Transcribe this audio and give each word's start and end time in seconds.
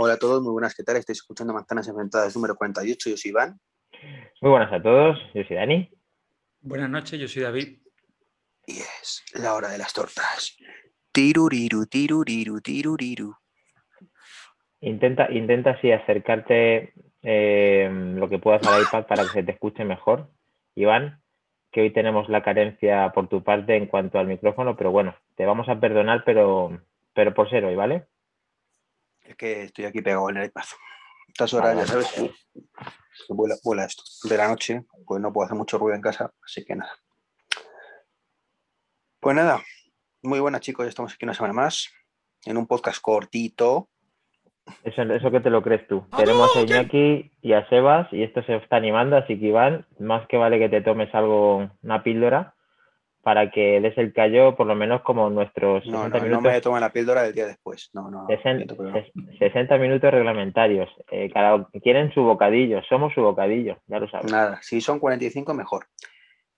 Hola 0.00 0.12
a 0.12 0.16
todos, 0.16 0.40
muy 0.44 0.52
buenas, 0.52 0.76
¿qué 0.76 0.84
tal? 0.84 0.96
Estáis 0.96 1.18
escuchando 1.18 1.52
Manzanas 1.52 1.88
Enfrentadas 1.88 2.32
número 2.36 2.54
48, 2.54 3.10
yo 3.10 3.16
soy 3.16 3.30
Iván. 3.30 3.58
Muy 4.40 4.52
buenas 4.52 4.72
a 4.72 4.80
todos, 4.80 5.18
yo 5.34 5.42
soy 5.42 5.56
Dani. 5.56 5.90
Buenas 6.60 6.88
noches, 6.88 7.18
yo 7.18 7.26
soy 7.26 7.42
David. 7.42 7.78
Y 8.64 8.78
es 8.78 9.24
la 9.34 9.54
hora 9.54 9.70
de 9.70 9.78
las 9.78 9.92
tortas. 9.92 10.56
Tiruriru, 11.10 11.86
tiruriru, 11.86 12.60
tiruriru. 12.60 13.34
Intenta, 14.82 15.32
intenta 15.32 15.70
así 15.70 15.90
acercarte 15.90 16.92
eh, 17.22 17.90
lo 17.90 18.28
que 18.28 18.38
puedas 18.38 18.64
al 18.68 18.80
iPad 18.80 19.04
para 19.08 19.24
que 19.24 19.30
se 19.30 19.42
te 19.42 19.50
escuche 19.50 19.84
mejor, 19.84 20.30
Iván, 20.76 21.20
que 21.72 21.80
hoy 21.80 21.92
tenemos 21.92 22.28
la 22.28 22.44
carencia 22.44 23.10
por 23.12 23.26
tu 23.26 23.42
parte 23.42 23.74
en 23.74 23.86
cuanto 23.86 24.20
al 24.20 24.28
micrófono, 24.28 24.76
pero 24.76 24.92
bueno, 24.92 25.16
te 25.34 25.44
vamos 25.44 25.68
a 25.68 25.80
perdonar, 25.80 26.22
pero, 26.24 26.82
pero 27.14 27.34
por 27.34 27.50
ser 27.50 27.64
hoy, 27.64 27.74
¿vale? 27.74 28.06
Es 29.28 29.36
que 29.36 29.64
estoy 29.64 29.84
aquí 29.84 30.00
pegado 30.00 30.30
en 30.30 30.38
el 30.38 30.46
iPad. 30.46 30.64
Estas 31.28 31.52
horas, 31.52 31.76
ya 31.76 31.86
sabes, 31.86 32.10
que 32.12 32.32
vuela, 33.28 33.56
vuela 33.62 33.84
esto. 33.84 34.02
De 34.26 34.38
la 34.38 34.48
noche, 34.48 34.86
pues 35.06 35.20
no 35.20 35.30
puedo 35.30 35.44
hacer 35.44 35.58
mucho 35.58 35.76
ruido 35.76 35.94
en 35.94 36.00
casa, 36.00 36.32
así 36.42 36.64
que 36.64 36.74
nada. 36.74 36.90
Pues 39.20 39.36
nada, 39.36 39.62
muy 40.22 40.40
buenas 40.40 40.62
chicos, 40.62 40.86
ya 40.86 40.88
estamos 40.88 41.12
aquí 41.12 41.26
una 41.26 41.34
semana 41.34 41.52
más, 41.52 41.92
en 42.46 42.56
un 42.56 42.66
podcast 42.66 43.02
cortito. 43.02 43.90
Eso, 44.82 45.02
eso 45.02 45.30
que 45.30 45.40
te 45.40 45.50
lo 45.50 45.62
crees 45.62 45.86
tú. 45.88 46.06
Tenemos 46.16 46.56
a 46.56 46.62
Iñaki 46.62 47.30
y 47.42 47.52
a 47.52 47.68
Sebas 47.68 48.10
y 48.12 48.22
esto 48.22 48.42
se 48.44 48.56
está 48.56 48.76
animando, 48.76 49.16
así 49.18 49.38
que 49.38 49.48
Iván, 49.48 49.86
más 49.98 50.26
que 50.28 50.38
vale 50.38 50.58
que 50.58 50.70
te 50.70 50.80
tomes 50.80 51.14
algo, 51.14 51.70
una 51.82 52.02
píldora, 52.02 52.54
para 53.28 53.50
que 53.50 53.78
des 53.82 53.98
el 53.98 54.14
callo 54.14 54.56
por 54.56 54.66
lo 54.66 54.74
menos 54.74 55.02
como 55.02 55.28
nuestros 55.28 55.84
No, 55.86 56.04
60 56.04 56.28
no, 56.28 56.40
me 56.40 56.62
tomen 56.62 56.80
la 56.80 56.90
píldora 56.90 57.24
del 57.24 57.34
día 57.34 57.46
después. 57.46 57.90
No, 57.92 58.10
no. 58.10 58.26
60, 58.26 58.56
siento, 58.56 58.74
pero 58.74 58.88
no. 58.88 59.38
60 59.38 59.76
minutos 59.76 60.10
reglamentarios. 60.10 60.88
Eh, 61.10 61.30
cada, 61.30 61.68
quieren 61.82 62.10
su 62.14 62.22
bocadillo, 62.22 62.80
somos 62.88 63.12
su 63.12 63.20
bocadillo, 63.20 63.76
ya 63.86 63.98
lo 63.98 64.08
sabes. 64.08 64.32
Nada, 64.32 64.60
si 64.62 64.80
son 64.80 64.98
45, 64.98 65.52
mejor. 65.52 65.88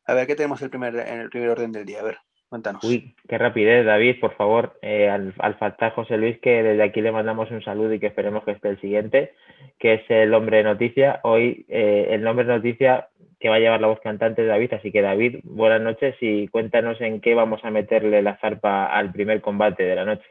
A 0.06 0.14
ver, 0.14 0.28
¿qué 0.28 0.36
tenemos 0.36 0.62
el 0.62 0.70
primer, 0.70 0.94
en 0.94 1.18
el 1.18 1.28
primer 1.28 1.48
orden 1.48 1.72
del 1.72 1.84
día? 1.84 2.02
A 2.02 2.04
ver, 2.04 2.18
cuéntanos. 2.48 2.84
Uy, 2.84 3.16
qué 3.28 3.36
rapidez, 3.36 3.84
David, 3.84 4.20
por 4.20 4.36
favor, 4.36 4.78
eh, 4.80 5.08
al, 5.08 5.34
al 5.41 5.58
faltar 5.58 5.92
José 5.94 6.18
Luis, 6.18 6.38
que 6.38 6.62
desde 6.62 6.84
aquí 6.84 7.00
le 7.00 7.10
mandamos 7.10 7.50
un 7.50 7.64
saludo 7.64 7.94
y 7.94 7.98
que 7.98 8.06
esperemos 8.06 8.44
que 8.44 8.52
esté 8.52 8.68
el 8.68 8.80
siguiente, 8.80 9.32
que 9.80 9.94
es 9.94 10.02
el 10.08 10.32
hombre 10.34 10.58
de 10.58 10.62
noticia. 10.62 11.18
Hoy 11.24 11.66
eh, 11.68 12.10
el 12.10 12.22
nombre 12.22 12.44
de 12.44 12.54
noticia 12.54 13.08
que 13.41 13.48
va 13.48 13.56
a 13.56 13.58
llevar 13.58 13.80
la 13.80 13.86
voz 13.86 14.00
cantante 14.00 14.42
es 14.42 14.48
David, 14.48 14.74
así 14.74 14.92
que 14.92 15.00
David, 15.00 15.41
buenas 15.42 15.80
noches 15.80 16.14
y 16.20 16.46
cuéntanos 16.48 17.00
en 17.00 17.22
qué 17.22 17.34
vamos 17.34 17.60
a 17.64 17.70
meterle 17.70 18.22
la 18.22 18.38
zarpa 18.38 18.86
al 18.86 19.10
primer 19.12 19.41
combate 19.41 19.82
de 19.82 19.94
la 19.97 20.05
noche. 20.05 20.27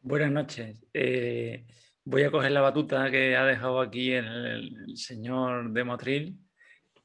Buenas 0.00 0.32
noches. 0.32 0.76
Eh, 0.94 1.66
voy 2.04 2.22
a 2.22 2.30
coger 2.30 2.50
la 2.50 2.62
batuta 2.62 3.10
que 3.10 3.36
ha 3.36 3.44
dejado 3.44 3.80
aquí 3.80 4.12
el, 4.12 4.74
el 4.88 4.96
señor 4.96 5.70
de 5.70 5.84
Motril 5.84 6.38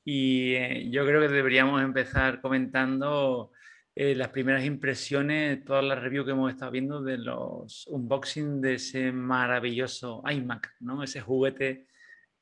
y 0.05 0.53
eh, 0.53 0.89
yo 0.89 1.05
creo 1.05 1.19
que 1.19 1.27
deberíamos 1.27 1.83
empezar 1.83 2.39
comentando 2.39 3.51
eh, 3.93 4.15
las 4.15 4.29
primeras 4.29 4.63
impresiones, 4.63 5.65
todas 5.65 5.83
las 5.83 5.99
reviews 5.99 6.25
que 6.25 6.31
hemos 6.31 6.49
estado 6.49 6.71
viendo 6.71 7.01
de 7.01 7.17
los 7.17 7.85
unboxing 7.87 8.61
de 8.61 8.75
ese 8.75 9.11
maravilloso 9.11 10.23
iMac, 10.31 10.75
¿no? 10.79 11.03
Ese 11.03 11.19
juguete 11.19 11.87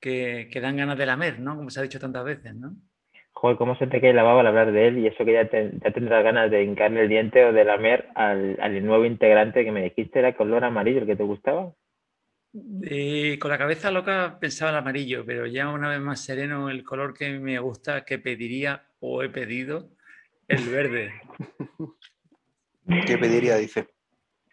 que, 0.06 0.50
que 0.52 0.61
dan 0.61 0.78
ganas 0.78 1.00
de 1.00 1.08
lamer, 1.08 1.39
¿no? 1.39 1.56
Como 1.56 1.72
se 1.72 1.80
ha 1.80 1.84
dicho 1.84 2.00
tantas 2.00 2.23
veces, 2.23 2.53
¿no? 2.53 2.75
Joder, 3.34 3.58
cómo 3.58 3.75
se 3.75 3.88
te 3.88 4.00
cae 4.00 4.14
la 4.14 4.22
baba 4.22 4.42
al 4.42 4.47
hablar 4.47 4.72
de 4.72 4.88
él 4.88 5.00
y 5.00 5.08
eso 5.08 5.25
que 5.25 5.34
ya, 5.34 5.50
te- 5.50 5.72
ya 5.84 5.92
tendrás 5.92 6.23
ganas 6.23 6.52
de 6.52 6.64
hincarle 6.64 7.02
el 7.02 7.09
diente 7.09 7.44
o 7.44 7.52
de 7.52 7.66
lamer 7.66 8.08
al, 8.14 8.56
al 8.62 8.86
nuevo 8.86 9.03
integrante 9.03 9.66
que 9.66 9.72
me 9.72 9.81
dijiste 9.81 10.20
era 10.20 10.36
color 10.38 10.64
amarillo, 10.64 11.00
el 11.00 11.08
que 11.08 11.16
te 11.16 11.23
gustaba. 11.23 11.73
Eh, 12.84 13.39
con 13.39 13.50
la 13.50 13.58
cabeza 13.58 13.89
loca 13.89 14.38
pensaba 14.39 14.70
el 14.72 14.78
amarillo, 14.78 15.25
pero 15.25 15.47
ya 15.47 15.70
una 15.70 15.89
vez 15.89 16.00
más 16.00 16.23
sereno, 16.23 16.69
el 16.69 16.84
color 16.84 17.16
que 17.16 17.40
me 17.40 17.57
gusta, 17.57 18.06
que 18.06 18.19
pediría 18.19 18.84
o 19.00 19.24
he 19.24 19.30
pedido, 19.30 19.90
el 20.47 20.69
verde. 20.69 21.12
¿Qué 23.07 23.18
pediría? 23.18 23.56
Dice. 23.57 23.88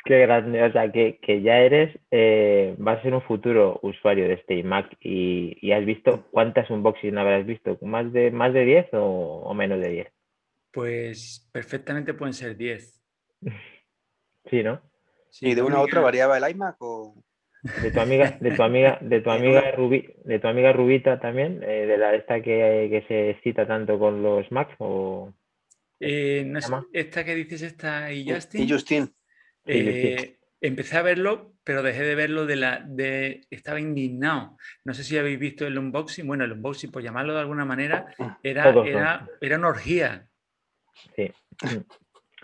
Qué 0.05 0.19
grande, 0.19 0.63
o 0.65 0.73
sea, 0.73 0.91
que, 0.91 1.19
que 1.23 1.43
ya 1.43 1.59
eres, 1.61 1.97
eh, 2.11 2.75
vas 2.79 2.99
a 2.99 3.03
ser 3.03 3.15
un 3.15 3.23
futuro 3.23 3.79
usuario 3.83 4.27
de 4.27 4.35
este 4.35 4.55
iMac 4.57 4.97
y, 5.01 5.57
y 5.61 5.73
has 5.73 5.85
visto 5.87 6.27
cuántas 6.33 6.69
unboxing 6.71 7.17
habrás 7.19 7.47
visto, 7.47 7.79
más 7.83 8.13
de 8.13 8.31
más 8.33 8.53
de 8.53 8.65
10 8.65 8.89
o, 8.95 9.43
o 9.45 9.55
menos 9.55 9.81
de 9.81 9.89
10. 9.91 10.09
Pues 10.73 11.49
perfectamente 11.53 12.15
pueden 12.15 12.35
ser 12.35 12.57
10. 12.57 13.01
Sí, 14.51 14.63
¿no? 14.65 14.83
Sí, 15.31 15.51
¿Y 15.51 15.55
de 15.55 15.63
una 15.63 15.77
a 15.77 15.81
otra 15.83 16.01
variaba 16.01 16.37
el 16.37 16.51
iMac 16.51 16.77
o...? 16.81 17.15
De 17.63 17.91
tu 17.93 18.01
amiga, 18.01 18.37
de 18.41 18.51
tu 18.51 18.63
amiga, 18.65 18.99
de 19.01 19.21
tu 19.21 19.31
Eh, 19.31 19.35
amiga 19.39 19.71
Rubi, 19.77 20.09
de 20.25 20.39
tu 20.41 20.49
amiga 20.49 20.73
Rubita 20.73 21.21
también, 21.21 21.63
eh, 21.63 21.87
de 21.87 21.97
la 21.97 22.15
esta 22.17 22.43
que, 22.43 22.89
que 22.91 23.05
se 23.07 23.31
excita 23.31 23.67
tanto 23.69 24.01
con 24.01 24.21
los 24.23 24.51
Macs 24.51 24.75
o 24.79 25.33
Eh, 26.01 26.43
no 26.45 26.61
sé, 26.61 26.67
llama? 26.73 26.87
esta 26.93 27.25
que 27.25 27.35
dices, 27.37 27.63
esta 27.63 28.13
y 28.13 28.29
Y 28.29 28.69
Justin. 28.69 29.15
Eh, 29.67 30.39
empecé 30.61 30.97
a 30.97 31.03
verlo, 31.03 31.55
pero 31.65 31.83
dejé 31.83 32.03
de 32.03 32.15
verlo 32.15 32.47
de 32.47 32.57
la 32.57 32.81
de 32.87 33.47
estaba 33.51 33.81
indignado. 33.81 34.57
No 34.85 34.95
sé 34.95 35.05
si 35.05 35.17
habéis 35.19 35.39
visto 35.39 35.67
el 35.67 35.79
unboxing, 35.79 36.27
bueno, 36.27 36.45
el 36.45 36.53
unboxing, 36.53 36.91
por 36.91 37.03
llamarlo 37.03 37.35
de 37.35 37.41
alguna 37.41 37.65
manera, 37.65 38.07
era, 38.43 38.65
Todos, 38.65 38.85
¿no? 38.85 38.91
era, 38.91 39.29
era 39.41 39.59
una 39.59 39.69
orgía. 39.69 40.29
sí. 41.17 41.31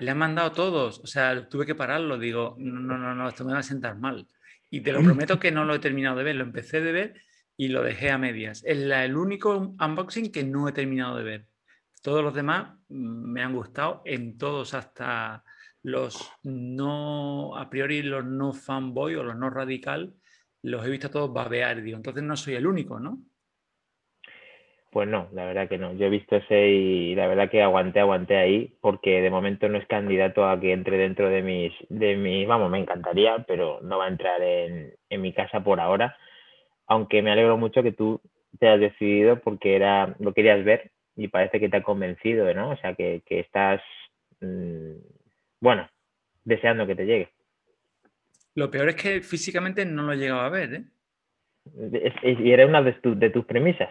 Le 0.00 0.12
han 0.12 0.18
mandado 0.18 0.52
todos, 0.52 1.00
o 1.00 1.06
sea, 1.08 1.48
tuve 1.48 1.66
que 1.66 1.74
pararlo, 1.74 2.18
digo, 2.18 2.54
no, 2.58 2.78
no, 2.80 2.96
no, 2.96 3.14
no, 3.16 3.28
esto 3.28 3.44
me 3.44 3.52
va 3.52 3.58
a 3.58 3.62
sentar 3.64 3.98
mal. 3.98 4.28
Y 4.70 4.80
te 4.80 4.92
lo 4.92 5.02
prometo 5.02 5.40
que 5.40 5.50
no 5.50 5.64
lo 5.64 5.74
he 5.74 5.80
terminado 5.80 6.16
de 6.18 6.24
ver, 6.24 6.36
lo 6.36 6.44
empecé 6.44 6.80
de 6.80 6.92
ver 6.92 7.22
y 7.56 7.66
lo 7.68 7.82
dejé 7.82 8.10
a 8.12 8.18
medias. 8.18 8.62
Es 8.64 8.78
la- 8.78 9.04
el 9.04 9.16
único 9.16 9.56
unboxing 9.80 10.30
que 10.30 10.44
no 10.44 10.68
he 10.68 10.72
terminado 10.72 11.16
de 11.16 11.24
ver. 11.24 11.46
Todos 12.00 12.22
los 12.22 12.32
demás 12.32 12.74
mm, 12.88 13.32
me 13.32 13.42
han 13.42 13.52
gustado, 13.54 14.02
en 14.04 14.38
todos 14.38 14.72
hasta 14.74 15.42
los 15.88 16.30
no, 16.42 17.56
a 17.56 17.68
priori 17.68 18.02
los 18.02 18.24
no 18.24 18.52
fanboy 18.52 19.14
o 19.16 19.22
los 19.22 19.36
no 19.36 19.50
radical, 19.50 20.14
los 20.62 20.84
he 20.84 20.90
visto 20.90 21.10
todos 21.10 21.32
babear, 21.32 21.82
digo, 21.82 21.96
entonces 21.96 22.22
no 22.22 22.36
soy 22.36 22.54
el 22.54 22.66
único, 22.66 23.00
¿no? 23.00 23.18
Pues 24.90 25.06
no, 25.06 25.28
la 25.32 25.44
verdad 25.44 25.68
que 25.68 25.76
no. 25.76 25.92
Yo 25.92 26.06
he 26.06 26.10
visto 26.10 26.36
ese 26.36 26.68
y 26.68 27.14
la 27.14 27.26
verdad 27.26 27.50
que 27.50 27.62
aguanté, 27.62 28.00
aguanté 28.00 28.36
ahí, 28.36 28.74
porque 28.80 29.20
de 29.20 29.30
momento 29.30 29.68
no 29.68 29.76
es 29.76 29.86
candidato 29.86 30.48
a 30.48 30.58
que 30.58 30.72
entre 30.72 30.96
dentro 30.96 31.28
de 31.28 31.42
mis, 31.42 31.72
de 31.90 32.16
mis, 32.16 32.48
vamos, 32.48 32.70
me 32.70 32.78
encantaría, 32.78 33.44
pero 33.46 33.80
no 33.82 33.98
va 33.98 34.06
a 34.06 34.08
entrar 34.08 34.42
en, 34.42 34.94
en 35.10 35.20
mi 35.20 35.34
casa 35.34 35.62
por 35.62 35.78
ahora. 35.78 36.16
Aunque 36.86 37.20
me 37.20 37.30
alegro 37.30 37.58
mucho 37.58 37.82
que 37.82 37.92
tú 37.92 38.20
te 38.58 38.68
has 38.68 38.80
decidido 38.80 39.40
porque 39.40 39.76
era, 39.76 40.16
lo 40.20 40.32
querías 40.32 40.64
ver 40.64 40.90
y 41.16 41.28
parece 41.28 41.60
que 41.60 41.68
te 41.68 41.76
ha 41.76 41.82
convencido, 41.82 42.52
¿no? 42.54 42.70
O 42.70 42.76
sea, 42.76 42.94
que, 42.94 43.22
que 43.26 43.40
estás, 43.40 43.82
mm, 44.40 44.92
bueno, 45.60 45.88
deseando 46.44 46.86
que 46.86 46.94
te 46.94 47.04
llegue. 47.06 47.32
Lo 48.54 48.70
peor 48.70 48.88
es 48.90 48.96
que 48.96 49.20
físicamente 49.22 49.84
no 49.84 50.02
lo 50.02 50.12
he 50.12 50.16
llegado 50.16 50.40
a 50.40 50.48
ver, 50.48 50.74
¿eh? 50.74 50.84
Y 52.22 52.50
era 52.50 52.66
una 52.66 52.82
de, 52.82 52.92
tu- 52.94 53.18
de 53.18 53.30
tus 53.30 53.44
premisas. 53.44 53.90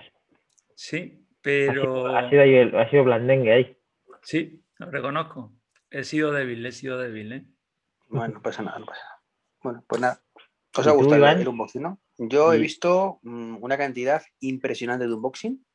Sí, 0.76 1.24
Ha 1.28 1.42
pero... 1.42 1.82
sido, 1.84 2.16
ha 2.16 2.30
sido 2.30 2.42
ahí 2.42 2.56
el- 2.56 2.76
ha 2.76 2.90
sido 2.90 3.04
blandengue 3.04 3.54
ahí. 3.54 3.78
Sí, 4.24 4.62
lo 4.78 4.92
reconozco. 4.92 5.54
He 5.90 6.04
sido 6.04 6.32
débil, 6.32 6.66
he 6.66 6.72
sido 6.72 6.98
débil, 6.98 7.32
¿eh? 7.34 7.46
Bueno, 8.10 8.36
no 8.36 8.42
pasa 8.42 8.62
nada, 8.64 8.80
no 8.80 8.86
pasa 8.86 9.02
nada. 9.04 9.22
Bueno, 9.64 9.86
pues 9.88 10.02
nada. 10.02 10.22
¿Os 10.76 10.86
¿Y 10.86 10.90
ha 10.90 10.92
gustado 10.94 11.28
el, 11.28 11.48
unboxing, 11.48 11.82
no? 11.82 12.00
Yo 12.18 12.54
he 12.54 12.60
visto 12.60 13.20
mm, 13.24 13.58
una 13.64 13.78
cantidad 13.78 14.22
impresionante 14.40 15.08
de 15.08 15.14
unboxing. 15.14 15.66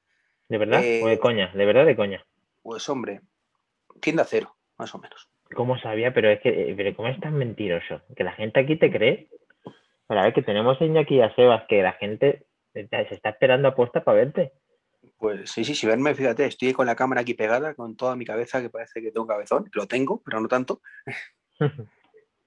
¿De 0.48 0.58
verdad? 0.58 0.80
¿O 0.80 0.82
Eh, 0.82 1.10
de 1.10 1.18
coña? 1.18 1.50
¿De 1.54 1.64
verdad 1.64 1.86
de 1.86 1.96
coña? 1.96 2.24
Pues 2.62 2.88
hombre, 2.88 3.22
tienda 4.00 4.24
cero, 4.24 4.56
más 4.76 4.94
o 4.94 4.98
menos. 4.98 5.28
¿Cómo 5.54 5.78
sabía? 5.78 6.12
Pero 6.12 6.30
es 6.30 6.40
que, 6.40 6.48
eh, 6.48 6.74
pero 6.76 6.94
¿cómo 6.96 7.08
es 7.08 7.20
tan 7.20 7.34
mentiroso? 7.34 8.02
Que 8.16 8.24
la 8.24 8.32
gente 8.32 8.60
aquí 8.60 8.76
te 8.76 8.90
cree. 8.90 9.28
Para 10.06 10.24
ver 10.24 10.34
que 10.34 10.42
tenemos 10.42 10.80
a 10.80 10.84
Iñaki 10.84 11.16
y 11.16 11.20
a 11.20 11.34
Sebas, 11.34 11.64
que 11.68 11.82
la 11.82 11.92
gente 11.92 12.46
eh, 12.74 12.88
se 12.90 13.14
está 13.14 13.30
esperando 13.30 13.68
a 13.68 13.74
posta 13.74 14.04
para 14.04 14.18
verte. 14.18 14.52
Pues 15.18 15.50
sí, 15.50 15.64
sí, 15.64 15.74
si 15.74 15.86
verme, 15.86 16.14
fíjate, 16.14 16.44
estoy 16.46 16.72
con 16.72 16.86
la 16.86 16.96
cámara 16.96 17.20
aquí 17.20 17.34
pegada, 17.34 17.74
con 17.74 17.96
toda 17.96 18.16
mi 18.16 18.24
cabeza, 18.24 18.60
que 18.60 18.70
parece 18.70 19.00
que 19.00 19.12
tengo 19.12 19.26
cabezón. 19.26 19.70
Lo 19.72 19.86
tengo, 19.86 20.22
pero 20.24 20.40
no 20.40 20.48
tanto. 20.48 20.80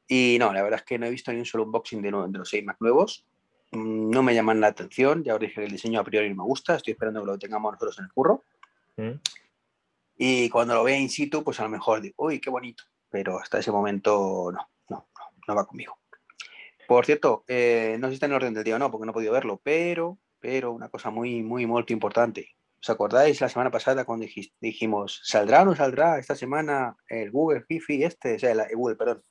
Y 0.07 0.37
no, 0.39 0.53
la 0.53 0.61
verdad 0.61 0.79
es 0.81 0.85
que 0.85 0.99
no 0.99 1.07
he 1.07 1.09
visto 1.09 1.31
ni 1.31 1.39
un 1.39 1.45
solo 1.45 1.63
unboxing 1.63 2.01
de, 2.01 2.11
los 2.11 2.53
iMac 2.53 2.79
nuevos. 2.79 3.25
Mm, 3.71 4.11
No 4.11 4.23
me 4.23 4.35
llaman 4.35 4.61
la 4.61 4.67
atención. 4.67 5.23
Ya 5.23 5.33
os 5.33 5.39
dije 5.39 5.55
que 5.55 5.63
el 5.63 5.71
diseño 5.71 5.99
a 5.99 6.03
priori 6.03 6.29
no 6.29 6.35
me 6.35 6.43
gusta. 6.43 6.75
Estoy 6.75 6.91
esperando 6.91 7.21
que 7.21 7.27
lo 7.27 7.39
tengamos 7.39 7.71
nosotros 7.73 7.97
en 7.99 8.05
el 8.05 8.11
curro. 8.11 8.43
¿Mm? 8.97 9.19
Y 10.17 10.49
cuando 10.49 10.75
lo 10.75 10.83
vea 10.83 10.97
in 10.97 11.09
situ, 11.09 11.43
pues 11.43 11.59
a 11.59 11.63
lo 11.63 11.69
mejor 11.69 12.01
digo, 12.01 12.15
uy, 12.17 12.39
qué 12.39 12.49
bonito. 12.49 12.83
Pero 13.15 13.39
hasta 13.39 13.59
ese 13.59 13.71
momento 13.71 14.51
no, 14.51 14.59
no, 14.89 15.07
no, 15.15 15.31
no 15.47 15.55
va 15.55 15.65
conmigo. 15.65 15.97
Por 16.85 17.05
cierto, 17.05 17.45
eh, 17.47 17.95
no 17.97 18.07
sé 18.07 18.11
si 18.11 18.13
está 18.15 18.25
en 18.25 18.33
orden 18.33 18.53
del 18.53 18.65
día 18.65 18.75
o 18.75 18.79
no, 18.79 18.91
porque 18.91 19.05
no 19.05 19.11
he 19.11 19.13
podido 19.13 19.31
verlo, 19.31 19.61
pero, 19.63 20.19
pero 20.41 20.73
una 20.73 20.89
cosa 20.89 21.11
muy, 21.11 21.41
muy, 21.41 21.65
muy 21.65 21.85
importante. 21.87 22.49
¿Os 22.77 22.89
acordáis 22.89 23.39
la 23.39 23.47
semana 23.47 23.71
pasada 23.71 24.03
cuando 24.03 24.25
dijimos, 24.59 25.21
¿saldrá 25.23 25.61
o 25.61 25.65
no 25.65 25.77
saldrá 25.77 26.19
esta 26.19 26.35
semana 26.35 26.97
el 27.07 27.31
Google 27.31 27.61
Fifi 27.61 28.03
este? 28.03 28.35
O 28.35 28.39
sea, 28.39 28.51
el, 28.51 28.59
el 28.59 28.75
Google, 28.75 28.97
perdón. 28.97 29.23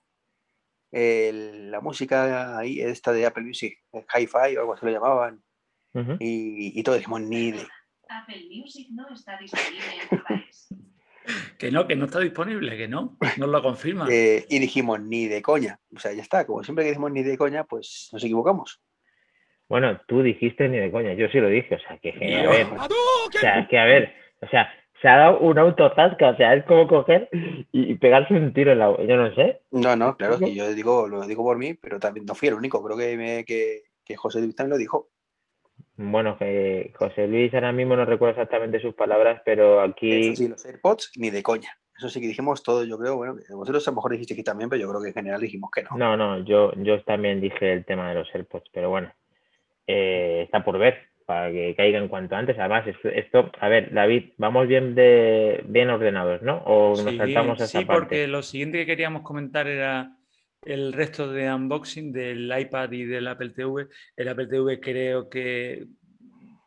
la 1.70 1.81
música 1.82 2.56
ahí, 2.56 2.81
esta 2.81 3.12
de 3.12 3.26
Apple 3.26 3.44
Music, 3.44 3.81
Hi-Fi 3.92 4.56
o 4.56 4.60
algo 4.60 4.78
se 4.78 4.86
lo 4.86 4.92
llamaban, 4.92 5.44
y, 6.20 6.81
y 6.81 6.82
todos 6.82 6.96
dijimos, 7.00 7.20
ni 7.20 7.52
de... 7.52 7.66
Apple 8.08 8.48
Music 8.48 8.88
no 8.92 9.12
está 9.12 9.36
disponible 9.36 9.84
en 10.10 10.22
país. 10.22 10.69
Que 11.58 11.70
no, 11.70 11.86
que 11.86 11.96
no 11.96 12.04
está 12.04 12.20
disponible, 12.20 12.76
que 12.76 12.88
no, 12.88 13.16
nos 13.38 13.48
lo 13.48 13.62
confirma. 13.62 14.06
Eh, 14.10 14.44
y 14.48 14.58
dijimos, 14.58 15.00
ni 15.00 15.26
de 15.26 15.42
coña. 15.42 15.80
O 15.94 15.98
sea, 15.98 16.12
ya 16.12 16.22
está, 16.22 16.46
como 16.46 16.62
siempre 16.62 16.84
que 16.84 16.90
decimos 16.90 17.10
ni 17.10 17.22
de 17.22 17.38
coña, 17.38 17.64
pues 17.64 18.10
nos 18.12 18.22
equivocamos. 18.22 18.80
Bueno, 19.68 20.00
tú 20.06 20.22
dijiste 20.22 20.68
ni 20.68 20.78
de 20.78 20.90
coña, 20.90 21.14
yo 21.14 21.26
sí 21.28 21.38
lo 21.38 21.48
dije, 21.48 21.74
o 21.74 21.78
sea, 21.78 21.98
que, 21.98 22.10
a 22.10 22.50
ver, 22.50 22.66
o 22.66 23.32
sea, 23.32 23.66
que 23.68 23.78
a 23.78 23.84
ver, 23.84 24.12
o 24.42 24.48
sea, 24.48 24.68
se 25.00 25.08
ha 25.08 25.16
dado 25.16 25.40
un 25.40 25.58
autotasca, 25.58 26.30
o 26.30 26.36
sea, 26.36 26.54
es 26.54 26.64
como 26.64 26.86
coger 26.86 27.28
y 27.72 27.94
pegarse 27.96 28.34
un 28.34 28.52
tiro 28.52 28.72
en 28.72 28.78
la... 28.78 28.96
Yo 29.06 29.16
no 29.16 29.34
sé. 29.34 29.62
No, 29.70 29.96
no, 29.96 30.16
claro, 30.16 30.38
que 30.38 30.54
yo 30.54 30.72
digo, 30.72 31.08
lo 31.08 31.26
digo 31.26 31.42
por 31.42 31.58
mí, 31.58 31.74
pero 31.74 31.98
también 31.98 32.26
no 32.26 32.34
fui 32.34 32.48
el 32.48 32.54
único, 32.54 32.82
creo 32.84 32.96
que, 32.96 33.16
me, 33.16 33.44
que, 33.44 33.82
que 34.04 34.16
José 34.16 34.40
Luis 34.40 34.54
también 34.54 34.70
lo 34.70 34.78
dijo. 34.78 35.10
Bueno, 35.96 36.37
que 36.38 36.93
José 36.96 37.29
Luis 37.29 37.55
ahora 37.55 37.73
mismo 37.73 37.94
no 37.94 38.05
recuerdo 38.05 38.32
exactamente 38.32 38.81
sus 38.81 38.94
palabras, 38.94 39.43
pero 39.44 39.81
aquí... 39.81 40.35
sí, 40.35 40.49
los 40.49 40.64
AirPods 40.64 41.12
ni 41.17 41.31
de 41.31 41.43
coña. 41.43 41.79
Eso 41.96 42.08
sí 42.08 42.20
que 42.20 42.26
dijimos 42.26 42.64
todo, 42.64 42.85
yo 42.85 42.99
creo, 42.99 43.17
bueno, 43.17 43.37
vosotros 43.50 43.87
a 43.87 43.91
lo 43.93 43.96
mejor 43.96 44.12
dijiste 44.12 44.35
que 44.35 44.43
también, 44.43 44.69
pero 44.69 44.82
yo 44.82 44.88
creo 44.88 45.00
que 45.00 45.08
en 45.08 45.14
general 45.14 45.41
dijimos 45.41 45.70
que 45.70 45.85
no. 45.85 45.91
No, 45.96 46.17
no, 46.17 46.44
yo, 46.44 46.73
yo 46.76 47.00
también 47.05 47.41
dije 47.41 47.73
el 47.73 47.85
tema 47.85 48.08
de 48.08 48.17
los 48.17 48.35
AirPods, 48.35 48.69
pero 48.73 48.91
bueno, 48.91 49.12
eh, 49.87 50.43
está 50.44 50.64
por 50.64 50.79
ver 50.79 51.14
para 51.25 51.50
que 51.50 51.75
caigan 51.76 52.08
cuanto 52.08 52.37
antes. 52.37 52.58
Además, 52.58 52.85
esto, 53.05 53.50
a 53.61 53.69
ver, 53.69 53.93
David, 53.93 54.32
vamos 54.37 54.69
bien 54.69 54.94
de 54.94 55.62
bien 55.67 55.91
ordenados, 55.91 56.43
¿no? 56.43 56.58
O 56.67 56.91
nos 56.91 57.17
saltamos 57.17 57.61
esa 57.61 57.79
sí, 57.79 57.85
porque 57.85 58.26
lo 58.26 58.43
siguiente 58.43 58.79
que 58.79 58.87
queríamos 58.87 59.23
comentar 59.23 59.67
era 59.67 60.17
el 60.64 60.93
resto 60.93 61.31
de 61.32 61.52
unboxing 61.52 62.12
del 62.12 62.52
iPad 62.58 62.93
y 62.93 63.05
del 63.05 63.28
Apple 63.28 63.50
TV. 63.50 63.88
El 64.16 64.28
Apple 64.28 64.46
TV 64.46 64.81
creo 64.81 65.28
que 65.28 65.84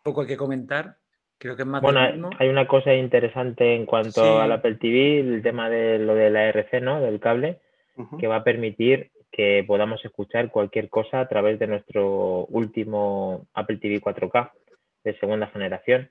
poco 0.04 0.22
hay 0.22 0.28
que 0.28 0.38
comentar. 0.38 0.96
Creo 1.38 1.56
que 1.56 1.62
es 1.62 1.68
más 1.68 1.82
Bueno, 1.82 2.30
hay 2.40 2.50
una 2.50 2.68
cosa 2.68 2.94
interesante 2.94 3.76
en 3.76 3.86
cuanto 3.86 4.42
al 4.42 4.52
Apple 4.52 4.76
TV, 4.76 5.20
el 5.20 5.44
tema 5.44 5.70
de 5.70 6.00
lo 6.00 6.16
de 6.16 6.32
la 6.32 6.46
RC, 6.50 6.82
¿no? 6.82 7.00
Del 7.00 7.20
cable, 7.20 7.60
que 8.20 8.28
va 8.28 8.38
a 8.38 8.44
permitir 8.44 9.12
que 9.32 9.64
podamos 9.68 10.04
escuchar 10.04 10.50
cualquier 10.50 10.90
cosa 10.90 11.20
a 11.20 11.28
través 11.28 11.60
de 11.60 11.68
nuestro 11.68 12.46
último 12.46 13.48
Apple 13.54 13.78
TV 13.78 14.02
4K 14.02 14.52
de 15.04 15.20
segunda 15.20 15.48
generación, 15.48 16.10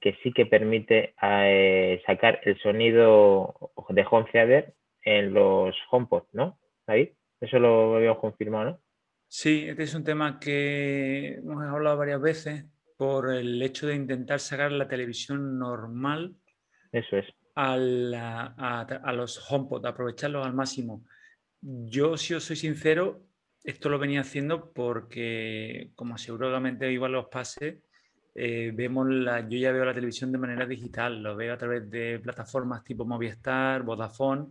que 0.00 0.16
sí 0.22 0.32
que 0.32 0.46
permite 0.46 1.14
eh, 1.20 2.00
sacar 2.06 2.40
el 2.44 2.56
sonido 2.60 3.72
de 3.88 4.06
home 4.08 4.28
theater 4.30 4.74
en 5.02 5.34
los 5.34 5.74
HomePod, 5.90 6.24
¿no? 6.32 6.56
Ahí, 6.86 7.12
eso 7.40 7.58
lo 7.58 7.96
habíamos 7.96 8.18
confirmado, 8.18 8.70
¿no? 8.70 8.80
Sí, 9.26 9.66
este 9.68 9.82
es 9.82 9.94
un 9.94 10.04
tema 10.04 10.38
que 10.40 11.34
hemos 11.34 11.62
hablado 11.62 11.98
varias 11.98 12.20
veces 12.20 12.64
por 12.96 13.30
el 13.32 13.60
hecho 13.62 13.86
de 13.86 13.94
intentar 13.94 14.40
sacar 14.40 14.72
la 14.72 14.88
televisión 14.88 15.58
normal. 15.58 16.34
Eso 16.92 17.18
es. 17.18 17.26
A, 17.54 17.74
a 17.74 19.12
los 19.12 19.50
HomePod, 19.50 19.84
aprovecharlos 19.84 20.46
al 20.46 20.54
máximo. 20.54 21.04
Yo, 21.60 22.16
si 22.16 22.34
os 22.34 22.44
soy 22.44 22.56
sincero, 22.56 23.22
esto 23.64 23.88
lo 23.88 23.98
venía 23.98 24.20
haciendo 24.20 24.72
porque, 24.72 25.90
como 25.94 26.16
seguramente 26.16 26.90
igual 26.90 27.12
los 27.12 27.26
pase, 27.26 27.82
eh, 28.34 28.70
vemos 28.72 29.08
la, 29.08 29.40
yo 29.48 29.58
ya 29.58 29.72
veo 29.72 29.84
la 29.84 29.92
televisión 29.92 30.30
de 30.30 30.38
manera 30.38 30.64
digital, 30.64 31.22
lo 31.22 31.34
veo 31.34 31.52
a 31.52 31.58
través 31.58 31.90
de 31.90 32.20
plataformas 32.20 32.84
tipo 32.84 33.04
Movistar, 33.04 33.82
Vodafone. 33.82 34.46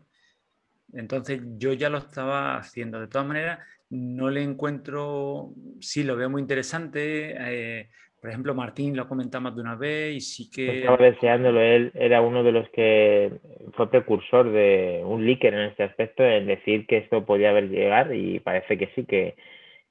Entonces 0.93 1.41
yo 1.57 1.73
ya 1.73 1.89
lo 1.89 1.97
estaba 1.97 2.57
haciendo. 2.57 2.99
De 2.99 3.07
todas 3.07 3.27
maneras, 3.27 3.59
no 3.89 4.29
le 4.29 4.43
encuentro, 4.43 5.51
sí, 5.79 6.03
lo 6.03 6.15
veo 6.15 6.29
muy 6.29 6.41
interesante. 6.41 7.35
Eh, 7.37 7.89
por 8.19 8.29
ejemplo, 8.29 8.55
Martín 8.55 8.95
lo 8.95 9.03
ha 9.03 9.07
comentado 9.07 9.43
más 9.43 9.55
de 9.55 9.61
una 9.61 9.75
vez 9.75 10.15
y 10.15 10.21
sí 10.21 10.49
que... 10.49 10.79
Estaba 10.79 10.97
deseándolo, 10.97 11.61
él 11.61 11.91
era 11.93 12.21
uno 12.21 12.43
de 12.43 12.51
los 12.51 12.67
que 12.69 13.31
fue 13.73 13.89
precursor 13.89 14.51
de 14.51 15.01
un 15.05 15.25
leaker 15.25 15.53
en 15.53 15.69
este 15.69 15.83
aspecto, 15.83 16.23
en 16.23 16.47
decir 16.47 16.87
que 16.87 16.97
esto 16.97 17.25
podía 17.25 17.51
haber 17.51 17.69
llegado 17.69 18.13
y 18.13 18.39
parece 18.39 18.77
que 18.77 18.87
sí, 18.95 19.05
que, 19.05 19.35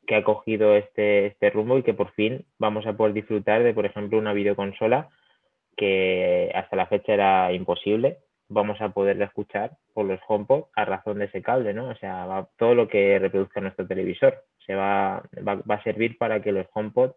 que 0.06 0.16
ha 0.16 0.24
cogido 0.24 0.74
este, 0.76 1.26
este 1.26 1.50
rumbo 1.50 1.78
y 1.78 1.82
que 1.82 1.94
por 1.94 2.12
fin 2.12 2.44
vamos 2.58 2.86
a 2.86 2.96
poder 2.96 3.14
disfrutar 3.14 3.62
de, 3.62 3.72
por 3.72 3.86
ejemplo, 3.86 4.18
una 4.18 4.32
videoconsola 4.32 5.08
que 5.76 6.50
hasta 6.54 6.76
la 6.76 6.86
fecha 6.86 7.14
era 7.14 7.52
imposible. 7.52 8.18
Vamos 8.48 8.80
a 8.80 8.90
poderla 8.90 9.26
escuchar 9.26 9.72
por 9.92 10.06
los 10.06 10.20
HomePod 10.26 10.66
a 10.74 10.84
razón 10.84 11.18
de 11.18 11.24
ese 11.26 11.42
cable, 11.42 11.74
¿no? 11.74 11.88
O 11.88 11.96
sea, 11.96 12.26
va, 12.26 12.48
todo 12.58 12.74
lo 12.74 12.88
que 12.88 13.18
reproduzca 13.18 13.60
nuestro 13.60 13.86
televisor 13.86 14.44
se 14.64 14.74
va, 14.74 15.22
va, 15.46 15.74
a 15.74 15.82
servir 15.82 16.18
para 16.18 16.40
que 16.42 16.52
los 16.52 16.66
HomePod 16.72 17.12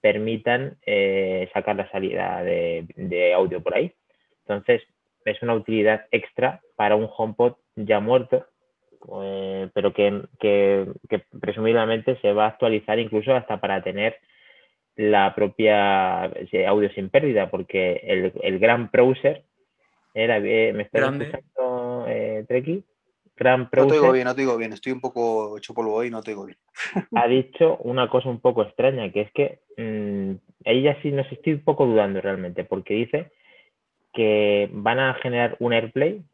permitan 0.00 0.76
eh, 0.86 1.48
sacar 1.52 1.76
la 1.76 1.90
salida 1.90 2.42
de, 2.42 3.32
audio 3.34 3.62
por 3.62 3.74
ahí. 3.74 3.92
Entonces, 4.46 4.82
es 5.24 5.42
una 5.42 5.54
utilidad 5.54 6.06
extra 6.10 6.60
para 6.76 6.96
un 6.96 7.08
HomePod 7.14 7.54
ya 7.76 8.00
muerto, 8.00 8.46
eh, 9.22 9.68
pero 9.74 9.92
que, 9.92 10.86
presumiblemente 11.40 12.16
se 12.20 12.32
va 12.32 12.46
a 12.46 12.48
actualizar 12.48 12.98
incluso 12.98 13.34
hasta 13.34 13.60
para 13.60 13.82
tener 13.82 14.16
la 14.96 15.34
propia 15.34 16.24
audio 16.66 16.90
sin 16.94 17.08
pérdida, 17.08 17.50
porque 17.50 18.32
el, 18.42 18.58
gran 18.58 18.90
browser 18.90 19.44
era, 20.24 20.38
eh, 20.38 20.72
¿me 20.72 20.84
está 20.84 20.98
escuchando, 20.98 22.06
Treki? 22.46 22.84
No 23.86 23.86
te 23.86 23.94
digo 24.00 24.12
bien, 24.12 24.24
no 24.24 24.34
te 24.34 24.40
digo 24.40 24.56
bien, 24.56 24.72
estoy 24.72 24.92
un 24.92 25.00
poco 25.00 25.56
hecho 25.56 25.72
polvo 25.72 25.94
hoy, 25.94 26.10
no 26.10 26.22
te 26.22 26.32
digo 26.32 26.46
bien. 26.46 26.58
ha 27.14 27.28
dicho 27.28 27.76
una 27.78 28.08
cosa 28.08 28.28
un 28.28 28.40
poco 28.40 28.62
extraña, 28.62 29.12
que 29.12 29.20
es 29.22 29.32
que 29.32 29.60
mmm, 29.76 30.36
ahí 30.66 30.82
ya 30.82 31.00
sí 31.02 31.12
nos 31.12 31.30
estoy 31.30 31.54
un 31.54 31.64
poco 31.64 31.86
dudando 31.86 32.20
realmente, 32.20 32.64
porque 32.64 32.94
dice 32.94 33.30
que 34.12 34.68
van 34.72 34.98
a 34.98 35.14
generar 35.14 35.56
un 35.60 35.72
AirPlay 35.72 36.24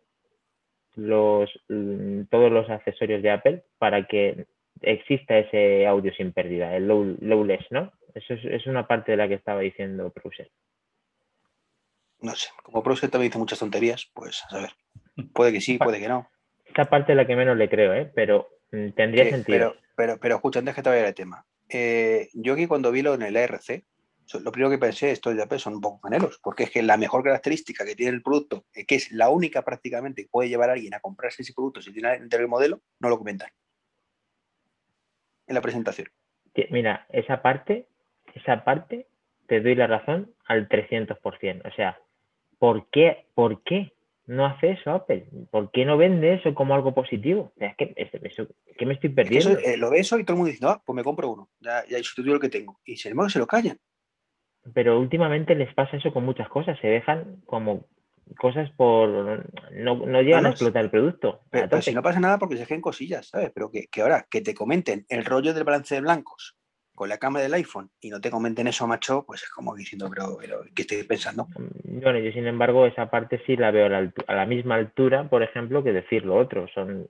los, 0.97 1.51
mm, 1.69 2.23
todos 2.31 2.51
los 2.51 2.71
accesorios 2.71 3.23
de 3.23 3.31
Apple 3.31 3.65
para 3.79 4.07
que 4.07 4.47
exista 4.81 5.39
ese 5.39 5.87
audio 5.87 6.13
sin 6.15 6.33
pérdida, 6.33 6.75
el 6.77 6.89
low, 6.89 7.17
lowless, 7.21 7.67
¿no? 7.71 7.93
Eso 8.15 8.35
es, 8.35 8.67
una 8.67 8.87
parte 8.87 9.13
de 9.13 9.17
la 9.17 9.29
que 9.29 9.35
estaba 9.35 9.61
diciendo 9.61 10.11
Prouser. 10.11 10.51
No 12.25 12.35
sé, 12.35 12.49
como 12.63 12.83
Prouser 12.83 13.11
también 13.11 13.31
dice 13.31 13.39
muchas 13.39 13.59
tonterías, 13.59 14.11
pues 14.15 14.43
a 14.51 14.59
ver, 14.59 14.71
puede 15.33 15.53
que 15.53 15.61
sí, 15.61 15.79
puede 15.79 16.01
que 16.01 16.09
no 16.09 16.29
esta 16.75 16.91
parte 16.91 17.13
es 17.13 17.17
la 17.17 17.25
que 17.25 17.37
menos 17.37 17.57
le 17.57 17.69
creo, 17.69 17.95
¿eh? 17.95 18.11
pero 18.13 18.49
mm, 18.73 18.91
tendría 18.91 19.31
sentido. 19.31 19.45
Pero, 19.47 19.75
pero, 19.95 20.19
pero 20.19 20.35
escucha, 20.35 20.59
antes 20.59 20.75
que 20.75 20.83
te 20.83 20.89
vaya 20.89 21.07
el 21.07 21.15
tema. 21.15 21.47
Eh, 21.69 22.31
yo 22.35 22.55
aquí 22.55 22.67
cuando 22.67 22.91
vi 22.91 23.01
lo 23.03 23.15
en 23.15 23.23
el 23.23 23.37
ARC, 23.37 23.85
lo 24.43 24.51
primero 24.51 24.71
que 24.71 24.79
pensé, 24.79 25.13
estos 25.13 25.37
de 25.37 25.59
son 25.61 25.75
un 25.75 25.81
poco 25.81 26.01
canelos, 26.01 26.41
porque 26.43 26.65
es 26.65 26.71
que 26.73 26.83
la 26.83 26.97
mejor 26.97 27.23
característica 27.23 27.85
que 27.85 27.95
tiene 27.95 28.11
el 28.11 28.23
producto, 28.23 28.65
eh, 28.75 28.87
que 28.87 28.97
es 28.97 29.13
la 29.13 29.29
única 29.29 29.63
prácticamente 29.63 30.23
que 30.23 30.29
puede 30.29 30.49
llevar 30.49 30.71
a 30.71 30.73
alguien 30.73 30.95
a 30.95 31.01
comprarse 31.01 31.43
ese 31.43 31.55
producto 31.55 31.81
si 31.81 31.93
tiene 31.93 32.15
entre 32.15 32.41
el 32.41 32.49
modelo, 32.49 32.81
no 32.99 33.09
lo 33.09 33.19
comentan 33.19 33.51
en 35.47 35.55
la 35.55 35.61
presentación. 35.61 36.09
Mira, 36.71 37.07
esa 37.11 37.41
parte, 37.41 37.87
esa 38.35 38.65
parte 38.65 39.07
te 39.47 39.61
doy 39.61 39.77
la 39.77 39.87
razón 39.87 40.35
al 40.47 40.69
300%. 40.69 41.69
O 41.69 41.75
sea, 41.77 42.01
¿por 42.59 42.89
qué? 42.91 43.27
¿Por 43.35 43.63
qué 43.63 43.93
no 44.27 44.47
hace 44.47 44.73
eso 44.73 44.91
Apple? 44.91 45.27
¿Por 45.51 45.71
qué 45.71 45.85
no 45.85 45.97
vende 45.97 46.35
eso 46.35 46.55
como 46.55 46.75
algo 46.75 46.95
positivo? 46.95 47.53
Es 47.57 47.77
que, 47.77 47.95
¿qué 48.77 48.87
me 48.87 48.95
estoy 48.95 49.11
perdiendo? 49.11 49.59
Eh, 49.59 49.77
lo 49.77 49.91
ve 49.91 49.99
eso 49.99 50.19
y 50.19 50.25
todo 50.25 50.35
el 50.35 50.39
mundo 50.39 50.53
dice, 50.53 50.65
ah, 50.67 50.83
pues 50.85 50.97
me 50.97 51.05
compro 51.05 51.31
uno, 51.31 51.51
ya, 51.61 51.85
ya 51.89 51.99
sustituyo 51.99 52.35
el 52.35 52.41
que 52.41 52.49
tengo. 52.49 52.81
Y 52.85 52.97
sin 52.97 53.13
embargo 53.13 53.31
se 53.31 53.39
lo 53.39 53.47
callan. 53.47 53.79
Pero 54.73 54.99
últimamente 54.99 55.55
les 55.55 55.73
pasa 55.75 55.97
eso 55.97 56.13
con 56.13 56.25
muchas 56.25 56.49
cosas, 56.49 56.79
se 56.81 56.89
dejan 56.89 57.43
como 57.45 57.87
cosas 58.39 58.71
por... 58.71 59.47
no, 59.73 60.07
no 60.07 60.23
llegan 60.23 60.47
a 60.47 60.51
explotar 60.51 60.85
el 60.85 60.91
producto. 60.91 61.43
Pero, 61.51 61.83
si 61.83 61.93
no 61.93 62.03
pasa 62.03 62.21
nada 62.21 62.39
porque 62.39 62.55
se 62.55 62.61
dejen 62.61 62.81
cosillas, 62.81 63.29
¿sabes? 63.29 63.51
Pero 63.55 63.71
que, 63.71 63.89
que 63.89 64.01
ahora, 64.01 64.27
que 64.31 64.41
te 64.41 64.55
comenten 64.55 65.05
el 65.11 65.27
rollo 65.27 65.53
del 65.53 65.65
balance 65.65 65.95
de 65.95 66.01
blancos 66.01 66.57
con 66.95 67.09
la 67.09 67.19
cámara 67.19 67.43
del 67.43 67.55
iPhone 67.55 67.91
y 68.01 68.11
no 68.11 68.21
te 68.21 68.31
comenten 68.31 68.69
eso, 68.69 68.87
macho, 68.87 69.25
pues 69.27 69.43
es 69.43 69.51
como 69.51 69.75
diciendo, 69.75 70.09
pero, 70.15 70.65
¿qué 70.75 70.83
estoy 70.83 71.03
pensando? 71.03 71.49
Bueno, 71.85 72.19
yo 72.19 72.31
sin 72.33 72.47
embargo 72.47 72.87
esa 72.87 73.11
parte 73.11 73.43
sí 73.47 73.57
la 73.57 73.71
veo 73.71 73.87
a 73.87 74.35
la, 74.35 74.47
misma 74.47 74.77
altura, 74.77 75.29
por 75.29 75.43
ejemplo, 75.43 75.83
que 75.83 75.93
decir 75.93 76.25
lo 76.25 76.37
otro. 76.37 76.69
Son, 76.75 77.09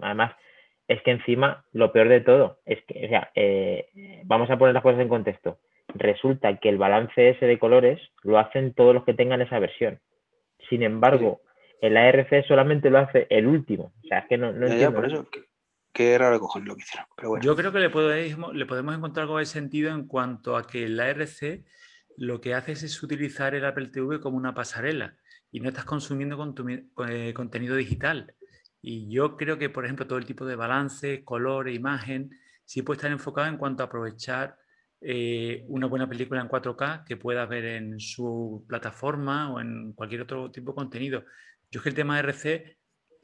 además, 0.00 0.34
es 0.88 1.02
que 1.02 1.12
encima 1.12 1.64
lo 1.72 1.92
peor 1.92 2.08
de 2.08 2.20
todo 2.20 2.58
es 2.66 2.84
que, 2.84 3.06
o 3.06 3.08
sea, 3.08 3.30
eh, 3.34 3.88
vamos 4.24 4.50
a 4.50 4.58
poner 4.58 4.74
las 4.74 4.82
cosas 4.82 5.00
en 5.00 5.08
contexto. 5.08 5.58
Resulta 5.94 6.58
que 6.58 6.68
el 6.68 6.78
balance 6.78 7.30
ese 7.30 7.46
de 7.46 7.58
colores 7.58 8.00
lo 8.22 8.38
hacen 8.38 8.74
todos 8.74 8.94
los 8.94 9.04
que 9.04 9.14
tengan 9.14 9.40
esa 9.40 9.58
versión. 9.58 10.00
Sin 10.68 10.82
embargo, 10.82 11.40
el 11.80 11.96
ARC 11.96 12.46
solamente 12.46 12.90
lo 12.90 12.98
hace 12.98 13.26
el 13.30 13.46
último. 13.46 13.92
O 14.04 14.08
sea, 14.08 14.20
es 14.20 14.26
que 14.26 14.38
no, 14.38 14.52
no 14.52 14.66
entiendo. 14.66 14.94
por 14.94 15.06
eso, 15.06 15.26
qué 15.94 16.18
cojones 16.38 16.68
lo 16.68 16.76
que 16.76 16.82
hicieron. 16.82 17.40
Yo 17.40 17.56
creo 17.56 17.72
que 17.72 17.78
le 17.78 17.88
podemos, 17.88 18.54
le 18.54 18.66
podemos 18.66 18.94
encontrar 18.94 19.22
algo 19.22 19.38
de 19.38 19.46
sentido 19.46 19.94
en 19.94 20.06
cuanto 20.06 20.56
a 20.56 20.66
que 20.66 20.88
la 20.88 21.04
ARC 21.06 21.64
lo 22.16 22.40
que 22.40 22.54
hace 22.54 22.72
es 22.72 23.02
utilizar 23.02 23.54
el 23.54 23.64
Apple 23.64 23.88
TV 23.88 24.20
como 24.20 24.36
una 24.36 24.54
pasarela 24.54 25.16
y 25.50 25.60
no 25.60 25.68
estás 25.68 25.84
consumiendo 25.84 26.54
eh, 27.08 27.32
contenido 27.32 27.76
digital. 27.76 28.34
Y 28.82 29.08
yo 29.08 29.36
creo 29.36 29.56
que, 29.56 29.70
por 29.70 29.84
ejemplo, 29.84 30.06
todo 30.06 30.18
el 30.18 30.26
tipo 30.26 30.44
de 30.44 30.56
balance, 30.56 31.24
color, 31.24 31.70
imagen, 31.70 32.30
sí 32.64 32.82
puede 32.82 32.98
estar 32.98 33.10
enfocado 33.10 33.48
en 33.48 33.56
cuanto 33.56 33.82
a 33.82 33.86
aprovechar 33.86 34.58
eh, 35.00 35.64
una 35.68 35.86
buena 35.86 36.08
película 36.08 36.40
en 36.40 36.48
4K 36.48 37.04
que 37.04 37.16
puedas 37.16 37.48
ver 37.48 37.64
en 37.64 38.00
su 38.00 38.64
plataforma 38.68 39.52
o 39.52 39.60
en 39.60 39.92
cualquier 39.92 40.22
otro 40.22 40.50
tipo 40.50 40.72
de 40.72 40.76
contenido. 40.76 41.24
Yo 41.70 41.80
es 41.80 41.82
que 41.82 41.88
el 41.90 41.94
tema 41.94 42.16
de 42.16 42.20
RC 42.20 42.78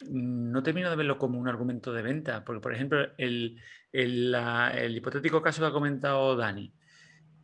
no 0.09 0.63
termino 0.63 0.91
de 0.91 0.97
verlo 0.97 1.19
como 1.19 1.39
un 1.39 1.49
argumento 1.49 1.93
de 1.93 2.03
venta, 2.03 2.45
porque 2.45 2.61
por 2.61 2.75
ejemplo 2.75 3.07
el, 3.19 3.61
hipotético 3.93 5.43
caso 5.43 5.61
que 5.61 5.69
ha 5.69 5.73
comentado 5.73 6.37
Dani, 6.37 6.73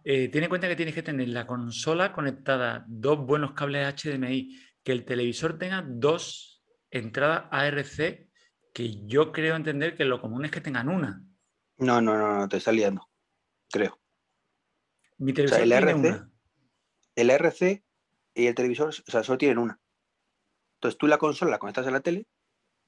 eh, 0.04 0.28
tiene 0.28 0.46
en 0.46 0.48
cuenta 0.48 0.68
que 0.68 0.76
tienes 0.76 0.94
que 0.94 1.02
tener 1.02 1.28
la 1.28 1.46
consola 1.46 2.12
conectada, 2.12 2.84
dos 2.88 3.18
buenos 3.18 3.52
cables 3.52 3.94
HDMI, 3.94 4.56
que 4.82 4.92
el 4.92 5.04
televisor 5.04 5.58
tenga 5.58 5.84
dos 5.86 6.64
entradas 6.90 7.44
ARC, 7.50 8.28
que 8.72 9.04
yo 9.06 9.32
creo 9.32 9.56
entender 9.56 9.96
que 9.96 10.04
lo 10.04 10.20
común 10.20 10.44
es 10.44 10.50
que 10.50 10.60
tengan 10.60 10.88
una. 10.88 11.22
No, 11.78 12.00
no, 12.00 12.16
no, 12.16 12.38
no 12.38 12.48
te 12.48 12.58
está 12.58 12.72
liando, 12.72 13.08
creo. 13.70 13.98
Mi 15.18 15.32
televisor 15.32 15.62
el 15.62 15.70
tiene 15.70 15.94
una. 15.94 16.30
El 17.16 17.30
RC 17.30 17.82
y 18.34 18.46
el 18.46 18.54
televisor, 18.54 18.88
o 18.88 18.92
sea, 18.92 19.22
solo 19.24 19.38
tienen 19.38 19.58
una. 19.58 19.80
Entonces 20.76 20.98
tú 20.98 21.06
la 21.06 21.18
consola 21.18 21.52
la 21.52 21.58
conectas 21.58 21.86
a 21.86 21.90
la 21.90 22.00
tele 22.00 22.26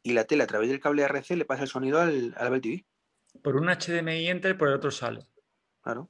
y 0.08 0.14
la 0.14 0.24
tele 0.24 0.44
a 0.44 0.46
través 0.46 0.68
del 0.68 0.80
cable 0.80 1.02
RC 1.02 1.36
le 1.36 1.44
pasa 1.44 1.62
el 1.62 1.68
sonido 1.68 2.00
al, 2.00 2.34
al 2.36 2.46
Apple 2.46 2.60
TV. 2.60 2.84
Por 3.42 3.56
un 3.56 3.68
HDMI 3.68 4.28
entra 4.28 4.50
y 4.50 4.54
por 4.54 4.68
el 4.68 4.74
otro 4.74 4.90
sale. 4.90 5.20
Claro. 5.82 6.08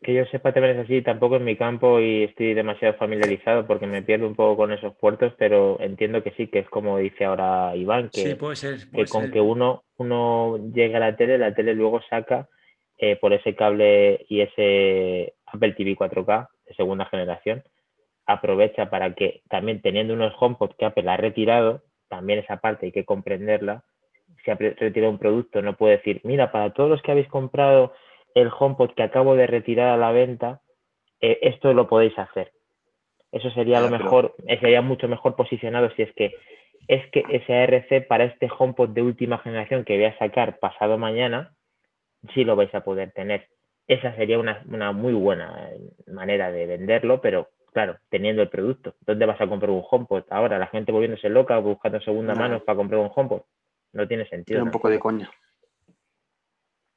Que 0.00 0.14
yo 0.14 0.24
sepa 0.26 0.52
también 0.52 0.78
es 0.78 0.84
así, 0.84 1.02
tampoco 1.02 1.36
en 1.36 1.44
mi 1.44 1.56
campo 1.56 1.98
y 1.98 2.24
estoy 2.24 2.54
demasiado 2.54 2.94
familiarizado 2.94 3.66
porque 3.66 3.88
me 3.88 4.02
pierdo 4.02 4.28
un 4.28 4.36
poco 4.36 4.56
con 4.56 4.72
esos 4.72 4.94
puertos, 4.96 5.32
pero 5.36 5.80
entiendo 5.80 6.22
que 6.22 6.30
sí, 6.32 6.46
que 6.46 6.60
es 6.60 6.68
como 6.68 6.98
dice 6.98 7.24
ahora 7.24 7.74
Iván, 7.74 8.10
que, 8.10 8.20
sí, 8.20 8.34
puede 8.36 8.54
ser. 8.54 8.88
que 8.90 9.06
con 9.06 9.22
ser. 9.22 9.32
que 9.32 9.40
uno, 9.40 9.82
uno 9.96 10.56
llega 10.72 10.98
a 10.98 11.00
la 11.00 11.16
tele, 11.16 11.36
la 11.36 11.52
tele 11.52 11.74
luego 11.74 12.00
saca 12.08 12.48
eh, 12.98 13.16
por 13.16 13.32
ese 13.32 13.56
cable 13.56 14.24
y 14.28 14.42
ese 14.42 15.34
Apple 15.46 15.72
TV 15.72 15.96
4K 15.96 16.48
de 16.66 16.74
segunda 16.74 17.06
generación, 17.06 17.64
aprovecha 18.24 18.90
para 18.90 19.14
que 19.14 19.42
también 19.48 19.82
teniendo 19.82 20.14
unos 20.14 20.32
HomePod 20.38 20.76
que 20.78 20.84
Apple 20.84 21.10
ha 21.10 21.16
retirado, 21.16 21.82
también 22.08 22.38
esa 22.38 22.58
parte 22.58 22.86
hay 22.86 22.92
que 22.92 23.04
comprenderla, 23.04 23.84
si 24.44 24.50
ha 24.50 24.54
retirado 24.54 25.12
un 25.12 25.18
producto 25.18 25.62
no 25.62 25.76
puede 25.76 25.96
decir, 25.96 26.20
mira, 26.24 26.52
para 26.52 26.72
todos 26.72 26.90
los 26.90 27.02
que 27.02 27.12
habéis 27.12 27.28
comprado 27.28 27.92
el 28.34 28.50
HomePod 28.56 28.94
que 28.94 29.02
acabo 29.02 29.34
de 29.34 29.46
retirar 29.46 29.88
a 29.88 29.96
la 29.96 30.12
venta, 30.12 30.60
eh, 31.20 31.38
esto 31.42 31.72
lo 31.72 31.88
podéis 31.88 32.16
hacer. 32.18 32.52
Eso 33.32 33.50
sería 33.50 33.80
lo 33.80 33.90
mejor, 33.90 34.34
eh, 34.46 34.58
sería 34.60 34.80
mucho 34.80 35.08
mejor 35.08 35.36
posicionado 35.36 35.90
si 35.90 36.02
es 36.02 36.12
que 36.14 36.34
es 36.86 37.06
que 37.10 37.22
ese 37.28 37.54
ARC 37.54 38.06
para 38.06 38.24
este 38.24 38.48
HomePod 38.56 38.90
de 38.90 39.02
última 39.02 39.38
generación 39.38 39.84
que 39.84 39.96
voy 39.96 40.06
a 40.06 40.18
sacar 40.18 40.58
pasado 40.58 40.96
mañana, 40.96 41.54
sí 42.32 42.44
lo 42.44 42.56
vais 42.56 42.74
a 42.74 42.82
poder 42.82 43.12
tener. 43.12 43.48
Esa 43.86 44.14
sería 44.16 44.38
una, 44.38 44.64
una 44.70 44.92
muy 44.92 45.12
buena 45.12 45.70
eh, 45.70 45.78
manera 46.10 46.50
de 46.50 46.66
venderlo, 46.66 47.20
pero 47.20 47.48
claro, 47.72 47.96
teniendo 48.08 48.42
el 48.42 48.48
producto. 48.48 48.94
¿Dónde 49.00 49.26
vas 49.26 49.40
a 49.40 49.46
comprar 49.46 49.70
un 49.70 49.82
HomePod? 49.88 50.24
Ahora 50.30 50.58
la 50.58 50.66
gente 50.66 50.92
volviéndose 50.92 51.28
loca 51.28 51.58
buscando 51.58 52.00
segunda 52.00 52.34
No. 52.34 52.40
mano 52.40 52.60
para 52.64 52.76
comprar 52.76 53.00
un 53.00 53.10
HomePod. 53.14 53.42
No 53.92 54.06
tiene 54.06 54.24
sentido. 54.28 54.58
Tiene 54.58 54.62
un 54.64 54.70
poco 54.70 54.88
de 54.88 54.98
coña. 54.98 55.30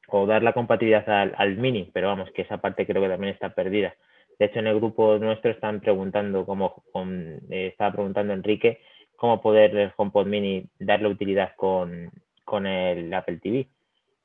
O 0.07 0.25
dar 0.25 0.43
la 0.43 0.53
compatibilidad 0.53 1.07
al, 1.09 1.33
al 1.37 1.55
Mini, 1.57 1.89
pero 1.93 2.07
vamos, 2.07 2.29
que 2.31 2.41
esa 2.41 2.57
parte 2.57 2.85
creo 2.85 3.01
que 3.01 3.09
también 3.09 3.33
está 3.33 3.49
perdida. 3.49 3.95
De 4.37 4.45
hecho, 4.45 4.59
en 4.59 4.67
el 4.67 4.75
grupo 4.75 5.17
nuestro 5.19 5.51
están 5.51 5.79
preguntando, 5.79 6.45
cómo, 6.45 6.83
con, 6.91 7.39
eh, 7.49 7.67
estaba 7.67 7.93
preguntando 7.93 8.33
Enrique, 8.33 8.81
cómo 9.15 9.41
poder 9.41 9.75
el 9.77 9.93
HomePod 9.95 10.25
Mini 10.25 10.65
darle 10.79 11.07
utilidad 11.07 11.55
con, 11.55 12.11
con 12.43 12.65
el 12.65 13.13
Apple 13.13 13.37
TV. 13.37 13.67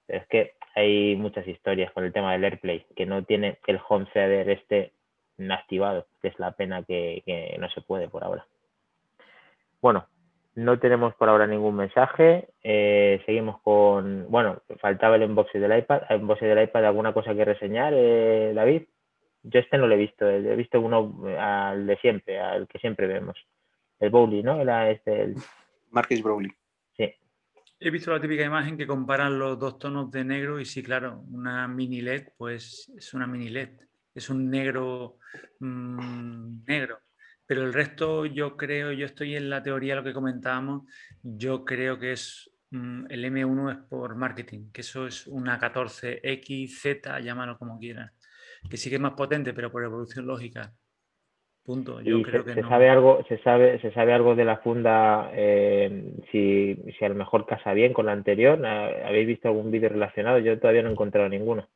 Pero 0.07 0.21
es 0.21 0.27
que 0.29 0.55
hay 0.75 1.17
muchas 1.17 1.47
historias 1.47 1.93
con 1.93 2.05
el 2.05 2.13
tema 2.13 2.33
del 2.33 2.45
AirPlay, 2.45 2.87
que 2.97 3.07
no 3.07 3.25
tiene 3.25 3.59
el 3.67 3.79
home 3.89 4.07
theater 4.13 4.49
este 4.51 4.93
activado, 5.51 6.07
que 6.21 6.29
es 6.29 6.39
la 6.39 6.53
pena 6.53 6.83
que, 6.83 7.23
que 7.25 7.57
no 7.59 7.69
se 7.71 7.81
puede 7.83 8.09
por 8.09 8.25
ahora. 8.25 8.47
Bueno, 9.81 10.07
no 10.57 10.79
tenemos 10.79 11.15
por 11.15 11.29
ahora 11.29 11.47
ningún 11.47 11.77
mensaje. 11.77 12.49
eh, 12.63 13.23
seguimos 13.27 13.61
con, 13.61 14.27
bueno, 14.31 14.63
faltaba 14.81 15.17
el 15.17 15.25
unboxing 15.25 15.61
del 15.61 15.79
iPad. 15.79 16.03
¿El 16.09 16.23
unboxing 16.23 16.49
del 16.49 16.65
iPad 16.65 16.87
alguna 16.87 17.13
cosa 17.13 17.35
que 17.35 17.45
reseñar, 17.45 17.93
eh, 17.95 18.53
David? 18.55 18.85
Yo 19.43 19.61
este 19.61 19.77
no 19.77 19.87
lo 19.87 19.95
he 19.95 19.99
visto, 19.99 20.29
eh, 20.29 20.39
he 20.53 20.57
visto 20.57 20.81
uno 20.81 21.15
al 21.39 21.87
de 21.87 21.97
siempre, 21.99 22.41
al 22.41 22.67
que 22.67 22.79
siempre 22.79 23.07
vemos. 23.07 23.37
El 24.01 24.11
Bowley, 24.11 24.43
¿no? 24.43 24.61
Era 24.61 24.91
este, 24.91 25.23
el, 25.23 25.35
Marcus 25.91 26.23
Browley. 26.23 26.51
sí. 26.97 27.13
He 27.79 27.91
visto 27.91 28.11
la 28.11 28.21
típica 28.21 28.43
imagen 28.43 28.79
que 28.79 28.87
comparan 28.87 29.39
los 29.39 29.59
dos 29.59 29.79
tonos 29.79 30.11
de 30.11 30.25
negro 30.25 30.59
y 30.59 30.65
sí, 30.65 30.83
claro, 30.83 31.23
una 31.31 31.69
mini 31.69 32.01
LED, 32.01 32.29
pues 32.39 32.91
es 32.97 33.13
una 33.13 33.27
mini 33.27 33.51
LED, 33.51 33.79
es 34.17 34.31
un 34.31 34.51
negro 34.51 35.19
mm, 35.61 36.65
negro. 36.67 37.01
Pero 37.47 37.63
el 37.63 37.73
resto 37.73 38.27
yo 38.27 38.57
creo, 38.57 38.93
yo 38.93 39.07
estoy 39.07 39.37
en 39.37 39.49
la 39.51 39.63
teoría, 39.63 39.95
lo 39.95 40.03
que 40.05 40.13
comentábamos, 40.13 40.83
yo 41.23 41.65
creo 41.65 41.99
que 41.99 42.13
es 42.13 42.51
mm, 42.71 43.05
el 43.09 43.25
M1 43.25 43.71
es 43.71 43.79
por 43.89 44.17
marketing, 44.17 44.71
que 44.73 44.81
eso 44.81 45.07
es 45.07 45.27
una 45.29 45.59
14X, 45.59 46.69
Z, 46.81 47.21
llámalo 47.21 47.57
como 47.59 47.79
quieras, 47.79 48.13
que 48.69 48.77
sí 48.77 48.89
que 48.91 48.97
es 48.97 49.01
más 49.03 49.13
potente, 49.13 49.53
pero 49.55 49.71
por 49.71 49.85
evolución 49.85 50.27
lógica. 50.27 50.73
Punto. 51.65 52.01
Yo 52.01 52.19
¿Y 52.19 52.23
creo 52.25 52.45
se, 52.45 52.49
que 52.51 52.55
se 52.55 52.63
no. 52.63 52.69
sabe 52.69 52.89
algo, 52.89 53.25
se 53.29 53.39
sabe, 53.39 53.81
se 53.81 53.91
sabe 53.93 54.13
algo 54.13 54.35
de 54.37 54.45
la 54.45 54.59
funda, 54.59 55.31
eh, 55.35 56.15
si, 56.31 56.77
si 56.97 57.05
a 57.05 57.09
lo 57.09 57.17
mejor 57.17 57.45
casa 57.47 57.73
bien 57.73 57.93
con 57.93 58.07
la 58.07 58.13
anterior? 58.13 58.65
¿Ha- 58.65 59.09
¿Habéis 59.09 59.27
visto 59.27 59.49
algún 59.49 59.71
vídeo 59.73 59.89
relacionado? 59.89 60.39
Yo 60.39 60.59
todavía 60.61 60.83
no 60.83 60.89
he 60.91 60.93
encontrado 60.93 61.29
ninguno. 61.29 61.69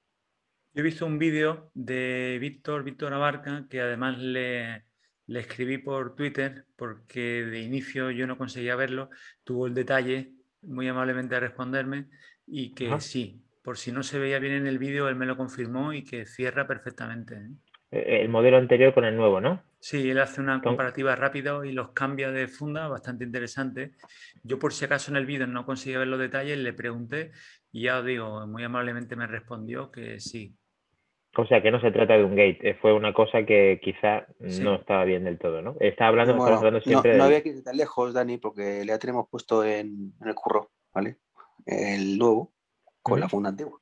Yo 0.73 0.81
he 0.81 0.83
visto 0.83 1.05
un 1.05 1.19
vídeo 1.19 1.71
de 1.75 2.39
Víctor, 2.41 2.85
Víctor 2.85 3.13
Abarca, 3.13 3.67
que 3.69 3.81
además 3.81 4.19
le, 4.19 4.85
le 5.27 5.41
escribí 5.41 5.79
por 5.79 6.15
Twitter 6.15 6.65
porque 6.77 7.45
de 7.45 7.61
inicio 7.61 8.11
yo 8.13 8.27
no 8.27 8.39
conseguía 8.39 8.77
verlo. 8.77 9.11
Tuvo 9.43 9.67
el 9.67 9.75
detalle 9.75 10.33
muy 10.63 10.87
amablemente 10.87 11.35
de 11.35 11.41
responderme 11.41 12.07
y 12.47 12.73
que 12.75 12.87
Ajá. 12.87 13.01
sí, 13.01 13.43
por 13.63 13.79
si 13.79 13.91
no 13.91 14.03
se 14.03 14.19
veía 14.19 14.39
bien 14.39 14.55
en 14.55 14.67
el 14.67 14.79
vídeo, 14.79 15.09
él 15.09 15.17
me 15.17 15.27
lo 15.27 15.37
confirmó 15.37 15.93
y 15.93 16.05
que 16.05 16.25
cierra 16.25 16.67
perfectamente. 16.67 17.35
¿eh? 17.35 17.49
Eh, 17.91 18.21
El 18.23 18.29
modelo 18.29 18.57
anterior 18.57 18.95
con 18.95 19.05
el 19.05 19.17
nuevo, 19.17 19.41
¿no? 19.41 19.63
Sí, 19.81 20.11
él 20.11 20.19
hace 20.21 20.41
una 20.41 20.61
comparativa 20.61 21.17
rápida 21.17 21.67
y 21.67 21.73
los 21.73 21.93
cambia 21.93 22.31
de 22.31 22.47
funda 22.49 22.87
bastante 22.87 23.25
interesante. 23.25 23.93
Yo 24.43 24.59
por 24.59 24.73
si 24.73 24.85
acaso 24.85 25.11
en 25.11 25.17
el 25.17 25.27
vídeo 25.27 25.47
no 25.47 25.65
conseguía 25.65 25.99
ver 25.99 26.09
los 26.09 26.21
detalles, 26.21 26.59
le 26.59 26.73
pregunté 26.75 27.33
y 27.73 27.85
ya 27.85 27.99
os 27.99 28.05
digo, 28.05 28.47
muy 28.47 28.63
amablemente 28.63 29.17
me 29.17 29.27
respondió 29.27 29.91
que 29.91 30.21
sí, 30.21 30.55
O 31.37 31.47
sea, 31.47 31.63
que 31.63 31.71
no 31.71 31.81
se 31.81 31.93
trata 31.93 32.15
de 32.17 32.25
un 32.25 32.35
gate, 32.35 32.59
eh, 32.71 32.75
fue 32.81 32.93
una 32.93 33.13
cosa 33.15 33.45
que 33.45 33.81
quizá 33.83 34.27
Sí. 34.49 34.63
no 34.63 34.75
estaba 34.75 35.05
bien 35.05 35.23
del 35.25 35.39
todo, 35.39 35.63
¿no? 35.63 35.77
Estaba 35.79 36.09
hablando, 36.09 36.35
Bueno, 36.37 36.57
hablando 36.57 36.79
no, 36.81 36.85
siempre 36.85 37.17
no 37.17 37.25
había 37.25 37.43
que 37.43 37.51
ir 37.51 37.63
tan 37.63 37.77
lejos, 37.77 38.13
Dani, 38.13 38.39
porque 38.39 38.85
ya 38.85 38.99
tenemos 38.99 39.29
puesto 39.31 39.65
en, 39.65 40.13
en 40.21 40.29
el 40.29 40.35
curro, 40.35 40.71
¿vale? 40.93 41.19
El 41.67 42.19
nuevo, 42.19 42.53
con 43.03 43.21
la 43.21 43.29
funda 43.29 43.51
antigua. 43.51 43.81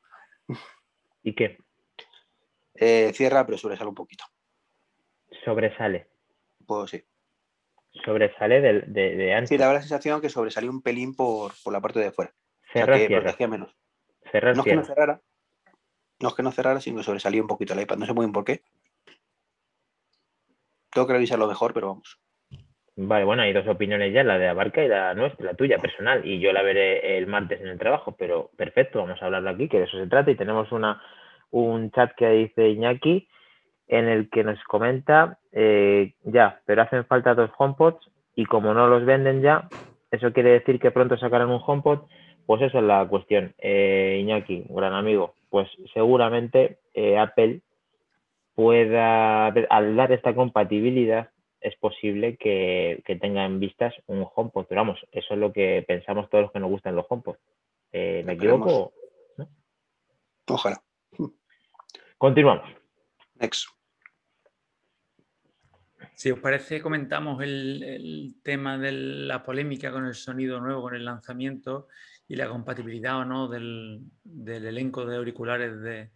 ¿Y 1.23 1.35
qué? 1.35 1.57
Eh, 2.75 3.12
cierra, 3.14 3.47
pero 3.47 3.57
sobresale 3.57 3.88
un 3.88 3.95
poquito. 3.95 4.25
Sobresale. 5.45 6.09
Pues 6.67 6.90
sí. 6.90 7.05
Sobresale 8.05 8.61
de, 8.61 8.83
de 9.17 9.35
antes. 9.35 9.49
Sí, 9.49 9.57
daba 9.57 9.73
la 9.75 9.81
sensación 9.81 10.21
que 10.21 10.28
sobresalía 10.28 10.71
un 10.71 10.83
pelín 10.83 11.14
por, 11.17 11.52
por 11.64 11.73
la 11.73 11.81
parte 11.81 11.99
de 11.99 12.12
fuera. 12.12 12.33
O 12.33 12.73
sea, 12.73 12.83
Cerrar, 12.83 12.99
que 12.99 13.07
cierra. 13.07 13.23
protegía 13.25 13.49
menos. 13.49 13.76
Cerrar, 14.31 14.55
No 14.55 14.62
es 14.62 14.69
que 14.69 14.76
no 14.76 14.85
cerrara, 14.85 15.23
no 16.20 16.28
es 16.28 16.34
que 16.34 16.42
no 16.42 16.52
cerrara, 16.52 16.80
sino 16.80 16.98
que 16.98 17.04
sobresalía 17.04 17.42
un 17.42 17.48
poquito 17.48 17.75
el 17.75 17.80
iPad. 17.80 17.96
No 17.98 18.06
sé 18.06 18.12
muy 18.12 18.26
bien 18.26 18.32
por 18.32 18.44
qué. 18.44 18.62
Tengo 20.90 21.06
que 21.06 21.12
revisarlo 21.12 21.46
mejor, 21.46 21.72
pero 21.75 21.88
vamos. 21.88 22.18
Vale, 23.00 23.25
bueno, 23.25 23.42
hay 23.42 23.52
dos 23.52 23.68
opiniones 23.68 24.12
ya, 24.12 24.25
la 24.25 24.38
de 24.38 24.48
Abarca 24.48 24.82
y 24.82 24.88
la 24.88 25.14
nuestra, 25.14 25.46
la 25.46 25.54
tuya 25.54 25.78
personal, 25.78 26.26
y 26.26 26.40
yo 26.40 26.52
la 26.52 26.62
veré 26.62 27.16
el 27.16 27.28
martes 27.28 27.60
en 27.60 27.68
el 27.68 27.78
trabajo, 27.78 28.16
pero 28.18 28.50
perfecto, 28.56 28.98
vamos 28.98 29.22
a 29.22 29.26
hablarlo 29.26 29.50
aquí, 29.50 29.68
que 29.68 29.78
de 29.78 29.84
eso 29.84 29.96
se 29.96 30.08
trata, 30.08 30.32
y 30.32 30.34
tenemos 30.34 30.72
una, 30.72 31.00
un 31.52 31.92
chat 31.92 32.12
que 32.16 32.28
dice 32.30 32.68
Iñaki, 32.70 33.28
en 33.87 34.08
el 34.08 34.28
que 34.28 34.42
nos 34.42 34.60
comenta, 34.64 35.38
eh, 35.52 36.14
ya, 36.25 36.60
pero 36.66 36.82
hacen 36.82 37.04
falta 37.06 37.34
dos 37.37 37.50
HomePods, 37.56 38.10
y 38.34 38.46
como 38.46 38.75
no 38.75 38.88
los 38.88 39.04
venden 39.04 39.42
ya, 39.42 39.68
eso 40.10 40.32
quiere 40.32 40.50
decir 40.50 40.80
que 40.80 40.90
pronto 40.90 41.16
sacarán 41.18 41.50
un 41.50 41.62
HomePod, 41.64 42.08
pues 42.46 42.62
esa 42.62 42.78
es 42.78 42.84
la 42.84 43.06
cuestión. 43.06 43.54
Eh, 43.58 44.18
Iñaki, 44.22 44.64
gran 44.70 44.94
amigo, 44.94 45.34
pues 45.50 45.69
seguramente 45.95 46.78
eh, 46.95 47.19
Apple 47.19 47.62
pueda, 48.55 49.47
al 49.47 49.97
dar 49.97 50.12
esta 50.12 50.35
compatibilidad, 50.35 51.31
es 51.61 51.76
posible 51.76 52.37
que, 52.37 53.02
que 53.05 53.17
tenga 53.17 53.45
en 53.45 53.61
vistas 53.61 53.95
un 54.07 54.26
HomePod. 54.35 54.67
Pero 54.69 54.81
vamos, 54.81 55.00
eso 55.12 55.35
es 55.35 55.40
lo 55.40 55.52
que 55.52 55.85
pensamos 55.87 56.28
todos 56.31 56.43
los 56.43 56.52
que 56.52 56.61
nos 56.61 56.71
gustan 56.71 56.97
los 56.97 57.07
HomePod. 57.09 57.37
Eh, 57.93 58.23
¿Me 58.25 58.33
Esperemos. 58.33 58.69
equivoco? 58.69 58.93
Ojalá. 60.49 60.83
Continuamos. 62.17 62.69
Next. 63.37 63.69
Si 66.14 66.33
os 66.33 66.40
parece, 66.40 66.83
comentamos 66.83 67.40
el, 67.45 68.35
tema 68.43 68.76
de 68.76 68.90
la 68.90 69.45
polémica 69.45 69.93
con 69.93 70.05
el 70.05 70.14
sonido 70.14 70.61
nuevo, 70.61 70.83
con 70.83 70.97
el 70.97 71.05
lanzamiento 71.05 71.87
y 72.26 72.35
la 72.35 72.49
compatibilidad 72.49 73.21
o 73.21 73.25
no 73.25 73.47
del, 73.47 74.00
elenco 74.47 75.04
de 75.07 75.16
auriculares 75.16 75.80
de, 75.80 76.11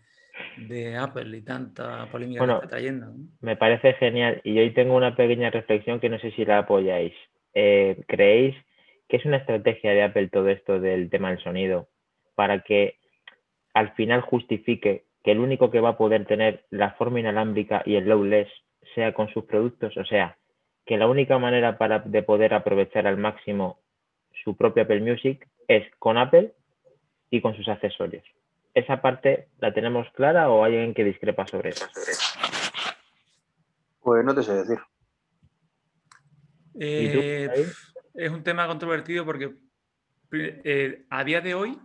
Apple 0.97 1.37
y 1.37 1.43
tanta 1.43 2.07
polémica 2.11 2.45
que 2.45 2.53
está 2.53 2.69
trayendo. 2.69 3.13
Me 3.41 3.57
parece 3.57 3.93
genial 3.95 4.41
y 4.45 4.59
hoy 4.59 4.73
tengo 4.73 4.97
una 4.97 5.15
pequeña 5.15 5.51
reflexión 5.51 6.01
que 6.01 6.09
no 6.09 6.19
sé 6.19 6.31
si 6.33 6.45
la 6.45 6.59
apoyáis. 6.59 7.13
Eh, 7.55 8.03
¿Creéis 8.09 8.57
que 9.09 9.19
es 9.19 9.25
una 9.27 9.37
estrategia 9.37 9.91
de 9.91 10.03
Apple 10.03 10.29
todo 10.29 10.49
esto 10.49 10.81
del 10.81 11.11
tema 11.11 11.29
del 11.31 11.43
sonido 11.43 11.89
para 12.35 12.63
que 12.63 12.97
al 13.75 13.93
final 13.95 14.23
justifique 14.23 15.05
que 15.23 15.33
el 15.33 15.39
único 15.39 15.71
que 15.71 15.81
va 15.81 15.91
a 15.91 15.99
poder 15.99 16.25
tener 16.25 16.65
la 16.71 16.93
forma 16.93 17.21
inalámbrica 17.21 17.83
y 17.85 17.97
el 17.97 18.09
lowless 18.09 18.49
sea 18.95 19.13
con 19.13 19.29
sus 19.29 19.45
productos, 19.45 19.97
o 19.97 20.05
sea, 20.05 20.39
que 20.85 20.97
la 20.97 21.07
única 21.07 21.39
manera 21.39 21.79
para, 21.79 22.01
de 22.01 22.23
poder 22.23 22.55
aprovechar 22.55 23.07
al 23.07 23.17
máximo 23.17 23.81
su 24.45 24.57
propio 24.57 24.83
Apple 24.83 25.01
Music 25.01 25.47
es 25.69 25.85
con 25.99 26.19
Apple 26.19 26.53
y 27.33 27.41
con 27.41 27.57
sus 27.57 27.67
accesorios. 27.67 28.25
¿Esa 28.75 29.03
parte 29.03 29.49
la 29.59 29.75
tenemos 29.75 30.07
clara 30.13 30.49
o 30.51 30.63
hay 30.63 30.75
alguien 30.75 30.95
que 30.95 31.03
discrepa 31.03 31.45
sobre 31.49 31.71
eso? 31.71 31.87
Pues 34.01 34.25
no 34.25 34.35
te 34.35 34.45
sé 34.45 34.55
decir. 34.55 34.79
Eh, 36.79 37.49
es 38.15 38.31
un 38.31 38.45
tema 38.45 38.69
controvertido 38.69 39.25
porque 39.25 39.57
eh, 40.33 41.05
a 41.11 41.25
día 41.25 41.41
de 41.41 41.55
hoy, 41.55 41.77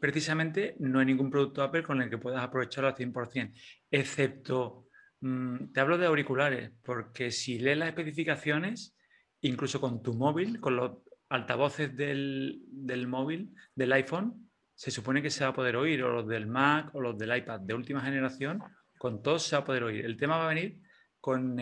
precisamente, 0.00 0.74
no 0.80 0.98
hay 0.98 1.06
ningún 1.06 1.30
producto 1.30 1.62
Apple 1.62 1.84
con 1.84 2.02
el 2.02 2.10
que 2.10 2.18
puedas 2.18 2.42
aprovecharlo 2.42 2.88
al 2.88 2.96
100%, 2.96 3.52
excepto 3.92 4.86
Mm, 5.20 5.72
te 5.72 5.80
hablo 5.80 5.98
de 5.98 6.06
auriculares, 6.06 6.70
porque 6.84 7.30
si 7.30 7.58
lees 7.58 7.78
las 7.78 7.88
especificaciones, 7.88 8.96
incluso 9.40 9.80
con 9.80 10.02
tu 10.02 10.14
móvil, 10.14 10.60
con 10.60 10.76
los 10.76 10.98
altavoces 11.28 11.96
del, 11.96 12.62
móvil, 13.08 13.54
del 13.74 13.92
iPhone, 13.92 14.45
se 14.76 14.90
supone 14.90 15.22
que 15.22 15.30
se 15.30 15.42
va 15.42 15.50
a 15.50 15.54
poder 15.54 15.74
oír, 15.76 16.02
o 16.04 16.12
los 16.12 16.28
del 16.28 16.46
Mac 16.46 16.94
o 16.94 17.00
los 17.00 17.18
del 17.18 17.36
iPad 17.36 17.60
de 17.60 17.74
última 17.74 18.02
generación, 18.02 18.62
con 18.98 19.22
todos 19.22 19.42
se 19.42 19.56
va 19.56 19.62
a 19.62 19.64
poder 19.64 19.84
oír. 19.84 20.04
El 20.04 20.16
tema 20.16 20.36
va 20.36 20.44
a 20.44 20.54
venir 20.54 20.80
con 21.18 21.56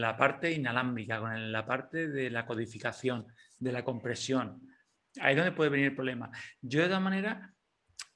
la 0.00 0.16
parte 0.16 0.50
inalámbrica, 0.52 1.20
con 1.20 1.52
la 1.52 1.66
parte 1.66 2.08
de 2.08 2.30
la 2.30 2.46
codificación, 2.46 3.26
de 3.58 3.72
la 3.72 3.84
compresión. 3.84 4.62
Ahí 5.20 5.32
es 5.32 5.36
donde 5.36 5.52
puede 5.52 5.70
venir 5.70 5.88
el 5.88 5.94
problema. 5.94 6.30
Yo 6.62 6.80
de 6.80 6.86
todas 6.86 7.02
maneras, 7.02 7.50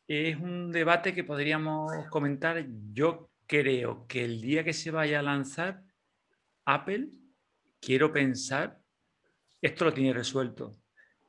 es 0.08 0.36
un 0.36 0.70
debate 0.70 1.12
que 1.12 1.24
podríamos 1.24 1.92
comentar. 2.08 2.64
Yo 2.92 3.30
creo 3.46 4.06
que 4.06 4.24
el 4.24 4.40
día 4.40 4.64
que 4.64 4.72
se 4.72 4.90
vaya 4.90 5.18
a 5.18 5.22
lanzar 5.22 5.82
Apple, 6.64 7.08
quiero 7.80 8.12
pensar, 8.12 8.78
esto 9.60 9.84
lo 9.84 9.92
tiene 9.92 10.12
resuelto. 10.12 10.78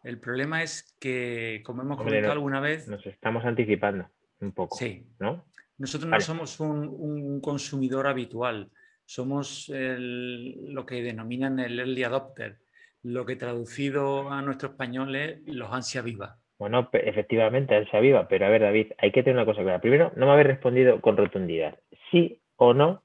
El 0.07 0.19
problema 0.19 0.63
es 0.63 0.95
que, 1.01 1.61
como 1.65 1.81
hemos 1.81 1.97
comentado 1.97 2.31
alguna 2.31 2.61
vez... 2.61 2.87
Nos 2.87 3.05
estamos 3.05 3.43
anticipando 3.43 4.09
un 4.39 4.53
poco. 4.53 4.77
Sí. 4.77 5.05
¿no? 5.19 5.43
Nosotros 5.77 6.09
no 6.09 6.21
somos 6.21 6.61
un, 6.61 7.41
consumidor 7.41 8.07
habitual, 8.07 8.71
somos 9.03 9.69
lo 9.69 10.85
que 10.85 11.03
denominan 11.03 11.59
el 11.59 11.77
early 11.77 12.05
adopter, 12.05 12.57
lo 13.03 13.25
que 13.25 13.35
traducido 13.35 14.31
a 14.31 14.41
nuestro 14.41 14.69
español 14.69 15.13
es 15.13 15.41
los 15.45 15.73
ansia 15.73 16.01
viva. 16.01 16.37
Bueno, 16.57 16.89
efectivamente, 16.93 17.75
ansia 17.75 17.99
viva, 17.99 18.29
pero 18.29 18.45
a 18.45 18.49
ver, 18.49 18.61
David, 18.61 18.93
hay 18.99 19.11
que 19.11 19.23
tener 19.23 19.35
una 19.35 19.45
cosa 19.45 19.61
clara. 19.61 19.81
Primero, 19.81 20.13
no 20.15 20.25
me 20.25 20.31
habéis 20.31 20.47
respondido 20.47 21.01
con 21.01 21.17
rotundidad 21.17 21.77
sí 22.11 22.41
o 22.55 22.73
no 22.73 23.03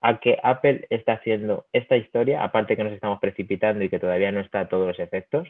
a 0.00 0.20
que 0.20 0.38
Apple 0.42 0.86
está 0.88 1.14
haciendo 1.14 1.66
esta 1.74 1.98
historia, 1.98 2.42
aparte 2.42 2.76
que 2.76 2.84
nos 2.84 2.94
estamos 2.94 3.20
precipitando 3.20 3.84
y 3.84 3.90
que 3.90 3.98
todavía 3.98 4.32
no 4.32 4.40
está 4.40 4.60
a 4.60 4.68
todos 4.68 4.86
los 4.86 4.98
efectos, 4.98 5.48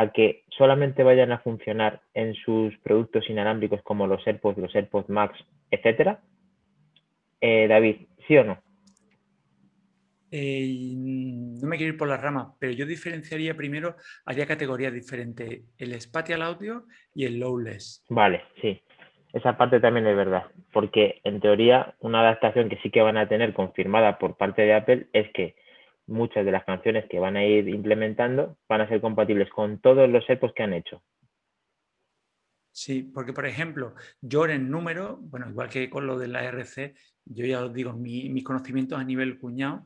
a 0.00 0.12
que 0.12 0.44
solamente 0.56 1.02
vayan 1.02 1.32
a 1.32 1.40
funcionar 1.40 2.02
en 2.14 2.34
sus 2.34 2.76
productos 2.78 3.28
inalámbricos 3.28 3.82
como 3.82 4.06
los 4.06 4.24
AirPods, 4.26 4.58
los 4.58 4.74
AirPods 4.74 5.08
Max, 5.08 5.38
etcétera. 5.70 6.20
Eh, 7.40 7.66
David, 7.68 7.96
¿sí 8.26 8.36
o 8.36 8.44
no? 8.44 8.58
Eh, 10.30 10.92
no 10.94 11.66
me 11.66 11.76
quiero 11.76 11.94
ir 11.94 11.98
por 11.98 12.08
la 12.08 12.16
rama, 12.16 12.54
pero 12.58 12.72
yo 12.72 12.84
diferenciaría 12.84 13.56
primero, 13.56 13.96
haría 14.26 14.46
categorías 14.46 14.92
diferentes, 14.92 15.62
el 15.78 16.00
spatial 16.00 16.42
audio 16.42 16.84
y 17.14 17.24
el 17.24 17.38
lowless. 17.38 18.04
Vale, 18.08 18.42
sí. 18.60 18.80
Esa 19.32 19.56
parte 19.56 19.80
también 19.80 20.06
es 20.06 20.16
verdad, 20.16 20.44
porque 20.72 21.20
en 21.24 21.40
teoría 21.40 21.94
una 22.00 22.20
adaptación 22.20 22.68
que 22.68 22.78
sí 22.78 22.90
que 22.90 23.02
van 23.02 23.16
a 23.16 23.28
tener 23.28 23.52
confirmada 23.52 24.18
por 24.18 24.36
parte 24.36 24.62
de 24.62 24.74
Apple 24.74 25.08
es 25.12 25.30
que 25.32 25.54
muchas 26.08 26.44
de 26.44 26.52
las 26.52 26.64
canciones 26.64 27.04
que 27.08 27.20
van 27.20 27.36
a 27.36 27.44
ir 27.44 27.68
implementando 27.68 28.58
van 28.68 28.80
a 28.80 28.88
ser 28.88 29.00
compatibles 29.00 29.48
con 29.50 29.80
todos 29.80 30.08
los 30.08 30.28
AirPods 30.28 30.54
que 30.54 30.62
han 30.62 30.72
hecho. 30.72 31.02
Sí, 32.72 33.02
porque 33.02 33.32
por 33.32 33.46
ejemplo, 33.46 33.94
yo 34.20 34.46
en 34.46 34.70
número, 34.70 35.18
bueno, 35.20 35.48
igual 35.48 35.68
que 35.68 35.90
con 35.90 36.06
lo 36.06 36.18
de 36.18 36.28
la 36.28 36.44
RC, 36.44 36.94
yo 37.24 37.44
ya 37.44 37.64
os 37.64 37.72
digo, 37.72 37.92
mis 37.92 38.44
conocimientos 38.44 38.98
a 38.98 39.04
nivel 39.04 39.38
cuñado, 39.38 39.84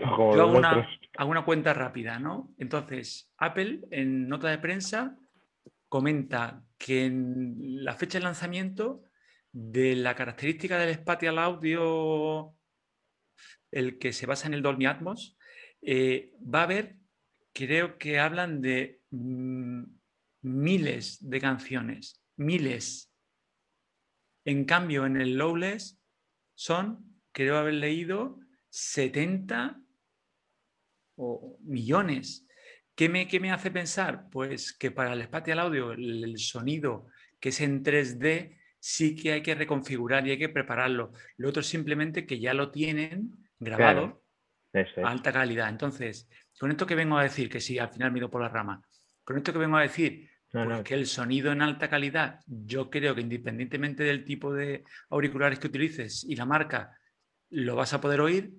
yo 0.00 0.42
hago 0.42 0.58
una, 0.58 0.88
hago 1.16 1.30
una, 1.30 1.44
cuenta 1.44 1.72
rápida, 1.72 2.18
¿no? 2.18 2.52
Entonces, 2.58 3.32
Apple 3.38 3.82
en 3.90 4.28
nota 4.28 4.48
de 4.48 4.58
prensa 4.58 5.16
comenta 5.88 6.62
que 6.76 7.06
en 7.06 7.84
la 7.84 7.94
fecha 7.94 8.18
de 8.18 8.24
lanzamiento 8.24 9.02
de 9.52 9.94
la 9.94 10.14
característica 10.14 10.78
del 10.78 10.94
spatial 10.94 11.38
audio, 11.38 12.54
el 13.72 13.98
que 13.98 14.12
se 14.12 14.26
basa 14.26 14.46
en 14.46 14.54
el 14.54 14.62
Dolby 14.62 14.86
Atmos, 14.86 15.36
eh, 15.80 16.32
va 16.42 16.60
a 16.60 16.64
haber, 16.64 16.96
creo 17.52 17.98
que 17.98 18.20
hablan 18.20 18.60
de 18.60 19.00
mm, 19.10 19.82
miles 20.42 21.18
de 21.28 21.40
canciones, 21.40 22.22
miles. 22.36 23.12
En 24.44 24.64
cambio, 24.64 25.06
en 25.06 25.20
el 25.20 25.36
Lowless 25.36 26.00
son, 26.54 27.18
creo 27.32 27.56
haber 27.56 27.74
leído, 27.74 28.38
70 28.70 29.80
o 31.16 31.58
millones. 31.62 32.46
¿Qué 32.94 33.08
me, 33.08 33.50
hace 33.50 33.70
pensar? 33.70 34.28
Pues 34.30 34.72
que 34.72 34.90
para 34.90 35.14
el 35.14 35.22
spatial 35.24 35.60
audio, 35.60 35.92
el, 35.92 36.38
sonido 36.38 37.06
que 37.40 37.48
es 37.48 37.60
en 37.60 37.82
3D, 37.82 38.58
sí 38.78 39.16
que 39.16 39.32
hay 39.32 39.42
que 39.42 39.54
reconfigurar 39.54 40.26
y 40.26 40.32
hay 40.32 40.38
que 40.38 40.48
prepararlo. 40.48 41.12
Lo 41.36 41.48
otro 41.48 41.62
simplemente 41.62 42.26
que 42.26 42.38
ya 42.38 42.54
lo 42.54 42.70
tienen 42.70 43.41
grabado 43.62 44.22
a 44.74 45.08
alta 45.10 45.32
calidad. 45.32 45.68
Entonces, 45.68 46.28
con 46.58 46.70
esto 46.70 46.86
que 46.86 46.94
vengo 46.94 47.16
a 47.18 47.22
decir, 47.22 47.48
que 47.48 47.60
sí, 47.60 47.78
al 47.78 47.90
final 47.90 48.12
mido 48.12 48.30
por 48.30 48.42
la 48.42 48.48
rama, 48.48 48.82
con 49.24 49.36
esto 49.36 49.52
que 49.52 49.58
vengo 49.58 49.76
a 49.76 49.82
decir, 49.82 50.28
pues 50.50 50.82
que 50.82 50.94
el 50.94 51.06
sonido 51.06 51.50
en 51.50 51.62
alta 51.62 51.88
calidad, 51.88 52.40
yo 52.46 52.90
creo 52.90 53.14
que 53.14 53.22
independientemente 53.22 54.04
del 54.04 54.24
tipo 54.24 54.52
de 54.52 54.84
auriculares 55.08 55.58
que 55.58 55.68
utilices 55.68 56.24
y 56.24 56.36
la 56.36 56.44
marca, 56.44 56.96
lo 57.50 57.76
vas 57.76 57.94
a 57.94 58.00
poder 58.00 58.20
oír 58.20 58.52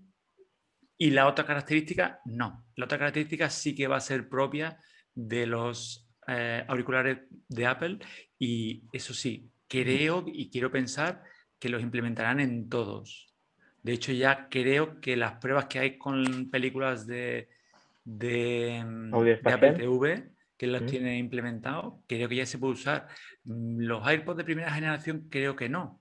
y 0.97 1.11
la 1.11 1.27
otra 1.27 1.45
característica, 1.45 2.19
no. 2.25 2.65
La 2.75 2.85
otra 2.85 2.97
característica 2.97 3.49
sí 3.49 3.75
que 3.75 3.87
va 3.87 3.97
a 3.97 4.01
ser 4.01 4.27
propia 4.29 4.79
de 5.13 5.45
los 5.45 6.09
eh, 6.27 6.63
auriculares 6.67 7.19
de 7.29 7.65
Apple 7.65 7.99
y 8.39 8.83
eso 8.91 9.13
sí, 9.13 9.51
creo 9.67 10.23
y 10.27 10.49
quiero 10.49 10.71
pensar 10.71 11.23
que 11.59 11.69
los 11.69 11.81
implementarán 11.81 12.39
en 12.39 12.69
todos. 12.69 13.32
De 13.83 13.93
hecho, 13.93 14.11
ya 14.11 14.47
creo 14.49 14.99
que 14.99 15.15
las 15.15 15.33
pruebas 15.33 15.65
que 15.65 15.79
hay 15.79 15.97
con 15.97 16.49
películas 16.49 17.05
de, 17.05 17.49
de, 18.03 18.83
mm, 18.83 19.13
Apple 19.45 19.73
TV, 19.73 20.23
que 20.57 20.67
los 20.67 20.85
tiene 20.85 21.17
implementados, 21.17 21.95
creo 22.07 22.29
que 22.29 22.35
ya 22.37 22.45
se 22.45 22.57
puede 22.57 22.73
usar. 22.73 23.07
Mm, 23.43 23.81
los 23.81 24.07
AirPods 24.07 24.37
de 24.37 24.43
primera 24.45 24.71
generación 24.71 25.27
creo 25.29 25.55
que 25.55 25.69
no. 25.69 25.99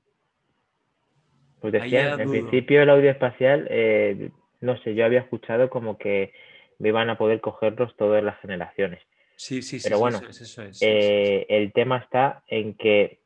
Pues 1.61 1.73
decía, 1.75 2.15
en 2.15 2.31
principio 2.31 2.83
el 2.83 2.91
audio 2.91 3.11
espacial 3.11 3.69
eh, 3.71 4.33
no 4.63 4.81
sé, 4.83 4.95
yo 4.95 5.05
había 5.05 5.21
escuchado 5.21 5.69
como 5.69 5.99
que 5.99 6.33
me 6.79 6.89
iban 6.89 7.11
a 7.11 7.19
poder 7.19 7.41
cogerlos 7.41 7.95
todas 7.97 8.25
las 8.25 8.41
generaciones. 8.41 9.03
Sí, 9.37 9.61
sí, 9.61 9.79
sí. 9.79 9.85
Pero 9.85 9.99
bueno, 9.99 10.19
eso 10.19 10.63
es, 10.63 10.81
eh, 10.81 11.47
el 11.49 11.73
tema 11.73 11.99
está 11.99 12.45
en 12.47 12.75
que 12.75 13.21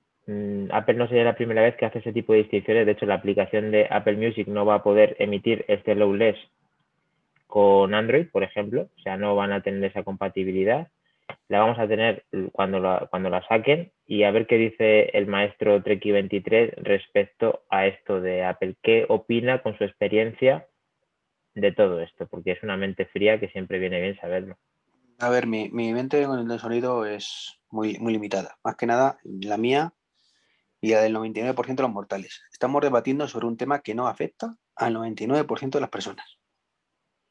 Apple 0.71 0.95
no 0.95 1.07
sería 1.07 1.25
la 1.25 1.37
primera 1.37 1.62
vez 1.62 1.77
que 1.77 1.87
hace 1.87 2.01
ese 2.01 2.12
tipo 2.12 2.33
de 2.33 2.41
distinciones. 2.41 2.87
De 2.87 2.93
hecho, 2.93 3.07
la 3.07 3.15
aplicación 3.15 3.71
de 3.71 3.87
Apple 3.91 4.17
Music 4.17 4.49
no 4.49 4.65
va 4.65 4.77
a 4.77 4.83
poder 4.83 5.17
emitir 5.19 5.65
este 5.69 5.95
lowless 5.95 6.37
con 7.47 7.95
Android, 7.95 8.27
por 8.31 8.43
ejemplo. 8.43 8.89
O 8.97 9.01
sea, 9.03 9.17
no 9.17 9.37
van 9.37 9.53
a 9.53 9.62
tener 9.62 9.85
esa 9.85 10.03
compatibilidad. 10.03 10.89
La 11.49 11.61
vamos 11.61 11.79
a 11.79 11.87
tener 11.87 12.25
cuando 12.53 12.81
la, 12.81 13.07
cuando 13.11 13.31
la 13.31 13.47
saquen 13.47 13.93
y 14.07 14.25
a 14.25 14.31
ver 14.31 14.47
qué 14.47 14.57
dice 14.57 15.11
el 15.12 15.27
maestro 15.27 15.83
Treki23 15.83 16.75
respecto 16.77 17.62
a 17.71 17.87
esto 17.87 18.21
de 18.21 18.45
Apple. 18.45 18.77
¿Qué 18.83 19.07
opina 19.09 19.62
con 19.62 19.77
su 19.79 19.85
experiencia 19.85 20.67
de 21.57 21.73
todo 21.73 22.01
esto, 22.01 22.27
porque 22.29 22.53
es 22.53 22.62
una 22.62 22.77
mente 22.77 23.07
fría 23.07 23.41
que 23.41 23.49
siempre 23.49 23.79
viene 23.79 24.01
bien 24.01 24.17
saberlo. 24.21 24.57
A 25.19 25.31
ver, 25.31 25.47
mi, 25.47 25.71
mente 25.71 26.25
con 26.27 26.51
el 26.51 26.59
sonido 26.61 27.07
es 27.07 27.59
muy, 27.71 27.99
muy 27.99 28.12
limitada. 28.12 28.59
Más 28.62 28.77
que 28.77 28.87
nada, 28.87 29.19
la 29.25 29.57
mía 29.57 29.93
y 30.87 30.90
la 30.90 31.03
del 31.03 31.16
99% 31.16 31.75
de 31.75 31.83
los 31.83 31.90
mortales. 31.90 32.42
Estamos 32.53 32.81
debatiendo 32.81 33.27
sobre 33.27 33.46
un 33.46 33.57
tema 33.57 33.81
que 33.81 33.92
no 33.92 34.07
afecta 34.07 34.55
al 34.77 34.94
99% 34.94 35.70
de 35.70 35.81
las 35.81 35.90
personas. 35.90 36.38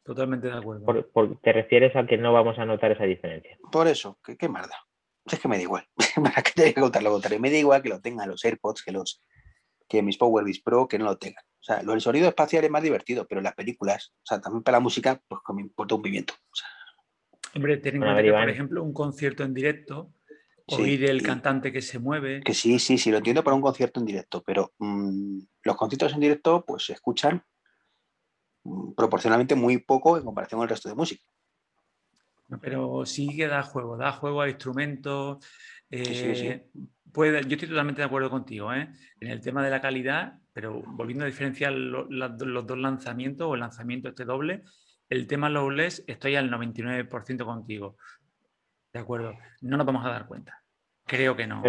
Totalmente 0.03 0.47
de 0.47 0.57
acuerdo. 0.57 1.07
Por, 1.13 1.39
¿Te 1.39 1.53
refieres 1.53 1.95
a 1.95 2.05
que 2.05 2.17
no 2.17 2.33
vamos 2.33 2.59
a 2.59 2.65
notar 2.65 2.91
esa 2.91 3.05
diferencia? 3.05 3.57
Por 3.71 3.87
eso, 3.87 4.19
¿qué, 4.21 4.35
qué 4.35 4.49
marda? 4.49 4.75
Es 5.23 5.39
que 5.39 5.47
me 5.47 5.55
da 5.55 5.63
igual. 5.63 5.87
¿Para 6.15 6.41
qué 6.43 6.51
te 6.53 6.61
voy 6.63 6.71
a 6.71 6.81
contar 6.81 7.03
lo 7.03 7.11
contrario? 7.11 7.39
Me 7.39 7.49
da 7.49 7.57
igual 7.57 7.81
que 7.81 7.87
lo 7.87 8.01
tengan 8.01 8.27
los 8.27 8.43
AirPods, 8.43 8.83
que 8.83 8.91
los 8.91 9.21
que 9.87 10.01
mis 10.01 10.17
Power 10.17 10.43
Pro, 10.61 10.89
que 10.89 10.99
no 10.99 11.05
lo 11.05 11.17
tengan. 11.17 11.45
O 11.61 11.63
sea, 11.63 11.79
el 11.79 12.01
sonido 12.01 12.27
espacial 12.27 12.65
es 12.65 12.69
más 12.69 12.83
divertido, 12.83 13.25
pero 13.25 13.39
las 13.39 13.55
películas, 13.55 14.13
o 14.17 14.25
sea, 14.25 14.41
también 14.41 14.63
para 14.63 14.79
la 14.79 14.81
música, 14.81 15.21
pues 15.29 15.41
me 15.53 15.61
importa 15.61 15.95
un 15.95 16.01
pimiento. 16.01 16.33
Hombre, 17.55 17.77
ten 17.77 17.95
en 17.95 18.01
cuenta 18.01 18.21
que, 18.21 18.31
por 18.31 18.49
ejemplo, 18.49 18.83
un 18.83 18.93
concierto 18.93 19.43
en 19.43 19.53
directo, 19.53 20.11
oír 20.67 21.05
el 21.05 21.21
cantante 21.21 21.71
que 21.71 21.81
se 21.81 21.99
mueve. 21.99 22.41
Que 22.43 22.53
sí, 22.53 22.79
sí, 22.79 22.97
sí, 22.97 23.11
lo 23.11 23.17
entiendo 23.17 23.43
para 23.43 23.55
un 23.55 23.61
concierto 23.61 23.99
en 23.99 24.05
directo, 24.05 24.43
pero 24.43 24.73
mm, 24.79 25.39
los 25.63 25.75
conciertos 25.75 26.13
en 26.13 26.19
directo, 26.19 26.63
pues 26.65 26.85
se 26.85 26.93
escuchan 26.93 27.43
mm, 28.63 28.93
proporcionalmente 28.93 29.55
muy 29.55 29.77
poco 29.79 30.17
en 30.17 30.23
comparación 30.23 30.59
con 30.59 30.65
el 30.65 30.69
resto 30.69 30.89
de 30.89 30.95
música. 30.95 31.23
Pero 32.61 33.05
sí 33.05 33.35
que 33.35 33.47
da 33.47 33.63
juego, 33.63 33.97
da 33.97 34.11
juego 34.11 34.41
a 34.41 34.49
instrumentos. 34.49 35.43
Eh, 35.89 36.67
puede, 37.11 37.41
yo 37.43 37.55
estoy 37.55 37.69
totalmente 37.69 38.01
de 38.01 38.05
acuerdo 38.05 38.29
contigo 38.29 38.73
¿eh? 38.73 38.89
en 39.19 39.27
el 39.29 39.41
tema 39.41 39.63
de 39.63 39.71
la 39.71 39.81
calidad, 39.81 40.39
pero 40.53 40.83
volviendo 40.85 41.23
a 41.23 41.27
diferenciar 41.27 41.73
los 41.73 42.67
dos 42.67 42.77
lanzamientos 42.77 43.47
o 43.47 43.55
el 43.55 43.61
lanzamiento 43.61 44.09
este 44.09 44.25
doble, 44.25 44.63
el 45.09 45.27
tema 45.27 45.49
lowless 45.49 46.03
estoy 46.07 46.35
al 46.35 46.51
99% 46.51 47.45
contigo. 47.45 47.97
De 48.95 49.01
acuerdo, 49.01 49.33
no 49.59 49.75
nos 49.75 49.85
vamos 49.85 50.05
a 50.05 50.09
dar 50.09 50.25
cuenta. 50.25 50.63
Creo 51.05 51.35
que 51.35 51.45
no. 51.45 51.61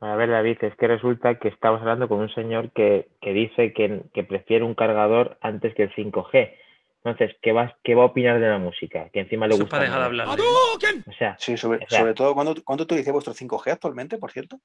a 0.00 0.14
ver, 0.14 0.30
David, 0.30 0.58
es 0.60 0.76
que 0.76 0.86
resulta 0.86 1.34
que 1.40 1.48
estamos 1.48 1.80
hablando 1.80 2.06
con 2.08 2.20
un 2.20 2.32
señor 2.32 2.70
que, 2.70 3.08
dice 3.20 3.72
que, 3.72 4.04
que 4.14 4.22
prefiere 4.22 4.64
un 4.64 4.76
cargador 4.76 5.38
antes 5.40 5.74
que 5.74 5.82
el 5.82 5.92
5G. 5.92 6.54
Entonces, 7.02 7.34
¿qué, 7.42 7.50
vas, 7.50 7.72
¿qué 7.82 7.96
va 7.96 8.04
a 8.04 8.06
opinar 8.06 8.38
de 8.38 8.48
la 8.48 8.58
música? 8.58 9.08
Que 9.12 9.18
encima 9.18 9.48
le 9.48 9.56
gusta. 9.56 9.70
Para 9.70 9.82
dejar 9.82 9.98
de 9.98 10.06
hablar. 10.06 10.28
O 10.28 11.12
sea, 11.18 11.34
sí, 11.36 11.56
sobre, 11.56 11.84
sobre 11.88 12.14
todo, 12.14 12.32
¿cuándo, 12.32 12.54
¿cuándo 12.62 12.84
utilizáis 12.84 13.12
vuestro 13.12 13.34
5G 13.34 13.72
actualmente, 13.72 14.18
por 14.18 14.30
cierto? 14.30 14.60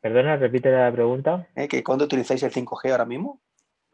Perdona, 0.00 0.36
repite 0.36 0.68
la 0.72 0.90
pregunta. 0.90 1.46
¿Eh? 1.54 1.68
¿Que 1.68 1.84
¿Cuándo 1.84 2.06
utilizáis 2.06 2.42
el 2.42 2.50
5G 2.50 2.90
ahora 2.90 3.04
mismo? 3.04 3.40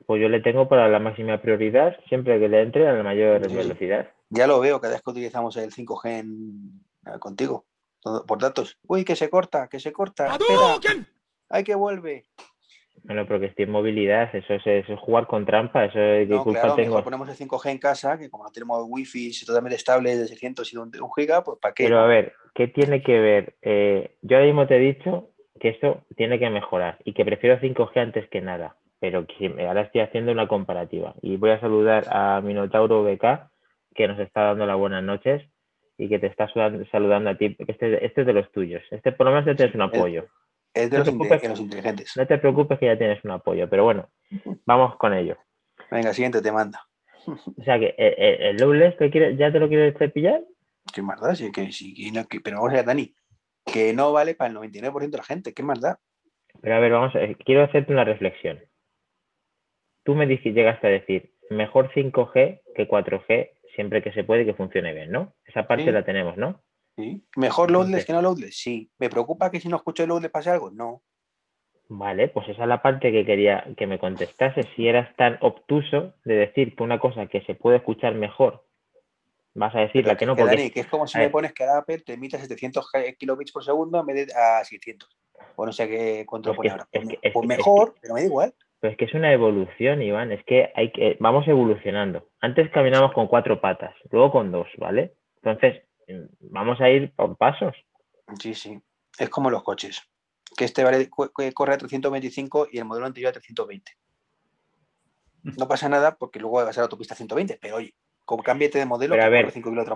Pues 0.07 0.23
yo 0.23 0.31
le 0.31 0.41
tengo 0.41 0.71
para 0.71 0.89
la 0.89 1.01
máxima 1.01 1.43
prioridad 1.43 1.99
siempre 2.09 2.41
que 2.41 2.49
le 2.49 2.63
entre 2.63 2.89
a 2.89 2.95
la 2.95 3.03
mayor 3.03 3.43
velocidad. 3.43 4.09
Ya 4.31 4.47
lo 4.47 4.59
veo 4.59 4.81
cada 4.81 4.95
vez 4.95 5.03
que 5.03 5.11
utilizamos 5.11 5.55
el 5.59 5.71
5G 5.71 6.07
eh, 6.07 6.25
contigo, 7.21 7.67
por 8.27 8.39
datos. 8.39 8.79
Uy, 8.87 9.05
que 9.05 9.17
se 9.17 9.31
corta, 9.31 9.69
que 9.69 9.81
se 9.81 9.93
corta. 9.93 10.27
Espera. 10.27 11.07
¡Ay, 11.49 11.65
que 11.65 11.75
vuelve! 11.75 12.25
Bueno, 13.05 13.27
pero 13.27 13.41
que 13.41 13.47
esté 13.47 13.65
en 13.65 13.71
movilidad, 13.71 14.35
eso 14.35 14.55
es, 14.55 14.87
jugar 15.01 15.27
con 15.27 15.45
trampa, 15.45 15.87
eso 15.87 15.99
es 15.99 16.29
no, 16.29 16.45
claro, 16.45 16.77
Mejor 16.77 17.03
ponemos 17.03 17.29
el 17.29 17.49
5G 17.49 17.71
en 17.71 17.79
casa, 17.79 18.17
que 18.17 18.31
como 18.31 18.45
no 18.45 18.51
tenemos 18.51 18.85
wifi 18.87 19.33
totalmente 19.45 19.77
estable 19.77 20.17
de 20.17 20.29
600 20.29 20.73
y 20.73 20.77
un, 20.77 20.93
giga, 21.17 21.43
pues 21.43 21.59
¿para 21.61 21.75
qué? 21.75 21.85
Pero 21.85 21.99
a 21.99 22.07
ver, 22.07 22.35
¿qué 22.55 22.69
tiene 22.69 23.03
que 23.03 23.19
ver? 23.19 23.57
Eh, 23.63 24.17
yo 24.23 24.37
ahora 24.37 24.47
mismo 24.47 24.67
te 24.69 24.77
he 24.77 24.79
dicho 24.79 25.31
que 25.59 25.71
esto 25.71 26.05
tiene 26.17 26.39
que 26.39 26.49
mejorar 26.49 26.99
y 27.05 27.13
que 27.13 27.25
prefiero 27.25 27.61
5G 27.61 28.01
antes 28.01 28.29
que 28.29 28.41
nada, 28.41 28.77
pero 29.01 29.27
que 29.27 29.53
ahora 29.67 29.83
estoy 29.83 30.03
haciendo 30.03 30.31
una 30.31 30.47
comparativa 30.47 31.15
y 31.23 31.37
voy 31.37 31.51
a 31.51 31.61
saludar 31.61 32.05
a 32.09 32.41
Minotauro 32.41 33.03
BK, 33.03 33.51
que 33.97 34.07
nos 34.07 34.19
está 34.21 34.43
dando 34.43 34.65
las 34.65 34.79
buenas 34.79 35.03
noches 35.03 35.43
y 36.03 36.09
que 36.09 36.19
te 36.19 36.27
está 36.27 36.49
saludando 36.53 37.31
a 37.31 37.37
ti, 37.37 37.57
este, 37.61 38.05
este 38.05 38.21
es 38.23 38.27
de 38.27 38.33
los 38.33 38.51
tuyos, 38.51 38.83
este 38.91 39.13
por 39.13 39.27
lo 39.27 39.33
menos 39.33 39.45
te 39.45 39.55
tienes 39.55 39.75
un 39.77 39.83
apoyo. 39.83 40.27
Es 40.75 40.91
de, 40.91 40.99
los, 40.99 41.09
inteligentes. 41.61 42.17
No 42.17 42.27
te 42.27 42.39
preocupes 42.39 42.79
que 42.79 42.87
ya 42.87 42.99
tienes 42.99 43.23
un 43.25 43.31
apoyo, 43.31 43.69
pero 43.69 43.85
bueno, 43.85 44.09
vamos 44.65 44.97
con 44.97 45.13
ello. 45.13 45.37
Venga, 45.91 46.13
siguiente 46.15 46.41
te 46.41 46.51
manda. 46.51 46.83
O 47.27 47.63
sea 47.63 47.79
que 47.79 47.95
eh, 47.99 48.15
eh, 48.19 48.37
el, 48.41 48.57
lowless 48.57 48.97
ya 49.39 49.53
te 49.53 49.61
lo 49.61 49.69
quieres 49.69 49.97
cepillar. 49.97 50.43
Qué 50.93 51.03
maldad, 51.03 51.35
sí, 51.35 51.53
que, 51.53 51.71
sí, 51.71 51.95
pero 52.43 52.57
vamos 52.57 52.73
a 52.73 52.77
ver, 52.77 52.87
Dani, 52.87 53.15
que 53.65 53.93
no 53.93 54.13
vale 54.13 54.35
para 54.35 54.51
el 54.51 54.57
99% 54.57 55.11
de 55.11 55.19
la 55.19 55.23
gente, 55.23 55.53
qué 55.53 55.63
maldad. 55.63 55.99
Pero 56.61 56.75
a 56.75 56.81
ver, 56.81 56.91
vamos 56.91 57.15
a 57.15 57.19
ver, 57.19 57.37
quiero 57.37 57.63
hacerte 57.63 57.93
una 57.93 58.05
reflexión. 58.05 58.59
Tú 60.05 60.17
me 60.17 60.27
llegaste 60.27 60.87
a 60.87 60.91
decir, 60.91 61.33
mejor 61.51 61.93
5G 61.93 62.61
que 62.75 62.89
4G 62.89 63.51
siempre 63.75 64.03
que 64.03 64.13
se 64.13 64.25
puede 64.25 64.43
y 64.43 64.47
que 64.47 64.55
funcione 64.55 64.93
bien, 64.93 65.11
¿no? 65.11 65.35
Esa 65.45 65.67
parte 65.67 65.91
la 65.93 66.05
tenemos, 66.05 66.37
¿no? 66.37 66.63
¿Mejor 67.37 67.71
loadless 67.71 68.05
que 68.05 68.13
no 68.13 68.23
loadless? 68.23 68.57
Sí. 68.57 68.91
¿Me 68.99 69.09
preocupa 69.09 69.51
que 69.51 69.61
si 69.61 69.69
no 69.69 69.77
escucho 69.77 70.03
el 70.03 70.11
loadless 70.11 70.31
pase 70.31 70.51
algo? 70.51 70.71
No. 70.71 71.03
Vale, 71.89 72.29
pues 72.29 72.49
esa 72.49 72.63
es 72.63 72.69
la 72.69 72.81
parte 72.81 73.13
que 73.13 73.25
quería 73.25 73.67
que 73.77 73.87
me 73.87 73.99
contestase. 73.99 74.63
Si 74.77 74.89
eras 74.89 75.15
tan 75.17 75.39
obtuso 75.41 76.15
de 76.25 76.35
decir 76.35 76.75
que 76.75 76.83
una 76.83 76.99
cosa 76.99 77.27
que 77.27 77.43
se 77.43 77.55
puede 77.55 77.79
escuchar 77.79 78.15
mejor, 78.15 78.65
vas 79.55 79.75
a 79.75 79.81
decir 79.81 80.07
la 80.07 80.17
que, 80.17 80.25
no. 80.25 80.35
Porque... 80.35 80.71
que 80.71 80.81
es 80.81 80.87
como 80.87 81.07
si 81.07 81.19
me 81.19 81.29
pones 81.29 81.53
que 81.53 81.65
Apple 81.65 81.99
te 81.99 82.15
emite 82.15 82.39
700 82.39 82.91
kilobits 83.19 83.53
por 83.53 83.65
segundo 83.65 84.01
en 84.01 84.07
vez 84.07 84.27
de 84.27 84.35
a 84.35 84.65
600. 84.65 85.09
O 85.57 85.67
no 85.67 85.73
sé 85.73 85.89
qué 85.89 86.25
cuánto 86.27 86.55
pone 86.55 86.71
ahora. 86.71 86.89
Pues, 86.91 87.07
pues 87.33 87.47
mejor, 87.47 87.95
pero 88.01 88.15
me 88.15 88.21
da 88.21 88.27
igual. 88.27 88.55
Pero 88.81 88.93
es 88.93 88.99
que 88.99 89.05
es 89.05 89.15
una 89.15 89.33
evolución, 89.33 90.03
Iván. 90.03 90.33
Es 90.33 90.43
que 90.45 90.73
hay 90.75 90.93
que 90.93 91.17
vamos 91.21 91.47
evolucionando. 91.47 92.29
Antes 92.43 92.71
caminamos 92.73 93.13
con 93.13 93.29
cuatro 93.29 93.61
patas, 93.61 93.95
luego 94.11 94.33
con 94.33 94.51
dos, 94.51 94.67
¿vale? 94.77 95.15
Entonces, 95.37 95.85
vamos 96.41 96.81
a 96.81 96.91
ir 96.91 97.13
por 97.15 97.37
pasos. 97.37 97.75
Sí, 98.39 98.53
sí. 98.55 98.79
Es 99.19 99.31
como 99.31 99.49
los 99.49 99.63
coches. 99.63 100.03
Que 100.57 100.65
este 100.65 100.85
vale, 100.85 101.09
corre 101.09 101.73
a 101.73 101.79
325 101.79 102.69
y 102.73 102.79
el 102.79 102.85
modelo 102.85 103.07
anterior 103.07 103.31
a 103.31 103.33
320. 103.33 103.93
No 105.57 105.69
pasa 105.69 105.89
nada 105.89 106.17
porque 106.17 106.41
luego 106.41 106.57
va 106.57 106.69
a 106.69 106.73
ser 106.73 106.83
autopista 106.83 107.15
120, 107.15 107.59
pero 107.61 107.77
oye, 107.77 107.95
como 108.25 108.43
cámbiate 108.43 108.79
de 108.79 108.87
modelo, 108.87 109.15
pero 109.15 109.25
a 109.25 109.29
ver, 109.29 109.53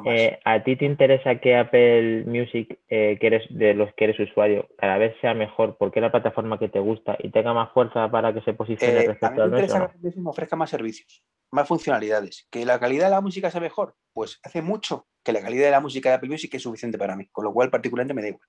eh, 0.06 0.38
¿a 0.44 0.62
ti 0.64 0.76
te 0.76 0.84
interesa 0.84 1.36
que 1.36 1.56
Apple 1.56 2.24
Music, 2.26 2.78
eh, 2.88 3.18
que 3.20 3.26
eres 3.28 3.46
de 3.50 3.74
los 3.74 3.92
que 3.94 4.04
eres 4.04 4.18
usuario, 4.18 4.68
cada 4.76 4.98
vez 4.98 5.14
sea 5.20 5.34
mejor 5.34 5.76
porque 5.78 6.00
es 6.00 6.02
la 6.02 6.10
plataforma 6.10 6.58
que 6.58 6.68
te 6.68 6.80
gusta 6.80 7.16
y 7.20 7.30
tenga 7.30 7.54
más 7.54 7.72
fuerza 7.72 8.10
para 8.10 8.34
que 8.34 8.40
se 8.42 8.52
posicione 8.54 9.04
eh, 9.04 9.06
respecto 9.06 9.42
a 9.42 9.46
mí 9.46 9.52
me 9.52 9.60
interesa 9.60 9.90
que 10.00 10.12
ofrezca 10.24 10.56
más 10.56 10.70
servicios, 10.70 11.22
más 11.56 11.66
funcionalidades. 11.66 12.46
¿Que 12.50 12.64
la 12.64 12.78
calidad 12.78 13.06
de 13.06 13.10
la 13.10 13.20
música 13.20 13.50
sea 13.50 13.60
mejor? 13.60 13.96
Pues 14.12 14.38
hace 14.44 14.62
mucho 14.62 15.08
que 15.24 15.32
la 15.32 15.42
calidad 15.42 15.64
de 15.64 15.70
la 15.72 15.80
música 15.80 16.10
de 16.10 16.14
Apple 16.16 16.28
Music 16.28 16.54
es 16.54 16.62
suficiente 16.62 16.98
para 16.98 17.16
mí, 17.16 17.26
con 17.32 17.44
lo 17.44 17.52
cual 17.52 17.70
particularmente 17.70 18.14
me 18.14 18.22
da 18.22 18.28
igual. 18.28 18.48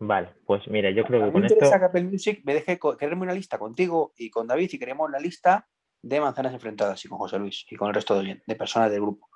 Vale, 0.00 0.34
pues 0.46 0.66
mira, 0.68 0.90
yo 0.90 1.04
creo 1.04 1.26
que 1.26 1.32
con 1.32 1.42
me 1.42 1.46
interesa 1.46 1.78
que 1.78 1.84
Apple 1.84 2.04
Music 2.04 2.40
me 2.44 2.54
deje 2.54 2.78
quererme 2.98 3.22
una 3.22 3.34
lista 3.34 3.58
contigo 3.58 4.12
y 4.16 4.30
con 4.30 4.46
David 4.46 4.70
y 4.72 4.78
queremos 4.78 5.10
la 5.10 5.20
lista 5.20 5.68
de 6.02 6.20
manzanas 6.20 6.54
enfrentadas 6.54 7.04
y 7.04 7.08
con 7.08 7.18
José 7.18 7.38
Luis 7.38 7.66
y 7.70 7.76
con 7.76 7.88
el 7.88 7.94
resto 7.94 8.20
de, 8.22 8.56
personas 8.56 8.90
del 8.90 9.02
grupo. 9.02 9.28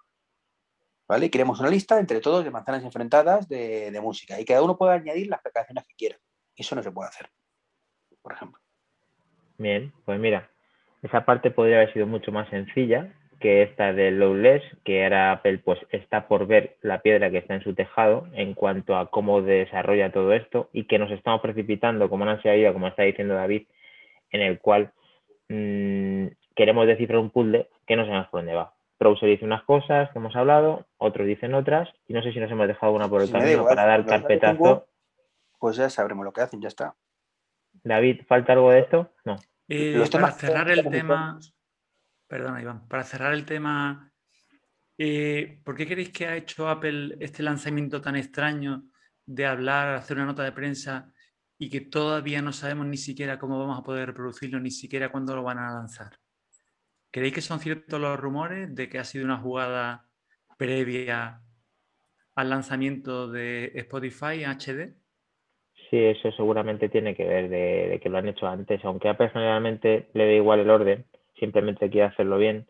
¿Vale? 1.07 1.27
Y 1.27 1.29
queremos 1.29 1.61
una 1.61 1.68
lista 1.68 2.00
entre 2.00 2.20
todos 2.20 2.44
de 2.44 2.50
manzanas 2.50 2.83
enfrentadas 2.83 3.46
de, 3.46 3.98
música 4.03 4.40
y 4.40 4.44
cada 4.46 4.62
uno 4.62 4.77
pueda 4.77 4.94
añadir 4.94 5.29
las 5.29 5.42
canciones 5.42 5.85
que 5.87 5.94
quiera. 5.94 6.18
Eso 6.57 6.74
no 6.74 6.83
se 6.83 6.90
puede 6.90 7.11
hacer, 7.11 7.31
por 8.22 8.33
ejemplo. 8.33 8.61
Bien, 9.59 9.92
pues 10.07 10.18
mira, 10.18 10.50
esa 11.05 11.25
parte 11.25 11.51
podría 11.51 11.77
haber 11.77 11.93
sido 11.93 12.07
mucho 12.07 12.33
más 12.33 12.49
sencilla 12.49 13.12
que 13.38 13.62
esta 13.62 13.93
de 13.93 14.11
Lowless, 14.11 14.62
que 14.85 15.05
ahora 15.05 15.33
Apple 15.33 15.59
pues 15.59 15.79
está 15.90 16.29
por 16.29 16.47
ver 16.47 16.77
la 16.81 17.03
piedra 17.03 17.31
que 17.31 17.38
está 17.38 17.55
en 17.55 17.62
su 17.62 17.75
tejado 17.75 18.27
en 18.33 18.55
cuanto 18.55 18.97
a 18.97 19.11
cómo 19.11 19.43
desarrolla 19.43 20.12
todo 20.12 20.33
esto 20.33 20.71
y 20.73 20.85
que 20.85 20.99
nos 20.99 21.11
estamos 21.11 21.43
precipitando 21.43 22.09
como 22.09 22.23
una 22.23 22.33
ansia 22.33 22.73
como 22.73 22.88
está 22.88 23.03
diciendo 23.03 23.35
David, 23.35 23.67
en 24.31 24.40
el 24.40 24.59
cual 24.61 24.93
mmm, 25.51 26.29
queremos 26.57 26.87
descifrar 26.87 27.19
un 27.19 27.29
puzzle 27.29 27.69
que 27.87 27.97
no 27.97 28.07
sabemos 28.07 28.29
por 28.29 28.40
dónde 28.40 28.55
va. 28.55 28.73
Browser 28.99 29.29
dice 29.29 29.45
unas 29.45 29.62
cosas 29.64 30.11
que 30.11 30.19
hemos 30.19 30.35
hablado, 30.35 30.87
otros 30.97 31.27
dicen 31.27 31.53
otras, 31.53 31.90
y 32.09 32.14
no 32.14 32.23
sé 32.23 32.33
si 32.33 32.40
nos 32.40 32.51
hemos 32.51 32.67
dejado 32.67 32.93
una 32.93 33.09
por 33.09 33.21
el 33.21 33.31
camino 33.31 33.64
para 33.64 33.85
dar 33.85 34.07
carpetazo. 34.07 34.87
pues 35.59 35.77
ya 35.77 35.90
sabremos 35.90 36.25
lo 36.25 36.33
que 36.33 36.40
hacen, 36.40 36.62
ya 36.62 36.69
está. 36.69 36.95
David, 37.83 38.23
¿falta 38.27 38.55
algo 38.55 38.71
de 38.71 38.79
esto? 38.79 39.11
No. 39.27 39.37
Eh, 39.68 40.05
para 40.11 40.33
cerrar 40.33 40.70
el 40.70 40.88
tema, 40.90 41.38
Perdona, 42.27 42.61
Iván. 42.61 42.88
Para 42.88 43.05
cerrar 43.05 43.33
el 43.35 43.44
tema, 43.44 44.12
eh, 44.98 45.61
¿por 45.64 45.77
qué 45.77 45.87
creéis 45.87 46.11
que 46.11 46.27
ha 46.27 46.37
hecho 46.37 46.68
Apple 46.68 47.16
este 47.20 47.42
lanzamiento 47.42 48.00
tan 48.00 48.16
extraño 48.16 48.85
de 49.27 49.46
hablar, 49.46 49.94
hacer 49.94 50.16
una 50.16 50.27
nota 50.27 50.42
de 50.42 50.53
prensa 50.53 51.12
y 51.59 51.70
que 51.70 51.83
todavía 51.83 52.42
no 52.42 52.53
sabemos 52.53 52.87
ni 52.87 52.96
siquiera 52.96 53.38
cómo 53.38 53.59
vamos 53.59 53.79
a 53.79 53.83
poder 53.83 54.09
reproducirlo, 54.09 54.61
ni 54.61 54.70
siquiera 54.70 55.11
cuándo 55.11 55.37
lo 55.37 55.42
van 55.42 55.59
a 55.59 55.72
lanzar? 55.72 56.18
¿Creéis 57.11 57.35
que 57.35 57.40
son 57.40 57.61
ciertos 57.61 58.00
los 58.00 58.18
rumores 58.18 58.74
de 58.74 58.88
que 58.88 58.98
ha 58.98 59.05
sido 59.05 59.24
una 59.24 59.38
jugada 59.38 60.09
previa 60.59 61.40
al 62.35 62.50
lanzamiento 62.50 63.31
de 63.31 63.70
Spotify 63.77 64.42
en 64.42 64.50
HD? 64.50 65.04
Sí, 65.90 65.99
eso 65.99 66.33
seguramente 66.33 66.88
tiene 66.88 67.14
que 67.14 67.25
ver 67.25 67.49
de, 67.49 68.01
que 68.03 68.09
lo 68.09 68.18
han 68.18 68.29
hecho 68.29 68.47
antes, 68.47 68.85
aunque 68.85 69.09
a 69.09 69.16
personalmente 69.16 70.09
le 70.14 70.27
da 70.27 70.33
igual 70.33 70.61
el 70.61 70.70
orden, 70.70 71.05
simplemente 71.38 71.90
quiere 71.90 72.09
hacerlo 72.09 72.38
bien. 72.38 72.66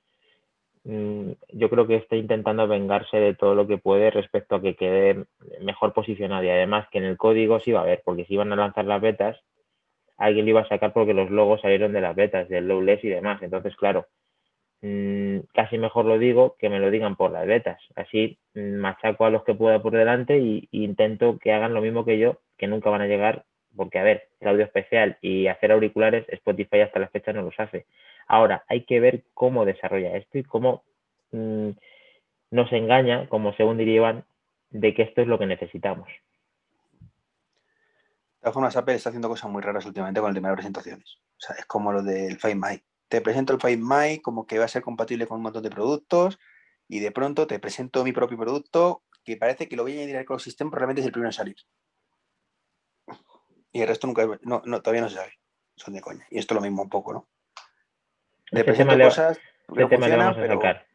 Mm, 0.84 1.32
yo 1.52 1.70
creo 1.70 1.86
que 1.86 1.96
está 1.96 2.16
intentando 2.16 2.68
vengarse 2.68 3.16
de 3.18 3.34
todo 3.34 3.54
lo 3.54 3.66
que 3.66 3.78
puede 3.78 4.10
respecto 4.10 4.56
a 4.56 4.62
que 4.62 4.76
quede 4.76 5.24
mejor 5.60 5.94
posicionado 5.94 6.44
y 6.44 6.50
además 6.50 6.88
que 6.90 6.98
en 6.98 7.04
el 7.04 7.16
código 7.16 7.60
sí 7.60 7.72
va 7.72 7.80
a 7.80 7.82
haber, 7.84 8.02
porque 8.04 8.26
si 8.26 8.34
iban 8.34 8.52
a 8.52 8.56
lanzar 8.56 8.84
las 8.84 9.00
betas, 9.00 9.38
alguien 10.16 10.44
lo 10.46 10.50
iba 10.50 10.60
a 10.62 10.68
sacar 10.68 10.92
porque 10.92 11.14
los 11.14 11.30
logos 11.30 11.60
salieron 11.60 11.92
de 11.92 12.00
las 12.00 12.16
betas, 12.16 12.48
del 12.48 12.68
lowless 12.68 13.02
y 13.04 13.08
demás. 13.08 13.42
Entonces, 13.42 13.76
claro, 13.76 14.06
mm, 14.82 15.40
casi 15.54 15.78
mejor 15.78 16.04
lo 16.06 16.18
digo 16.18 16.56
que 16.58 16.70
me 16.70 16.80
lo 16.80 16.90
digan 16.90 17.16
por 17.16 17.30
las 17.32 17.46
letras. 17.46 17.80
Así 17.96 18.38
mm, 18.54 18.76
machaco 18.76 19.26
a 19.26 19.30
los 19.30 19.44
que 19.44 19.54
pueda 19.54 19.82
por 19.82 19.92
delante 19.92 20.38
y, 20.38 20.68
intento 20.72 21.38
que 21.38 21.52
hagan 21.52 21.74
lo 21.74 21.80
mismo 21.82 22.04
que 22.04 22.18
yo, 22.18 22.40
que 22.56 22.66
nunca 22.66 22.90
van 22.90 23.02
a 23.02 23.06
llegar, 23.06 23.44
porque 23.76 23.98
a 23.98 24.02
ver, 24.02 24.28
el 24.40 24.48
audio 24.48 24.64
especial 24.64 25.18
y 25.20 25.48
hacer 25.48 25.72
auriculares, 25.72 26.24
Spotify 26.28 26.80
hasta 26.80 27.00
la 27.00 27.08
fecha 27.08 27.32
no 27.32 27.42
los 27.42 27.58
hace. 27.58 27.86
Ahora, 28.26 28.64
hay 28.68 28.84
que 28.84 29.00
ver 29.00 29.24
cómo 29.34 29.64
desarrolla 29.64 30.16
esto 30.16 30.38
y 30.38 30.44
cómo 30.44 30.84
mm, 31.32 31.70
nos 32.50 32.72
engaña, 32.72 33.28
como 33.28 33.52
según 33.54 33.78
diría 33.78 33.96
Iván, 33.96 34.24
de 34.70 34.94
que 34.94 35.02
esto 35.02 35.22
es 35.22 35.28
lo 35.28 35.38
que 35.38 35.46
necesitamos. 35.46 36.08
De 36.08 38.40
todas 38.40 38.54
formas, 38.54 38.76
Apple 38.76 38.94
está 38.94 39.08
haciendo 39.08 39.28
cosas 39.28 39.50
muy 39.50 39.62
raras 39.62 39.86
últimamente 39.86 40.20
con 40.20 40.28
el 40.28 40.34
tema 40.34 40.50
de 40.50 40.54
presentaciones. 40.54 41.18
O 41.36 41.40
sea, 41.40 41.56
es 41.56 41.64
como 41.64 41.92
lo 41.92 42.02
del 42.02 42.38
Find 42.38 42.62
My. 42.62 42.82
Te 43.08 43.20
presento 43.20 43.54
el 43.54 43.60
Find 43.60 43.82
My 43.82 44.20
como 44.20 44.46
que 44.46 44.58
va 44.58 44.66
a 44.66 44.68
ser 44.68 44.82
compatible 44.82 45.26
con 45.26 45.38
un 45.38 45.44
montón 45.44 45.62
de 45.62 45.70
productos 45.70 46.38
y 46.88 47.00
de 47.00 47.10
pronto 47.10 47.46
te 47.46 47.58
presento 47.58 48.04
mi 48.04 48.12
propio 48.12 48.38
producto 48.38 49.02
que 49.24 49.36
parece 49.36 49.68
que 49.68 49.76
lo 49.76 49.82
voy 49.82 49.92
a 49.92 49.94
añadir 49.96 50.16
al 50.16 50.22
ecosistema, 50.22 50.70
probablemente 50.70 51.00
es 51.00 51.06
el 51.06 51.12
primero 51.12 51.28
en 51.28 51.32
salir. 51.32 51.56
Y 53.74 53.82
el 53.82 53.88
resto 53.88 54.06
nunca, 54.06 54.24
no, 54.42 54.62
todavía 54.62 55.02
no 55.02 55.10
se 55.10 55.16
sabe. 55.16 55.32
Son 55.76 55.92
de 55.92 56.00
coña. 56.00 56.24
Y 56.30 56.38
esto 56.38 56.54
es 56.54 56.56
lo 56.56 56.62
mismo 56.62 56.82
un 56.82 56.88
poco, 56.88 57.12
¿no? 57.12 57.28
Te 58.50 58.62
presento 58.62 58.96
cosas. 58.96 59.40
Ese 59.76 59.88
tema 59.88 60.08
lo 60.08 60.16
vamos 60.16 60.38
a 60.38 60.48
tocar. 60.48 60.86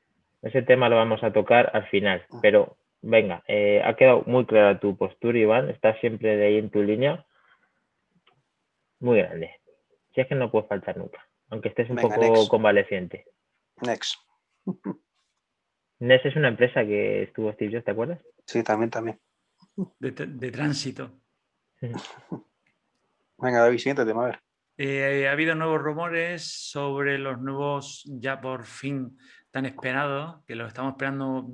Ese 0.41 0.61
tema 0.61 0.89
lo 0.89 0.95
vamos 0.95 1.23
a 1.23 1.33
tocar 1.33 1.69
al 1.73 1.85
final. 1.89 2.25
Ah. 2.31 2.39
Pero 2.41 2.77
venga, 3.01 3.43
eh, 3.49 3.81
ha 3.83 3.97
quedado 3.97 4.23
muy 4.27 4.45
clara 4.45 4.79
tu 4.79 4.95
postura, 4.95 5.37
Iván. 5.37 5.69
Estás 5.69 5.99
siempre 5.99 6.37
de 6.37 6.47
ahí 6.47 6.57
en 6.57 6.69
tu 6.69 6.81
línea 6.81 7.25
muy 8.99 9.17
grande. 9.17 9.59
Si 10.15 10.21
es 10.21 10.27
que 10.27 10.35
no 10.35 10.49
puede 10.49 10.67
faltar 10.67 10.95
nunca, 10.95 11.27
aunque 11.49 11.69
estés 11.69 11.89
un 11.89 11.97
poco 11.97 12.47
convaleciente. 12.47 13.25
Next. 13.81 14.15
Next 15.99 16.27
es 16.27 16.35
una 16.37 16.47
empresa 16.47 16.85
que 16.85 17.23
estuvo 17.23 17.51
Steve 17.51 17.73
Jobs, 17.73 17.83
¿te 17.83 17.91
acuerdas? 17.91 18.21
Sí, 18.45 18.63
también, 18.63 18.89
también. 18.89 19.19
De, 19.99 20.51
tránsito. 20.51 21.11
Venga, 23.41 23.61
David, 23.61 23.77
siéntate, 23.77 24.11
a 24.11 24.13
ver. 24.15 24.39
Eh, 24.81 25.27
ha 25.27 25.31
habido 25.31 25.55
nuevos 25.55 25.81
rumores 25.81 26.69
sobre 26.71 27.17
los 27.17 27.39
nuevos, 27.41 28.03
ya 28.05 28.39
por 28.39 28.65
fin 28.65 29.17
tan 29.51 29.65
esperados, 29.65 30.43
que 30.45 30.55
los 30.55 30.67
estamos 30.67 30.91
esperando 30.91 31.49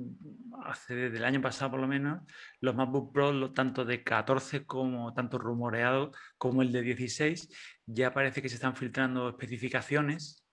hace 0.64 0.94
desde 0.94 1.16
el 1.16 1.24
año 1.24 1.40
pasado 1.40 1.72
por 1.72 1.80
lo 1.80 1.88
menos, 1.88 2.22
los 2.60 2.74
MacBook 2.74 3.12
Pro, 3.12 3.52
tanto 3.52 3.84
de 3.84 4.04
14 4.04 4.64
como 4.64 5.12
tanto 5.14 5.38
rumoreado 5.38 6.12
como 6.38 6.62
el 6.62 6.72
de 6.72 6.82
16, 6.82 7.48
ya 7.86 8.12
parece 8.12 8.42
que 8.42 8.48
se 8.48 8.56
están 8.56 8.76
filtrando 8.76 9.28
especificaciones 9.28 10.44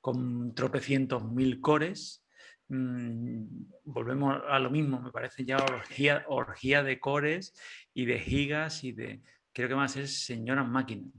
con 0.00 0.54
tropecientos 0.54 1.24
mil 1.24 1.60
cores. 1.60 2.24
Mm, 2.68 3.46
volvemos 3.84 4.42
a 4.48 4.58
lo 4.58 4.70
mismo, 4.70 5.00
me 5.00 5.10
parece 5.10 5.44
ya 5.44 5.56
orgía, 5.56 6.24
orgía 6.28 6.82
de 6.82 7.00
cores 7.00 7.54
y 7.94 8.04
de 8.04 8.18
gigas 8.20 8.84
y 8.84 8.92
de, 8.92 9.22
creo 9.52 9.68
que 9.68 9.74
van 9.74 9.84
a 9.84 9.88
ser 9.88 10.06
señoras 10.06 10.68
máquinas. 10.68 11.12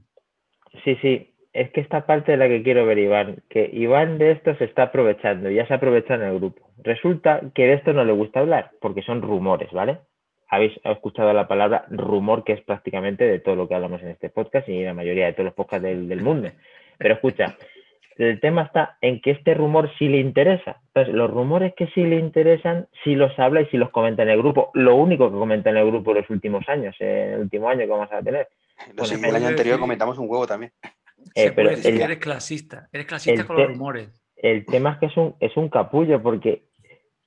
Sí, 0.84 0.96
sí, 1.00 1.34
es 1.54 1.70
que 1.70 1.80
esta 1.80 2.04
parte 2.04 2.32
de 2.32 2.38
la 2.38 2.48
que 2.48 2.62
quiero 2.62 2.84
ver 2.84 2.98
Iván, 2.98 3.42
que 3.48 3.70
Iván 3.72 4.18
de 4.18 4.32
esto 4.32 4.56
se 4.56 4.64
está 4.64 4.84
aprovechando, 4.84 5.48
ya 5.50 5.66
se 5.66 5.74
aprovecha 5.74 6.14
en 6.14 6.22
el 6.22 6.38
grupo. 6.38 6.68
Resulta 6.82 7.40
que 7.54 7.66
de 7.66 7.74
esto 7.74 7.92
no 7.92 8.04
le 8.04 8.12
gusta 8.12 8.40
hablar, 8.40 8.72
porque 8.80 9.02
son 9.02 9.22
rumores, 9.22 9.70
¿vale? 9.70 10.00
Habéis 10.48 10.72
escuchado 10.84 11.32
la 11.32 11.46
palabra 11.46 11.86
rumor, 11.90 12.42
que 12.44 12.54
es 12.54 12.60
prácticamente 12.62 13.24
de 13.24 13.38
todo 13.38 13.54
lo 13.54 13.68
que 13.68 13.74
hablamos 13.76 14.02
en 14.02 14.08
este 14.08 14.30
podcast 14.30 14.68
y 14.68 14.82
la 14.82 14.94
mayoría 14.94 15.26
de 15.26 15.32
todos 15.32 15.46
los 15.46 15.54
podcasts 15.54 15.84
del, 15.84 16.22
mundo. 16.22 16.50
Pero 16.98 17.14
escucha, 17.14 17.56
el 18.16 18.40
tema 18.40 18.62
está 18.62 18.96
en 19.00 19.20
que 19.20 19.32
este 19.32 19.54
rumor 19.54 19.90
sí 19.98 20.08
le 20.08 20.18
interesa. 20.18 20.80
Entonces, 20.88 21.14
los 21.14 21.30
rumores 21.30 21.74
que 21.76 21.88
sí 21.88 22.02
le 22.04 22.16
interesan, 22.16 22.88
sí 23.02 23.14
los 23.14 23.36
habla 23.38 23.62
y 23.62 23.66
sí 23.66 23.76
los 23.76 23.90
comenta 23.90 24.22
en 24.22 24.28
el 24.28 24.38
grupo. 24.38 24.70
Lo 24.74 24.96
único 24.96 25.30
que 25.30 25.36
comenta 25.36 25.70
en 25.70 25.76
el 25.76 25.86
grupo 25.86 26.12
en 26.12 26.18
los 26.18 26.30
últimos 26.30 26.68
años, 26.68 26.94
en 27.00 27.32
el 27.34 27.40
último 27.40 27.68
año 27.68 27.80
que 27.80 27.86
vamos 27.86 28.12
a 28.12 28.22
tener. 28.22 28.48
el 28.96 29.36
año 29.36 29.48
anterior 29.48 29.80
comentamos 29.80 30.18
un 30.18 30.28
huevo 30.28 30.46
también. 30.46 30.72
Eh, 31.34 31.52
pero 31.52 31.70
eres 31.70 32.18
clasista, 32.18 32.88
eres 32.92 33.06
clasista 33.06 33.46
con 33.46 33.56
los 33.56 33.68
rumores. 33.68 34.22
El 34.36 34.66
tema 34.66 34.92
es 34.92 34.98
que 34.98 35.06
es 35.06 35.16
un, 35.16 35.34
es 35.40 35.56
un 35.56 35.68
capullo 35.68 36.22
porque 36.22 36.64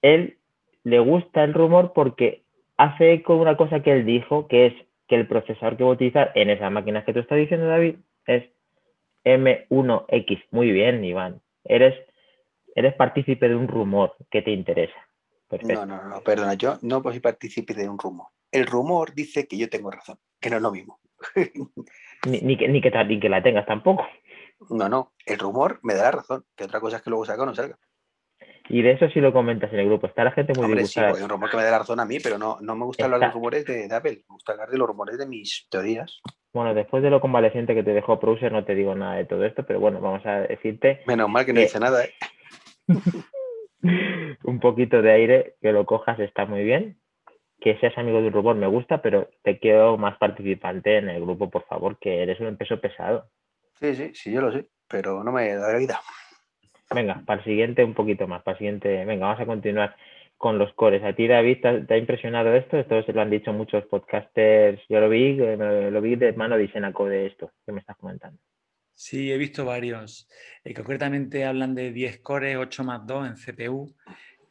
él 0.01 0.37
le 0.83 0.99
gusta 0.99 1.43
el 1.43 1.53
rumor 1.53 1.93
porque 1.93 2.43
hace 2.77 3.13
eco 3.13 3.35
de 3.35 3.41
una 3.41 3.57
cosa 3.57 3.81
que 3.81 3.91
él 3.91 4.05
dijo, 4.05 4.47
que 4.47 4.67
es 4.67 4.73
que 5.07 5.15
el 5.15 5.27
procesador 5.27 5.77
que 5.77 5.83
voy 5.83 5.93
a 5.93 5.95
utilizar 5.95 6.31
en 6.35 6.49
esas 6.49 6.71
máquinas 6.71 7.03
que 7.05 7.13
tú 7.13 7.19
estás 7.19 7.37
diciendo, 7.37 7.67
David, 7.67 7.95
es 8.27 8.43
M1X. 9.27 10.45
Muy 10.51 10.71
bien, 10.71 11.03
Iván. 11.03 11.41
Eres, 11.63 11.95
eres 12.75 12.93
partícipe 12.95 13.49
de 13.49 13.55
un 13.55 13.67
rumor 13.67 14.15
que 14.31 14.41
te 14.41 14.51
interesa. 14.51 14.95
No, 15.63 15.85
no, 15.85 16.03
no, 16.03 16.21
perdona, 16.21 16.55
yo 16.55 16.77
no 16.81 17.01
soy 17.01 17.19
partícipe 17.19 17.73
de 17.73 17.87
un 17.87 17.97
rumor. 17.97 18.27
El 18.51 18.65
rumor 18.65 19.13
dice 19.13 19.47
que 19.47 19.57
yo 19.57 19.69
tengo 19.69 19.91
razón, 19.91 20.17
que 20.39 20.49
no 20.49 20.57
es 20.57 20.61
lo 20.61 20.71
mismo. 20.71 20.99
Ni, 22.25 22.57
que, 22.57 22.67
ni, 22.67 22.81
que, 22.81 22.91
que 22.91 23.29
la 23.29 23.43
tengas 23.43 23.65
tampoco. 23.65 24.05
No, 24.69 24.89
no, 24.89 25.13
el 25.25 25.37
rumor 25.37 25.79
me 25.83 25.93
da 25.93 26.03
la 26.03 26.11
razón, 26.11 26.45
que 26.55 26.63
otra 26.63 26.79
cosa 26.79 26.97
es 26.97 27.03
que 27.03 27.09
luego 27.11 27.25
salga 27.25 27.43
o 27.43 27.45
no 27.45 27.55
salga. 27.55 27.77
Y 28.69 28.81
de 28.81 28.91
eso 28.91 29.07
sí 29.09 29.21
lo 29.21 29.31
comentas 29.31 29.71
en 29.71 29.79
el 29.79 29.85
grupo. 29.85 30.07
Está 30.07 30.23
la 30.23 30.31
gente 30.31 30.53
muy 30.53 30.65
Hombre, 30.65 30.85
sí, 30.85 30.99
hay 30.99 31.21
un 31.21 31.29
rumor 31.29 31.49
que 31.49 31.57
me 31.57 31.63
da 31.63 31.71
la 31.71 31.79
razón 31.79 31.99
a 31.99 32.05
mí, 32.05 32.19
pero 32.19 32.37
no, 32.37 32.57
no 32.59 32.75
me 32.75 32.85
gusta 32.85 33.05
hablar 33.05 33.19
de 33.19 33.25
los 33.27 33.35
rumores 33.35 33.65
de, 33.65 33.87
Apple. 33.93 34.23
Me 34.27 34.33
gusta 34.33 34.51
hablar 34.51 34.69
de 34.69 34.77
los 34.77 34.87
rumores 34.87 35.17
de 35.17 35.25
mis 35.25 35.67
teorías. 35.69 36.21
Bueno, 36.57 36.73
después 36.73 37.03
de 37.03 37.11
lo 37.11 37.21
convaleciente 37.21 37.75
que 37.75 37.83
te 37.83 37.93
dejó 37.93 38.19
Prouser, 38.19 38.51
no 38.51 38.65
te 38.65 38.73
digo 38.73 38.95
nada 38.95 39.13
de 39.13 39.25
todo 39.25 39.45
esto, 39.45 39.63
pero 39.63 39.79
bueno, 39.79 40.01
vamos 40.01 40.25
a 40.25 40.41
decirte. 40.41 41.03
Menos 41.05 41.29
mal 41.29 41.45
que 41.45 41.53
no 41.53 41.59
dice 41.59 41.79
nada, 41.79 42.03
¿eh? 42.03 42.13
un 44.43 44.59
poquito 44.59 45.03
de 45.03 45.11
aire, 45.11 45.55
que 45.61 45.71
lo 45.71 45.85
cojas 45.85 46.19
está 46.19 46.47
muy 46.47 46.63
bien 46.63 46.97
que 47.59 47.77
seas 47.79 47.97
amigo 47.97 48.21
de 48.21 48.27
un 48.27 48.33
rumor 48.33 48.55
me 48.55 48.67
gusta, 48.67 49.01
pero 49.01 49.29
te 49.43 49.59
quiero 49.59 49.97
más 49.97 50.17
participante 50.17 50.97
en 50.97 51.09
el 51.09 51.21
grupo, 51.21 51.49
por 51.49 51.63
favor, 51.65 51.97
que 51.99 52.21
eres 52.21 52.39
un 52.39 52.55
peso 52.57 52.79
pesado. 52.79 53.29
Sí, 53.79 53.95
sí, 53.95 54.11
sí, 54.13 54.31
yo 54.31 54.41
lo 54.41 54.51
sé, 54.51 54.65
pero 54.87 55.23
no 55.23 55.31
me 55.31 55.53
da 55.55 55.77
vida. 55.77 56.01
Venga, 56.93 57.21
para 57.25 57.39
el 57.39 57.45
siguiente 57.45 57.83
un 57.83 57.93
poquito 57.93 58.27
más, 58.27 58.43
para 58.43 58.53
el 58.53 58.59
siguiente, 58.59 59.05
venga, 59.05 59.27
vamos 59.27 59.41
a 59.41 59.45
continuar 59.45 59.95
con 60.37 60.57
los 60.57 60.73
cores. 60.73 61.03
¿A 61.03 61.13
ti, 61.13 61.27
David, 61.27 61.57
te, 61.87 61.93
ha 61.93 61.97
impresionado 61.97 62.53
esto? 62.55 62.77
Esto 62.77 63.03
se 63.03 63.13
lo 63.13 63.21
han 63.21 63.29
dicho 63.29 63.51
muchos 63.53 63.85
podcasters. 63.85 64.81
Yo 64.87 64.99
lo 64.99 65.09
vi, 65.09 65.37
eh, 65.39 65.89
lo 65.91 66.01
vi 66.01 66.15
de 66.15 66.33
mano 66.33 66.57
de 66.57 66.71
Senaco 66.71 67.05
de 67.05 67.27
esto 67.27 67.51
que 67.65 67.71
me 67.71 67.79
estás 67.79 67.97
comentando. 67.97 68.39
Sí, 68.93 69.31
he 69.31 69.37
visto 69.37 69.65
varios. 69.65 70.27
Eh, 70.63 70.73
concretamente 70.73 71.45
hablan 71.45 71.75
de 71.75 71.91
10 71.91 72.19
cores, 72.19 72.57
8 72.57 72.83
más 72.83 73.05
2 73.05 73.27
en 73.27 73.35
CPU 73.35 73.95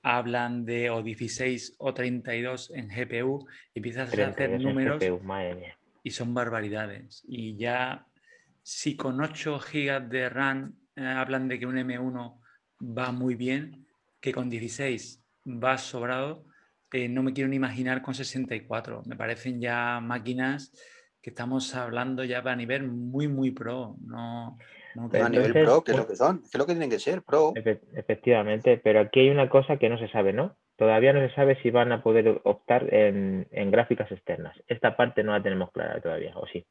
hablan 0.08 0.64
de 0.64 0.88
o 0.88 1.02
16 1.02 1.74
o 1.78 1.92
32 1.92 2.70
en 2.76 2.86
GPU, 2.86 3.44
empiezas 3.74 4.16
a 4.16 4.28
hacer 4.28 4.60
números 4.60 5.02
y 6.04 6.10
son 6.12 6.32
barbaridades. 6.32 7.24
Y 7.26 7.56
ya 7.56 8.06
si 8.62 8.96
con 8.96 9.20
8 9.20 9.58
GB 9.58 10.08
de 10.08 10.28
RAM 10.28 10.76
eh, 10.94 11.04
hablan 11.04 11.48
de 11.48 11.58
que 11.58 11.66
un 11.66 11.74
M1 11.74 12.40
va 12.80 13.10
muy 13.10 13.34
bien, 13.34 13.84
que 14.20 14.32
con 14.32 14.48
16 14.48 15.25
va 15.46 15.78
sobrado, 15.78 16.44
eh, 16.92 17.08
no 17.08 17.22
me 17.22 17.32
quiero 17.32 17.48
ni 17.48 17.56
imaginar 17.56 18.02
con 18.02 18.14
64. 18.14 19.02
Me 19.06 19.16
parecen 19.16 19.60
ya 19.60 20.00
máquinas 20.00 20.72
que 21.20 21.30
estamos 21.30 21.74
hablando 21.74 22.24
ya 22.24 22.38
a 22.38 22.56
nivel 22.56 22.84
muy, 22.84 23.28
muy 23.28 23.50
pro. 23.50 23.96
No, 24.00 24.56
a 24.96 25.28
nivel 25.28 25.52
pro, 25.52 25.82
¿qué 25.82 25.92
es 25.92 25.98
lo 25.98 26.06
que 26.06 26.16
son? 26.16 26.40
¿Qué 26.40 26.50
es 26.52 26.58
lo 26.58 26.66
que 26.66 26.72
tienen 26.72 26.90
que 26.90 26.98
ser? 26.98 27.22
Pro. 27.22 27.52
Efectivamente, 27.56 28.80
pero 28.82 29.00
aquí 29.00 29.20
hay 29.20 29.30
una 29.30 29.48
cosa 29.48 29.76
que 29.76 29.88
no 29.88 29.98
se 29.98 30.08
sabe, 30.08 30.32
¿no? 30.32 30.56
Todavía 30.76 31.12
no 31.12 31.26
se 31.26 31.34
sabe 31.34 31.60
si 31.62 31.70
van 31.70 31.90
a 31.92 32.02
poder 32.02 32.40
optar 32.44 32.92
en, 32.94 33.46
gráficas 33.70 34.10
externas. 34.12 34.56
Esta 34.66 34.96
parte 34.96 35.24
no 35.24 35.32
la 35.32 35.42
tenemos 35.42 35.70
clara 35.72 36.00
todavía, 36.00 36.32
¿o 36.36 36.46
sí? 36.46 36.64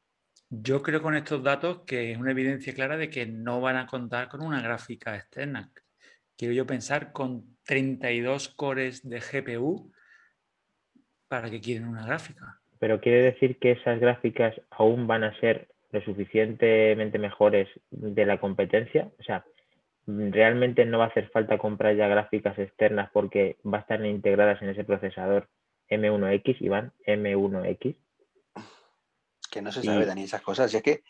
Yo 0.48 0.80
creo 0.80 1.02
con 1.02 1.16
estos 1.16 1.42
datos 1.42 1.82
que 1.86 2.12
es 2.12 2.18
una 2.18 2.30
evidencia 2.30 2.72
clara 2.72 2.96
de 2.96 3.10
que 3.10 3.26
no 3.26 3.60
van 3.60 3.76
a 3.76 3.86
contar 3.86 4.28
con 4.28 4.42
una 4.42 4.62
gráfica 4.62 5.16
externa. 5.16 5.72
Quiero 6.36 6.54
yo 6.54 6.66
pensar 6.66 7.12
con 7.12 7.55
32 7.66 8.48
cores 8.50 9.08
de 9.08 9.20
GPU, 9.20 9.92
¿para 11.28 11.50
qué 11.50 11.60
quieren 11.60 11.88
una 11.88 12.06
gráfica? 12.06 12.60
Pero 12.78 13.00
quiere 13.00 13.22
decir 13.22 13.58
que 13.58 13.72
esas 13.72 14.00
gráficas 14.00 14.54
aún 14.70 15.06
van 15.06 15.24
a 15.24 15.38
ser 15.40 15.68
lo 15.90 16.00
suficientemente 16.02 17.18
mejores 17.18 17.68
de 17.90 18.26
la 18.26 18.38
competencia. 18.38 19.10
O 19.18 19.22
sea, 19.22 19.44
realmente 20.06 20.84
no 20.84 20.98
va 20.98 21.04
a 21.04 21.08
hacer 21.08 21.28
falta 21.30 21.58
comprar 21.58 21.96
ya 21.96 22.06
gráficas 22.06 22.58
externas 22.58 23.10
porque 23.12 23.56
va 23.64 23.78
a 23.78 23.80
estar 23.80 24.04
integradas 24.04 24.62
en 24.62 24.68
ese 24.68 24.84
procesador 24.84 25.48
M1X, 25.88 26.56
Iván, 26.60 26.92
M1X. 27.06 27.96
Que 29.50 29.62
no 29.62 29.72
se 29.72 29.82
sabe, 29.82 30.04
Dani, 30.04 30.24
esas 30.24 30.42
cosas. 30.42 30.72
Y 30.72 30.76
es 30.76 30.82
que 30.82 31.02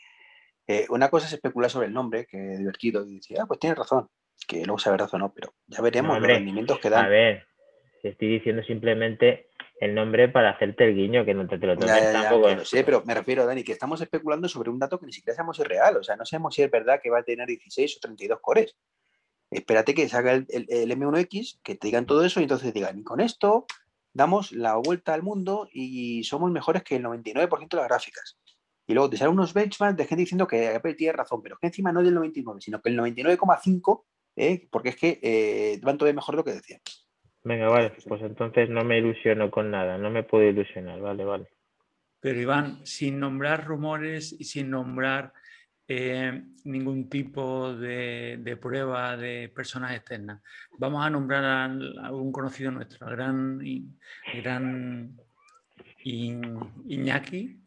eh, 0.66 0.86
una 0.88 1.08
cosa 1.08 1.26
es 1.26 1.32
especular 1.32 1.70
sobre 1.70 1.88
el 1.88 1.92
nombre, 1.92 2.26
que 2.26 2.52
es 2.52 2.58
divertido, 2.58 3.04
y 3.06 3.16
decir, 3.16 3.38
ah, 3.40 3.46
pues 3.46 3.60
tiene 3.60 3.74
razón, 3.74 4.08
que 4.46 4.64
luego 4.64 4.78
sabe 4.78 4.98
razón 4.98 5.22
o 5.22 5.26
no, 5.26 5.34
pero 5.34 5.54
ya 5.66 5.80
veremos 5.82 6.18
los 6.18 6.26
rendimientos 6.26 6.78
que 6.78 6.90
dan. 6.90 7.06
A 7.06 7.08
ver, 7.08 7.46
estoy 8.02 8.28
diciendo 8.28 8.62
simplemente 8.62 9.48
el 9.80 9.94
nombre 9.94 10.28
para 10.28 10.50
hacerte 10.50 10.84
el 10.84 10.94
guiño, 10.94 11.24
que 11.24 11.34
no 11.34 11.46
te, 11.46 11.58
lo 11.58 11.76
tomes 11.76 12.12
tampoco. 12.12 12.48
Ya, 12.48 12.64
sé, 12.64 12.84
pero 12.84 13.02
me 13.04 13.14
refiero, 13.14 13.44
Dani, 13.44 13.62
que 13.62 13.72
estamos 13.72 14.00
especulando 14.00 14.48
sobre 14.48 14.70
un 14.70 14.78
dato 14.78 14.98
que 14.98 15.06
ni 15.06 15.12
siquiera 15.12 15.36
sabemos 15.36 15.56
si 15.56 15.62
es 15.62 15.68
real. 15.68 15.96
O 15.96 16.02
sea, 16.02 16.16
no 16.16 16.24
sabemos 16.24 16.54
si 16.54 16.62
es 16.62 16.70
verdad 16.70 17.00
que 17.02 17.10
va 17.10 17.18
a 17.18 17.22
tener 17.22 17.46
16 17.46 17.96
o 17.96 18.00
32 18.00 18.40
cores. 18.40 18.76
Espérate 19.50 19.94
que 19.94 20.08
salga 20.08 20.32
el, 20.32 20.46
el, 20.48 20.90
M1X, 20.90 21.60
que 21.62 21.76
te 21.76 21.86
digan 21.88 22.06
todo 22.06 22.24
eso 22.24 22.40
y 22.40 22.44
entonces 22.44 22.72
digan, 22.72 22.98
y 22.98 23.04
con 23.04 23.20
esto 23.20 23.66
damos 24.12 24.52
la 24.52 24.76
vuelta 24.76 25.14
al 25.14 25.22
mundo 25.22 25.68
y 25.70 26.24
somos 26.24 26.50
mejores 26.50 26.82
que 26.82 26.96
el 26.96 27.04
99% 27.04 27.68
de 27.68 27.76
las 27.76 27.88
gráficas. 27.88 28.38
Y 28.86 28.94
luego 28.94 29.10
te 29.10 29.16
salen 29.16 29.34
unos 29.34 29.52
benchmarks 29.52 29.96
de 29.96 30.06
gente 30.06 30.22
diciendo 30.22 30.46
que 30.46 30.68
Apple 30.68 30.94
tiene 30.94 31.12
razón, 31.12 31.42
pero 31.42 31.58
que 31.58 31.66
encima 31.66 31.92
no 31.92 32.02
del 32.02 32.14
99, 32.14 32.60
sino 32.60 32.80
que 32.80 32.88
el 32.88 32.98
99,5, 32.98 34.04
¿eh? 34.36 34.68
porque 34.70 34.90
es 34.90 34.96
que 34.96 35.18
eh, 35.22 35.80
van 35.82 35.98
todavía 35.98 36.16
mejor 36.16 36.34
de 36.34 36.36
lo 36.36 36.44
que 36.44 36.52
decían. 36.52 36.80
Venga, 37.42 37.68
vale, 37.68 37.92
pues 38.06 38.22
entonces 38.22 38.68
no 38.68 38.84
me 38.84 38.98
ilusiono 38.98 39.50
con 39.50 39.70
nada, 39.70 39.98
no 39.98 40.10
me 40.10 40.24
puedo 40.24 40.44
ilusionar, 40.44 41.00
vale, 41.00 41.24
vale. 41.24 41.48
Pero 42.20 42.40
Iván, 42.40 42.84
sin 42.84 43.20
nombrar 43.20 43.64
rumores 43.64 44.34
y 44.38 44.44
sin 44.44 44.70
nombrar 44.70 45.32
eh, 45.86 46.42
ningún 46.64 47.08
tipo 47.08 47.72
de, 47.72 48.58
prueba 48.60 49.16
de 49.16 49.48
personas 49.54 49.94
externas, 49.94 50.42
vamos 50.78 51.06
a 51.06 51.10
nombrar 51.10 51.44
a, 51.44 51.64
algún 51.66 52.32
conocido 52.32 52.72
nuestro, 52.72 53.06
al 53.06 53.14
gran, 53.14 53.60
gran 54.42 55.16
Iñaki. 56.02 57.60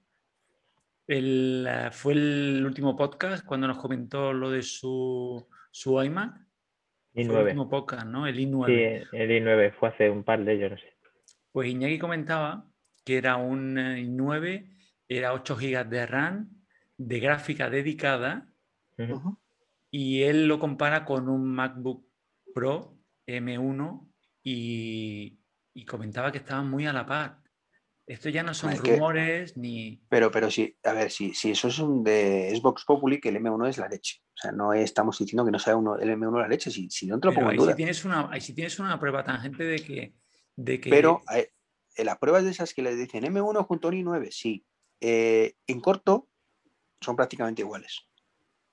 fue 1.08 2.13
el 2.13 2.63
último 2.65 2.97
podcast 2.97 3.45
cuando 3.45 3.67
nos 3.67 3.77
comentó 3.77 4.34
lo 4.34 4.51
de 4.51 4.62
su, 4.62 5.47
su 5.71 6.03
iMac. 6.03 6.48
I9. 7.19 7.27
Fue 7.27 7.39
el 7.39 7.45
último 7.47 7.69
podcast, 7.69 8.08
¿no? 8.08 8.27
El 8.27 8.38
i9. 8.39 8.65
Sí, 8.65 9.08
el 9.17 9.29
i9 9.29 9.73
fue 9.73 9.89
hace 9.89 10.10
un 10.10 10.23
par 10.23 10.43
de 10.43 10.53
ellos, 10.53 10.71
no 10.71 10.77
sé. 10.77 10.93
Pues 11.51 11.69
Iñaki 11.69 11.97
comentaba 11.97 12.65
que 13.03 13.17
era 13.17 13.38
un 13.38 13.75
i9, 13.75 14.69
era 15.08 15.34
8 15.34 15.55
GB 15.55 15.89
de 15.89 16.05
RAM, 16.05 16.49
de 16.97 17.19
gráfica 17.19 17.69
dedicada, 17.69 18.47
y 19.89 20.23
él 20.23 20.47
lo 20.47 20.60
compara 20.60 21.05
con 21.05 21.29
un 21.29 21.45
MacBook 21.45 22.05
Pro 22.53 22.99
M1 23.25 24.08
y, 24.43 25.39
comentaba 25.88 26.32
que 26.32 26.39
estaban 26.39 26.69
muy 26.69 26.86
a 26.86 26.93
la 26.93 27.05
par. 27.05 27.38
Esto 28.09 28.29
ya 28.29 28.41
no 28.41 28.55
son 28.55 28.75
rumores 28.75 29.55
ni. 29.55 30.01
Pero, 30.09 30.31
pero 30.31 30.49
sí, 30.49 30.75
a 30.83 30.93
ver, 30.93 31.11
si, 31.11 31.35
si 31.35 31.51
eso 31.51 31.67
es 31.67 31.77
un 31.77 32.03
de 32.03 32.51
Xbox 32.55 32.83
Populi, 32.83 33.21
que 33.21 33.29
el 33.29 33.35
M1 33.35 33.69
es 33.69 33.77
la 33.77 33.87
leche. 33.87 34.23
O 34.33 34.37
sea, 34.41 34.51
no 34.51 34.73
estamos 34.73 35.19
diciendo 35.19 35.45
que 35.45 35.51
no 35.51 35.59
sea 35.59 35.75
uno, 35.75 35.95
el 35.95 36.09
M1 36.09 36.41
la 36.41 36.47
leche, 36.47 36.71
si, 36.71 36.89
si 36.89 37.05
no 37.05 37.19
te 37.19 37.27
lo 37.27 37.35
pongo 37.35 37.51
en 37.51 37.57
duda. 37.57 37.69
Si 37.69 37.77
tienes, 37.77 38.03
una, 38.05 38.39
si 38.41 38.55
tienes 38.55 38.79
una 38.79 38.99
prueba 38.99 39.23
tangente 39.23 39.63
de 39.63 39.77
que. 39.77 40.15
De 40.55 40.81
que... 40.81 40.89
Pero 40.89 41.21
eh, 41.35 41.51
las 42.03 42.17
pruebas 42.17 42.45
de 42.45 42.49
esas 42.49 42.73
que 42.73 42.81
les 42.81 42.97
dicen 42.97 43.25
M1 43.25 43.63
junto 43.67 43.87
a 43.87 43.91
un 43.91 43.97
i9, 43.97 44.31
sí. 44.31 44.65
Eh, 44.99 45.53
en 45.67 45.79
corto 45.79 46.29
son 46.99 47.15
prácticamente 47.15 47.61
iguales. 47.61 48.07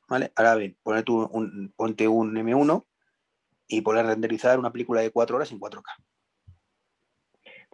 ¿Vale? 0.08 0.32
Ahora 0.34 0.54
bien, 0.54 0.78
ponte 0.82 1.12
un, 1.12 1.74
ponte 1.76 2.08
un 2.08 2.34
M1 2.34 2.86
y 3.68 3.82
poner 3.82 4.06
renderizar 4.06 4.58
una 4.58 4.72
película 4.72 5.02
de 5.02 5.10
4 5.10 5.36
horas 5.36 5.52
en 5.52 5.60
4K. 5.60 5.84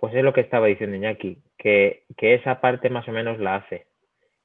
Pues 0.03 0.17
es 0.17 0.25
lo 0.25 0.33
que 0.33 0.41
estaba 0.41 0.67
diciendo 0.67 0.97
Iñaki, 0.97 1.41
que, 1.63 2.05
que 2.17 2.35
esa 2.35 2.61
parte 2.61 2.91
más 2.91 3.07
o 3.09 3.13
menos 3.13 3.39
la 3.39 3.57
hace. 3.57 3.87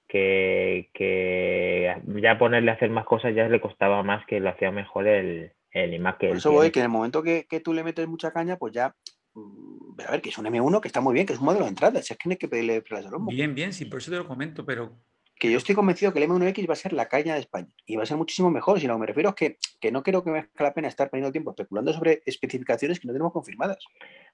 Que, 0.08 0.89
que, 0.93 1.93
ya 2.21 2.38
ponerle 2.38 2.71
a 2.71 2.75
hacer 2.75 2.89
más 2.89 3.06
cosas 3.06 3.36
ya 3.36 3.49
le 3.49 3.60
costaba 3.60 4.03
más 4.03 4.25
que 4.25 4.39
lo 4.39 4.49
hacía 4.49 4.71
mejor 4.71 5.08
el, 5.08 5.51
el 5.71 5.93
iMac. 5.95 6.19
Por 6.19 6.38
eso 6.38 6.51
voy, 6.51 6.71
que 6.71 6.80
en 6.80 6.86
el 6.86 6.91
momento 6.91 7.23
que, 7.23 7.45
que, 7.49 7.60
tú 7.60 7.73
le 7.73 7.84
metes 7.84 8.08
mucha 8.08 8.32
caña, 8.32 8.58
pues 8.58 8.71
ya 8.71 8.95
mm, 9.34 9.99
a 10.08 10.12
ver, 10.12 10.21
que 10.21 10.30
es 10.30 10.38
un 10.38 10.45
M1 10.45 10.80
que 10.80 10.88
está 10.88 11.01
muy 11.01 11.13
bien, 11.13 11.25
que 11.25 11.34
es 11.34 11.39
un 11.39 11.45
modelo 11.45 11.65
de 11.65 11.71
entrada, 11.71 12.01
si 12.01 12.13
es 12.13 12.19
que 12.19 12.30
no 12.30 12.34
hay 12.34 12.38
que 12.38 12.47
pedirle 12.47 12.84
Bien, 13.27 13.53
bien, 13.53 13.73
sí, 13.73 13.86
por 13.86 13.99
eso 13.99 14.12
te 14.12 14.17
lo 14.17 14.27
comento, 14.27 14.65
pero 14.65 14.95
que 15.39 15.51
yo 15.51 15.58
estoy 15.58 15.75
convencido 15.75 16.13
que 16.13 16.23
el 16.23 16.30
M1X 16.30 16.69
va 16.69 16.73
a 16.73 16.77
ser 16.77 16.93
la 16.93 17.08
caña 17.08 17.34
de 17.34 17.41
España 17.41 17.67
y 17.86 17.95
va 17.95 18.03
a 18.03 18.06
ser 18.08 18.17
muchísimo 18.17 18.49
mejor. 18.49 18.80
Si 18.80 18.88
no, 18.88 18.97
me 18.97 19.06
refiero 19.06 19.30
a 19.30 19.36
que, 19.36 19.58
que 19.80 19.91
no 19.91 20.01
creo 20.01 20.23
que 20.23 20.32
me 20.32 20.38
merezca 20.38 20.63
la 20.63 20.73
pena 20.73 20.88
estar 20.88 21.10
perdiendo 21.10 21.32
tiempo 21.32 21.51
especulando 21.51 21.93
sobre 21.93 22.23
especificaciones 22.25 22.99
que 22.99 23.08
no 23.08 23.13
tenemos 23.13 23.34
confirmadas. 23.34 23.77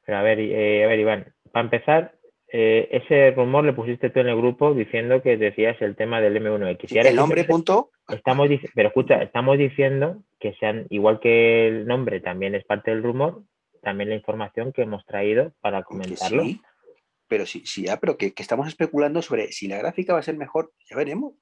Pero 0.05 0.17
a 0.17 0.21
ver, 0.21 0.39
eh, 0.39 0.85
a 0.85 0.87
ver 0.87 0.99
Iván, 0.99 1.33
para 1.51 1.65
empezar, 1.65 2.15
eh, 2.55 2.87
ese 2.91 3.31
rumor 3.31 3.65
le 3.65 3.73
pusiste 3.73 4.11
tú 4.11 4.19
en 4.19 4.27
el 4.27 4.37
grupo 4.37 4.73
diciendo 4.73 5.21
que 5.21 5.37
decías 5.37 5.81
el 5.81 5.95
tema 5.95 6.21
del 6.21 6.37
M1X. 6.37 6.91
Y 6.91 6.99
el 6.99 7.15
nombre, 7.15 7.43
punto. 7.45 7.89
Estamos, 8.07 8.47
pero 8.75 8.89
escucha, 8.89 9.23
estamos 9.23 9.57
diciendo 9.57 10.21
que 10.39 10.53
sean, 10.59 10.85
igual 10.89 11.19
que 11.19 11.67
el 11.67 11.87
nombre 11.87 12.19
también 12.19 12.53
es 12.53 12.63
parte 12.63 12.91
del 12.91 13.01
rumor, 13.01 13.41
también 13.81 14.09
la 14.09 14.15
información 14.15 14.71
que 14.71 14.83
hemos 14.83 15.03
traído 15.05 15.53
para 15.61 15.83
comentarlo 15.83 16.43
pero 17.33 17.47
sí, 17.47 17.63
sí, 17.65 17.87
ya, 17.87 17.99
pero 17.99 18.15
que, 18.15 18.31
estamos 18.37 18.67
especulando 18.67 19.23
sobre 19.23 19.51
si 19.51 19.67
la 19.67 19.79
gráfica 19.79 20.13
va 20.13 20.19
a 20.19 20.23
ser 20.23 20.37
mejor, 20.37 20.71
ya 20.87 20.95
veremos. 20.95 21.33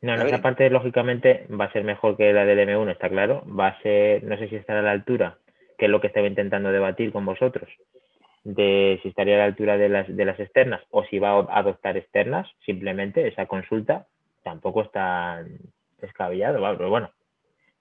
No, 0.00 0.16
no, 0.16 0.24
esa 0.24 0.40
parte 0.40 0.70
lógicamente 0.70 1.46
va 1.48 1.66
a 1.66 1.72
ser 1.72 1.84
mejor 1.84 2.16
que 2.16 2.32
la 2.32 2.46
del 2.46 2.66
M1, 2.66 2.92
está 2.92 3.10
claro. 3.10 3.44
Va 3.46 3.66
a 3.66 3.82
ser, 3.82 4.24
no 4.24 4.38
sé 4.38 4.48
si 4.48 4.56
estará 4.56 4.80
a 4.80 4.82
la 4.82 4.92
altura, 4.92 5.38
que 5.76 5.84
es 5.84 5.90
lo 5.90 6.00
que 6.00 6.06
estaba 6.06 6.26
intentando 6.26 6.72
debatir 6.72 7.12
con 7.12 7.26
vosotros, 7.26 7.68
de 8.44 8.98
si 9.02 9.08
estaría 9.08 9.34
a 9.34 9.38
la 9.38 9.44
altura 9.44 9.76
de 9.76 9.88
las, 9.88 10.14
de 10.14 10.24
las 10.24 10.38
externas 10.40 10.82
o 10.90 11.04
si 11.04 11.18
va 11.18 11.30
a 11.30 11.58
adoptar 11.58 11.96
externas, 11.96 12.48
simplemente 12.64 13.26
esa 13.28 13.46
consulta 13.46 14.06
tampoco 14.42 14.82
está 14.82 15.44
descabellado, 16.00 16.60
pero 16.76 16.88
bueno, 16.88 17.10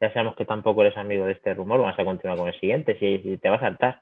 ya 0.01 0.11
sabemos 0.13 0.35
que 0.35 0.45
tampoco 0.45 0.81
eres 0.81 0.97
amigo 0.97 1.25
de 1.25 1.33
este 1.33 1.53
rumor, 1.53 1.79
vamos 1.79 1.97
a 1.97 2.05
continuar 2.05 2.37
con 2.37 2.47
el 2.47 2.59
siguiente, 2.59 2.97
si, 2.99 3.19
si 3.19 3.37
te 3.37 3.49
va 3.49 3.55
a 3.55 3.61
saltar. 3.61 4.01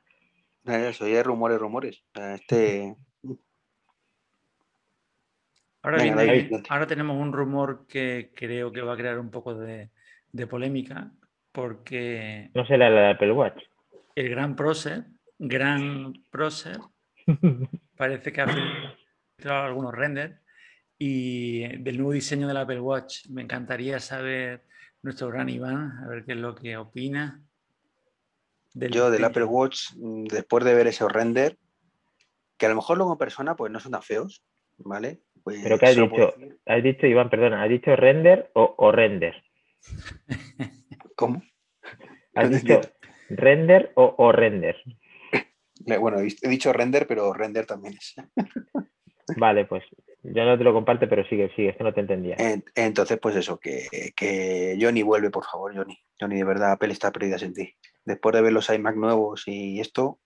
Eso, 0.65 1.05
hay 1.05 1.21
rumores, 1.21 1.59
rumores. 1.59 2.03
Este... 2.13 2.95
Ahora, 5.81 6.85
tenemos 6.85 7.15
un 7.15 7.31
rumor 7.31 7.87
que 7.87 8.31
creo 8.35 8.73
que 8.73 8.81
va 8.81 8.93
a 8.93 8.97
crear 8.97 9.19
un 9.19 9.31
poco 9.31 9.55
de, 9.55 9.89
polémica, 10.49 11.11
porque... 11.53 12.49
No 12.53 12.65
será 12.65 12.89
la 12.89 13.01
de 13.01 13.09
Apple 13.11 13.31
Watch. 13.31 13.63
El 14.15 14.29
gran 14.29 14.57
Procer, 14.57 15.05
gran 15.39 16.13
Procer, 16.31 16.79
parece 17.97 18.31
que 18.31 18.41
ha 18.41 18.47
filtrado 18.47 19.65
algunos 19.65 19.93
renders 19.93 20.35
y 20.97 21.77
del 21.77 21.97
nuevo 21.97 22.11
diseño 22.11 22.47
del 22.47 22.57
Apple 22.57 22.81
Watch. 22.81 23.27
Me 23.29 23.43
encantaría 23.43 23.99
saber 23.99 24.63
nuestro 25.01 25.27
gran 25.29 25.49
Iván, 25.49 25.99
a 26.03 26.07
ver 26.07 26.25
qué 26.25 26.33
es 26.33 26.37
lo 26.37 26.55
que 26.55 26.77
opina. 26.77 27.41
Yo 28.73 29.09
del 29.09 29.23
Apple 29.23 29.45
Watch, 29.45 29.93
mm, 29.95 30.25
después 30.25 30.63
de 30.63 30.73
ver 30.73 30.87
ese 30.87 31.07
render, 31.07 31.57
que 32.57 32.65
a 32.65 32.69
lo 32.69 32.75
mejor 32.75 32.97
luego 32.97 33.13
en 33.13 33.17
persona 33.17 33.55
pues 33.55 33.71
no 33.71 33.79
son 33.79 33.91
tan 33.91 34.03
feos, 34.03 34.43
¿vale? 34.77 35.21
Pues, 35.43 35.61
Pero 35.63 35.79
¿qué 35.79 35.85
has 35.87 35.95
dicho? 35.95 36.33
Has 36.65 36.83
dicho, 36.83 37.07
Iván, 37.07 37.29
perdona, 37.29 37.63
¿has 37.63 37.69
dicho 37.69 37.95
render 37.95 38.51
o, 38.53 38.91
render? 38.91 39.43
¿Cómo? 41.15 41.41
¿Has 42.35 42.49
dicho 42.51 42.81
render 43.29 43.91
o, 43.95 44.31
render? 44.31 44.75
Bueno, 45.99 46.19
he 46.19 46.49
dicho 46.49 46.73
render, 46.73 47.07
pero 47.07 47.33
render 47.33 47.65
también 47.65 47.95
es. 47.95 48.15
Vale, 49.37 49.65
pues 49.65 49.83
yo 50.23 50.45
no 50.45 50.57
te 50.57 50.63
lo 50.63 50.73
comparte, 50.73 51.07
pero 51.07 51.25
sigue, 51.25 51.49
sigue, 51.55 51.69
es 51.69 51.77
que 51.77 51.83
no 51.83 51.93
te 51.93 52.01
entendía. 52.01 52.35
Entonces, 52.75 53.19
pues 53.19 53.35
eso, 53.35 53.59
que, 53.59 53.87
que 54.15 54.77
Johnny 54.79 55.03
vuelve, 55.03 55.29
por 55.29 55.45
favor, 55.45 55.75
Johnny. 55.75 55.97
Johnny, 56.19 56.37
de 56.37 56.43
verdad, 56.43 56.71
Apple 56.73 56.93
está 56.93 57.11
perdida 57.11 57.37
sin 57.37 57.53
ti 57.53 57.73
después 58.07 58.33
de 58.33 58.41
ver 58.41 58.53
los 58.53 58.69
iMac 58.69 58.95
nuevos 58.95 59.43
y 59.47 59.79
esto. 59.79 60.19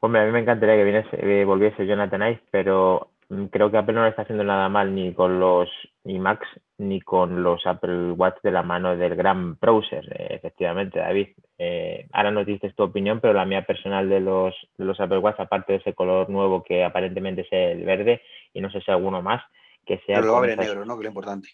Hombre, 0.00 0.22
a 0.22 0.24
mí 0.24 0.32
me 0.32 0.40
encantaría 0.40 0.76
que 0.76 0.84
viniese, 0.84 1.44
volviese 1.44 1.86
Jonathan 1.86 2.22
Ive, 2.22 2.42
pero 2.50 3.12
creo 3.50 3.70
que 3.70 3.76
Apple 3.76 3.94
no 3.94 4.04
le 4.04 4.10
está 4.10 4.22
haciendo 4.22 4.44
nada 4.44 4.68
mal 4.68 4.94
ni 4.94 5.12
con 5.14 5.38
los 5.38 5.68
iMacs 6.06 6.48
ni 6.78 7.00
con 7.00 7.42
los 7.42 7.66
Apple 7.66 8.12
Watch 8.12 8.36
de 8.42 8.50
la 8.50 8.62
mano 8.62 8.96
del 8.96 9.16
gran 9.16 9.58
browser, 9.58 10.04
eh, 10.12 10.34
efectivamente, 10.34 10.98
David. 10.98 11.28
Eh, 11.58 12.06
ahora 12.12 12.30
nos 12.30 12.46
dices 12.46 12.74
tu 12.74 12.84
opinión, 12.84 13.20
pero 13.20 13.32
la 13.32 13.44
mía 13.44 13.66
personal 13.66 14.08
de 14.08 14.20
los, 14.20 14.54
de 14.76 14.84
los 14.84 15.00
Apple 15.00 15.18
Watch, 15.18 15.40
aparte 15.40 15.72
de 15.72 15.78
ese 15.78 15.94
color 15.94 16.28
nuevo 16.30 16.62
que 16.62 16.84
aparentemente 16.84 17.42
es 17.42 17.48
el 17.50 17.84
verde 17.84 18.22
y 18.52 18.60
no 18.60 18.70
sé 18.70 18.80
si 18.80 18.90
alguno 18.90 19.22
más, 19.22 19.42
que 19.84 19.98
sea... 20.06 20.16
Pero 20.16 20.28
lo 20.28 20.36
abre 20.36 20.56
negro, 20.56 20.84
¿no? 20.84 20.96
Que 20.96 21.04
lo 21.04 21.08
importante. 21.08 21.48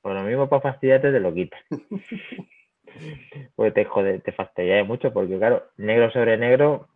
Por 0.00 0.14
lo 0.14 0.22
mismo 0.22 0.48
para 0.48 0.62
fastidiarte 0.62 1.12
te 1.12 1.20
lo 1.20 1.34
quitas. 1.34 1.60
pues 3.56 3.74
te 3.74 3.84
jode, 3.84 4.20
te 4.20 4.32
fastidia 4.32 4.84
mucho 4.84 5.12
porque 5.12 5.36
claro, 5.38 5.64
negro 5.76 6.10
sobre 6.12 6.36
negro, 6.36 6.88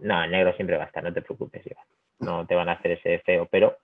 no, 0.00 0.26
negro 0.26 0.54
siempre 0.54 0.76
va 0.76 0.84
a 0.84 0.86
estar, 0.86 1.02
no 1.02 1.12
te 1.12 1.22
preocupes, 1.22 1.62
no 2.20 2.46
te 2.46 2.54
van 2.54 2.68
a 2.68 2.72
hacer 2.72 2.92
ese 2.92 3.18
feo, 3.20 3.48
pero 3.50 3.78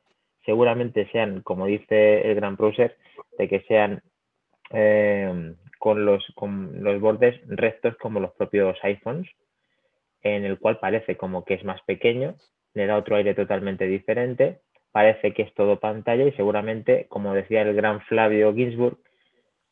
seguramente 0.44 1.08
sean, 1.10 1.42
como 1.42 1.66
dice 1.66 2.22
el 2.28 2.34
gran 2.34 2.56
browser, 2.56 2.96
de 3.38 3.48
que 3.48 3.60
sean 3.68 4.02
eh, 4.70 5.54
con, 5.78 6.04
los, 6.04 6.24
con 6.34 6.82
los 6.82 7.00
bordes 7.00 7.40
rectos 7.46 7.96
como 7.96 8.20
los 8.20 8.32
propios 8.32 8.76
iPhones, 8.82 9.28
en 10.22 10.44
el 10.44 10.58
cual 10.58 10.78
parece 10.78 11.16
como 11.16 11.44
que 11.44 11.54
es 11.54 11.64
más 11.64 11.80
pequeño, 11.82 12.36
le 12.74 12.86
da 12.86 12.96
otro 12.96 13.16
aire 13.16 13.34
totalmente 13.34 13.86
diferente, 13.86 14.60
parece 14.92 15.32
que 15.32 15.42
es 15.42 15.54
todo 15.54 15.80
pantalla 15.80 16.24
y 16.24 16.32
seguramente, 16.32 17.06
como 17.08 17.34
decía 17.34 17.62
el 17.62 17.74
gran 17.74 18.00
Flavio 18.02 18.54
Ginsburg, 18.54 18.98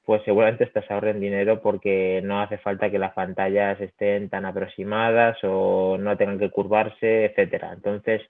pues 0.05 0.23
seguramente 0.25 0.65
estás 0.65 0.91
ahorren 0.91 1.21
dinero 1.21 1.63
porque 1.63 2.21
no 2.25 2.41
hace 2.41 2.59
falta 2.59 2.91
que 2.91 2.99
las 2.99 3.13
pantallas 3.13 3.81
estén 3.81 4.29
tan 4.29 4.45
aproximadas 4.45 5.39
o 5.45 5.97
no 5.99 6.17
tengan 6.17 6.39
que 6.39 6.51
curvarse, 6.51 7.27
etcétera. 7.27 7.73
Entonces, 7.73 8.21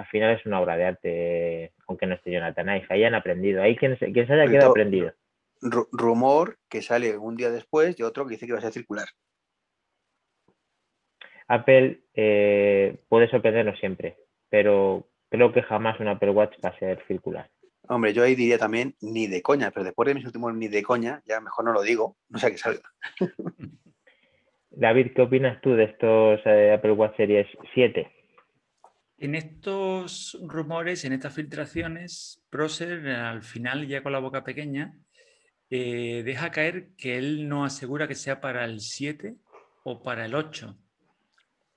al 0.00 0.06
final 0.06 0.36
es 0.36 0.46
una 0.46 0.60
obra 0.60 0.76
de 0.76 0.84
arte, 0.84 1.72
aunque 1.86 2.06
no 2.06 2.14
esté 2.14 2.32
Jonathan. 2.32 2.68
Ahí 2.88 3.04
han 3.04 3.14
aprendido. 3.14 3.62
Ahí 3.62 3.76
quien, 3.76 3.98
se, 3.98 4.10
quien 4.12 4.26
se 4.26 4.32
haya 4.32 4.50
quedado 4.50 4.70
aprendido. 4.70 5.12
rumor 5.60 6.56
que 6.70 6.80
sale 6.80 7.18
un 7.18 7.36
día 7.36 7.50
después 7.50 7.96
de 7.96 8.04
otro 8.04 8.24
que 8.24 8.32
dice 8.32 8.46
que 8.46 8.54
va 8.54 8.58
a 8.58 8.62
ser 8.62 8.72
circular. 8.72 9.06
Apple 11.48 12.00
eh, 12.14 12.96
puede 13.08 13.28
sorprendernos 13.28 13.78
siempre, 13.78 14.16
pero 14.48 15.08
creo 15.28 15.52
que 15.52 15.62
jamás 15.62 16.00
un 16.00 16.08
Apple 16.08 16.30
Watch 16.30 16.56
va 16.64 16.70
a 16.70 16.78
ser 16.78 17.04
circular. 17.06 17.50
Hombre, 17.88 18.14
yo 18.14 18.22
ahí 18.22 18.36
diría 18.36 18.56
también 18.56 18.94
ni 19.00 19.26
de 19.26 19.42
coña, 19.42 19.70
pero 19.70 19.84
después 19.84 20.06
de 20.06 20.14
mis 20.14 20.24
últimos 20.24 20.54
ni 20.54 20.68
de 20.68 20.82
coña, 20.82 21.22
ya 21.26 21.40
mejor 21.40 21.64
no 21.64 21.72
lo 21.72 21.82
digo, 21.82 22.16
no 22.28 22.38
sé 22.38 22.52
qué 22.52 22.58
salga. 22.58 22.88
David, 24.70 25.08
¿qué 25.14 25.22
opinas 25.22 25.60
tú 25.60 25.74
de 25.74 25.84
estos 25.84 26.40
eh, 26.46 26.72
Apple 26.72 26.92
Watch 26.92 27.16
Series 27.16 27.48
7? 27.74 28.19
En 29.22 29.34
estos 29.34 30.38
rumores, 30.42 31.04
en 31.04 31.12
estas 31.12 31.34
filtraciones, 31.34 32.42
Procer 32.48 33.06
al 33.06 33.42
final, 33.42 33.86
ya 33.86 34.02
con 34.02 34.12
la 34.12 34.18
boca 34.18 34.42
pequeña, 34.42 34.94
eh, 35.68 36.22
deja 36.24 36.50
caer 36.50 36.88
que 36.96 37.18
él 37.18 37.46
no 37.46 37.66
asegura 37.66 38.08
que 38.08 38.14
sea 38.14 38.40
para 38.40 38.64
el 38.64 38.80
7 38.80 39.36
o 39.84 40.02
para 40.02 40.24
el 40.24 40.34
8. 40.34 40.74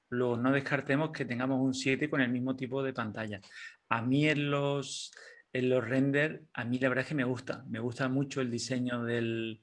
Luego 0.07 0.37
no 0.37 0.53
descartemos 0.53 1.11
que 1.11 1.25
tengamos 1.25 1.59
un 1.59 1.73
7 1.73 2.09
con 2.09 2.21
el 2.21 2.29
mismo 2.31 2.55
tipo 2.55 2.81
de 2.81 2.93
pantalla. 2.93 3.41
A 3.89 4.01
mí 4.01 4.29
en 4.29 4.49
los, 4.49 5.11
en 5.51 5.69
los 5.69 5.83
render, 5.83 6.43
a 6.53 6.63
mí 6.63 6.79
la 6.79 6.87
verdad 6.87 7.01
es 7.01 7.09
que 7.09 7.15
me 7.15 7.25
gusta. 7.25 7.65
Me 7.67 7.81
gusta 7.81 8.07
mucho 8.07 8.39
el 8.39 8.49
diseño 8.49 9.03
del, 9.03 9.61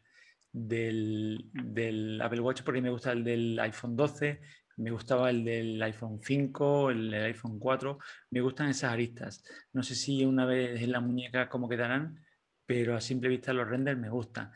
del, 0.52 1.46
del 1.54 2.20
Apple 2.20 2.40
Watch 2.40 2.60
porque 2.62 2.82
me 2.82 2.90
gusta 2.90 3.12
el 3.12 3.24
del 3.24 3.58
iPhone 3.58 3.96
12, 3.96 4.38
me 4.80 4.90
gustaba 4.90 5.30
el 5.30 5.44
del 5.44 5.82
iPhone 5.82 6.20
5, 6.22 6.90
el 6.90 7.10
del 7.10 7.24
iPhone 7.24 7.58
4, 7.58 7.98
me 8.30 8.40
gustan 8.40 8.68
esas 8.68 8.92
aristas. 8.92 9.44
No 9.72 9.82
sé 9.82 9.94
si 9.94 10.24
una 10.24 10.46
vez 10.46 10.80
en 10.82 10.92
la 10.92 11.00
muñeca 11.00 11.48
cómo 11.48 11.68
quedarán, 11.68 12.24
pero 12.66 12.96
a 12.96 13.00
simple 13.00 13.28
vista 13.28 13.52
los 13.52 13.68
renders 13.68 13.98
me 13.98 14.08
gustan. 14.08 14.50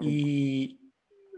Y 0.00 0.80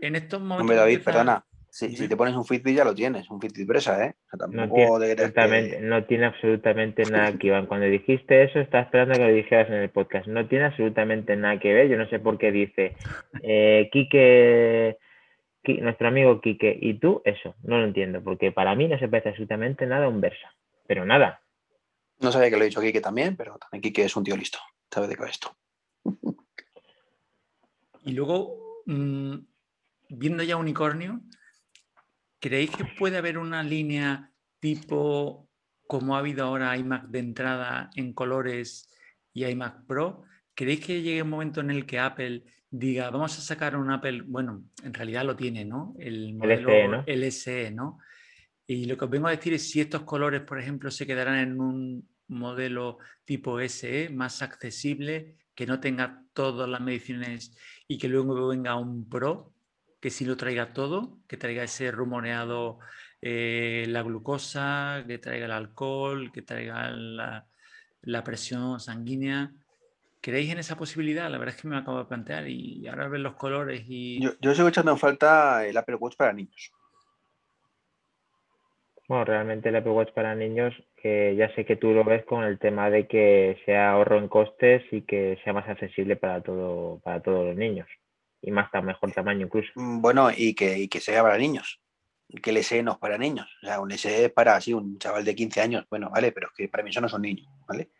en 0.00 0.16
estos 0.16 0.40
momentos... 0.40 0.62
Hombre, 0.62 0.76
David, 0.76 1.02
perdona, 1.02 1.44
si, 1.76 2.08
te 2.08 2.16
pones 2.16 2.34
un 2.34 2.46
Fitbit 2.46 2.74
ya 2.74 2.84
lo 2.84 2.94
tienes, 2.94 3.28
un 3.30 3.38
Fitbit 3.38 3.68
presa, 3.68 4.02
¿eh? 4.02 4.14
no, 4.48 4.66
tiene, 4.72 5.80
no 5.82 6.04
tiene 6.04 6.24
absolutamente 6.24 7.02
nada 7.10 7.36
que 7.36 7.50
ver. 7.50 7.66
Cuando 7.66 7.84
dijiste 7.86 8.44
eso, 8.44 8.60
estaba 8.60 8.84
esperando 8.84 9.14
que 9.14 9.26
lo 9.26 9.32
dijeras 9.34 9.68
en 9.68 9.74
el 9.74 9.90
podcast. 9.90 10.26
No 10.26 10.48
tiene 10.48 10.64
absolutamente 10.64 11.36
nada 11.36 11.60
que 11.60 11.74
ver. 11.74 11.88
Yo 11.88 11.98
no 11.98 12.08
sé 12.08 12.18
por 12.18 12.38
qué 12.38 12.50
dice 12.50 12.96
eh, 13.42 13.90
Quique, 13.92 14.96
nuestro 15.74 16.08
amigo 16.08 16.40
Quique, 16.40 16.76
y 16.80 16.94
tú, 16.94 17.22
eso, 17.24 17.54
no 17.62 17.78
lo 17.78 17.84
entiendo, 17.84 18.22
porque 18.22 18.52
para 18.52 18.74
mí 18.74 18.88
no 18.88 18.98
se 18.98 19.08
parece 19.08 19.30
absolutamente 19.30 19.86
nada 19.86 20.06
a 20.06 20.08
un 20.08 20.20
Versa. 20.20 20.54
Pero 20.86 21.04
nada. 21.04 21.42
No 22.20 22.32
sabía 22.32 22.50
que 22.50 22.56
lo 22.56 22.62
he 22.62 22.66
dicho 22.66 22.80
Quique 22.80 23.00
también, 23.00 23.36
pero 23.36 23.58
también 23.58 23.82
Quique 23.82 24.04
es 24.04 24.16
un 24.16 24.24
tío 24.24 24.36
listo. 24.36 24.58
Sabe 24.90 25.08
de 25.08 25.16
qué 25.16 25.22
va 25.22 25.28
esto. 25.28 25.56
Y 28.04 28.12
luego, 28.12 28.82
mm, 28.86 29.34
viendo 30.10 30.42
ya 30.44 30.56
Unicornio, 30.56 31.20
¿creéis 32.38 32.70
que 32.70 32.84
puede 32.84 33.18
haber 33.18 33.36
una 33.36 33.62
línea 33.62 34.30
tipo 34.60 35.48
como 35.88 36.16
ha 36.16 36.20
habido 36.20 36.44
ahora 36.44 36.76
iMac 36.76 37.06
de 37.06 37.18
entrada 37.18 37.90
en 37.96 38.12
colores 38.12 38.88
y 39.32 39.44
iMac 39.44 39.86
Pro? 39.86 40.22
¿Creéis 40.54 40.86
que 40.86 41.02
llegue 41.02 41.22
un 41.22 41.30
momento 41.30 41.60
en 41.60 41.70
el 41.70 41.84
que 41.84 41.98
Apple 41.98 42.44
diga, 42.70 43.10
vamos 43.10 43.38
a 43.38 43.42
sacar 43.42 43.76
un 43.76 43.90
Apple, 43.90 44.22
bueno, 44.26 44.64
en 44.82 44.94
realidad 44.94 45.24
lo 45.24 45.36
tiene, 45.36 45.64
¿no? 45.64 45.94
El 45.98 46.34
modelo 46.34 46.68
LSE, 46.68 46.88
¿no? 46.88 47.04
LSE, 47.06 47.70
¿no? 47.70 47.98
Y 48.66 48.86
lo 48.86 48.96
que 48.96 49.04
os 49.04 49.10
vengo 49.10 49.28
a 49.28 49.30
decir 49.30 49.54
es 49.54 49.70
si 49.70 49.80
estos 49.80 50.02
colores, 50.02 50.42
por 50.42 50.58
ejemplo, 50.58 50.90
se 50.90 51.06
quedarán 51.06 51.38
en 51.38 51.60
un 51.60 52.08
modelo 52.28 52.98
tipo 53.24 53.60
SE, 53.60 54.10
más 54.10 54.42
accesible, 54.42 55.36
que 55.54 55.66
no 55.66 55.80
tenga 55.80 56.22
todas 56.32 56.68
las 56.68 56.80
mediciones 56.80 57.56
y 57.88 57.98
que 57.98 58.08
luego 58.08 58.48
venga 58.48 58.76
un 58.76 59.08
Pro, 59.08 59.54
que 60.00 60.10
sí 60.10 60.24
lo 60.24 60.36
traiga 60.36 60.72
todo, 60.72 61.18
que 61.26 61.36
traiga 61.36 61.64
ese 61.64 61.90
rumoreado 61.90 62.78
eh, 63.22 63.86
la 63.88 64.02
glucosa, 64.02 65.04
que 65.06 65.18
traiga 65.18 65.46
el 65.46 65.52
alcohol, 65.52 66.30
que 66.30 66.42
traiga 66.42 66.90
la, 66.90 68.24
presión 68.24 68.78
sanguínea. 68.78 69.52
¿Creéis 70.26 70.50
en 70.50 70.58
esa 70.58 70.76
posibilidad? 70.76 71.30
La 71.30 71.38
verdad 71.38 71.54
es 71.54 71.62
que 71.62 71.68
me 71.68 71.76
acabo 71.76 71.98
de 71.98 72.06
plantear 72.06 72.48
y 72.48 72.84
ahora 72.88 73.06
ver 73.06 73.20
los 73.20 73.36
colores 73.36 73.84
y... 73.86 74.20
Yo, 74.20 74.32
yo 74.40 74.56
sigo 74.56 74.66
echando 74.66 74.90
en 74.90 74.98
falta 74.98 75.64
el 75.64 75.76
Apple 75.76 75.94
Watch 75.94 76.16
para 76.16 76.32
niños. 76.32 76.72
Bueno, 79.06 79.24
realmente 79.24 79.68
el 79.68 79.76
Apple 79.76 79.92
Watch 79.92 80.12
para 80.14 80.34
niños, 80.34 80.74
que 81.00 81.36
ya 81.36 81.54
sé 81.54 81.64
que 81.64 81.76
tú 81.76 81.92
lo 81.92 82.02
ves 82.02 82.24
con 82.24 82.42
el 82.42 82.58
tema 82.58 82.90
de 82.90 83.06
que 83.06 83.62
sea 83.64 83.92
ahorro 83.92 84.18
en 84.18 84.26
costes 84.26 84.82
y 84.90 85.02
que 85.02 85.38
sea 85.44 85.52
más 85.52 85.68
accesible 85.68 86.16
para 86.16 86.40
todo, 86.40 86.98
para 87.04 87.22
todos 87.22 87.46
los 87.46 87.56
niños. 87.56 87.86
Y 88.42 88.50
más 88.50 88.68
tan 88.72 88.84
mejor 88.84 89.12
tamaño 89.12 89.46
incluso. 89.46 89.70
Mm, 89.76 90.00
bueno, 90.00 90.30
y 90.36 90.56
que, 90.56 90.88
que 90.88 90.98
sea 90.98 91.22
para 91.22 91.38
niños. 91.38 91.80
Que 92.42 92.50
el 92.50 92.56
SE 92.64 92.82
no 92.82 92.94
es 92.94 92.98
para 92.98 93.16
niños. 93.16 93.46
O 93.62 93.66
sea, 93.66 93.78
un 93.78 93.92
SE 93.92 94.24
es 94.24 94.32
para 94.32 94.56
así, 94.56 94.74
un 94.74 94.98
chaval 94.98 95.24
de 95.24 95.36
15 95.36 95.60
años. 95.60 95.86
Bueno, 95.88 96.10
vale, 96.10 96.32
pero 96.32 96.48
es 96.48 96.52
que 96.52 96.68
para 96.68 96.82
mí 96.82 96.90
eso 96.90 97.00
no 97.00 97.08
son 97.08 97.22
niños, 97.22 97.46
¿vale? 97.68 97.90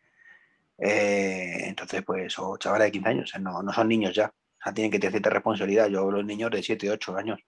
Eh, 0.78 1.68
entonces, 1.68 2.02
pues, 2.04 2.38
o 2.38 2.56
chavales 2.58 2.86
de 2.86 2.92
15 2.92 3.08
años, 3.08 3.32
no, 3.40 3.62
no 3.62 3.72
son 3.72 3.88
niños 3.88 4.14
ya. 4.14 4.26
O 4.26 4.62
sea, 4.62 4.74
tienen 4.74 4.90
que 4.90 4.98
tener 4.98 5.12
cierta 5.12 5.30
responsabilidad. 5.30 5.88
Yo 5.88 6.00
hablo 6.00 6.18
de 6.18 6.24
niños 6.24 6.50
de 6.50 6.62
7, 6.62 6.90
8 6.90 7.16
años, 7.16 7.40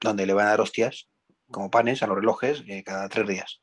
donde 0.00 0.26
le 0.26 0.32
van 0.32 0.46
a 0.46 0.50
dar 0.50 0.60
hostias 0.60 1.08
como 1.50 1.70
panes 1.70 2.02
a 2.02 2.06
los 2.06 2.16
relojes 2.16 2.64
eh, 2.68 2.82
cada 2.84 3.08
tres 3.08 3.26
días. 3.26 3.60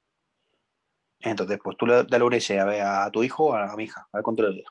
Entonces, 1.21 1.59
pues 1.63 1.77
tú 1.77 1.85
le 1.87 2.03
das 2.03 2.21
un 2.21 2.33
S 2.33 2.59
a, 2.59 3.05
a, 3.05 3.11
tu 3.11 3.23
hijo 3.23 3.45
o 3.45 3.53
a, 3.53 3.75
mi 3.75 3.85
hija, 3.85 4.07
a 4.11 4.17
ver 4.17 4.23
cuánto 4.23 4.43
le 4.43 4.63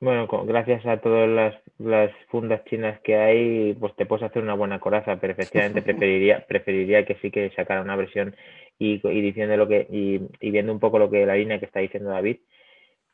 Bueno, 0.00 0.26
gracias 0.44 0.84
a 0.86 1.00
todas 1.00 1.28
las, 1.28 1.54
las, 1.78 2.10
fundas 2.28 2.64
chinas 2.64 3.00
que 3.00 3.16
hay, 3.16 3.74
pues 3.74 3.94
te 3.96 4.04
puedes 4.04 4.24
hacer 4.24 4.42
una 4.42 4.54
buena 4.54 4.80
coraza, 4.80 5.16
pero 5.16 5.32
efectivamente 5.32 5.82
preferiría, 5.82 6.44
preferiría 6.46 7.06
que 7.06 7.16
sí 7.16 7.30
que 7.30 7.50
sacara 7.54 7.82
una 7.82 7.96
versión 7.96 8.36
y, 8.78 9.00
y 9.06 9.20
diciendo 9.22 9.56
lo 9.56 9.68
que, 9.68 9.86
y, 9.90 10.20
y, 10.40 10.50
viendo 10.50 10.72
un 10.72 10.80
poco 10.80 10.98
lo 10.98 11.10
que 11.10 11.24
la 11.24 11.36
línea 11.36 11.58
que 11.58 11.66
está 11.66 11.80
diciendo 11.80 12.10
David, 12.10 12.38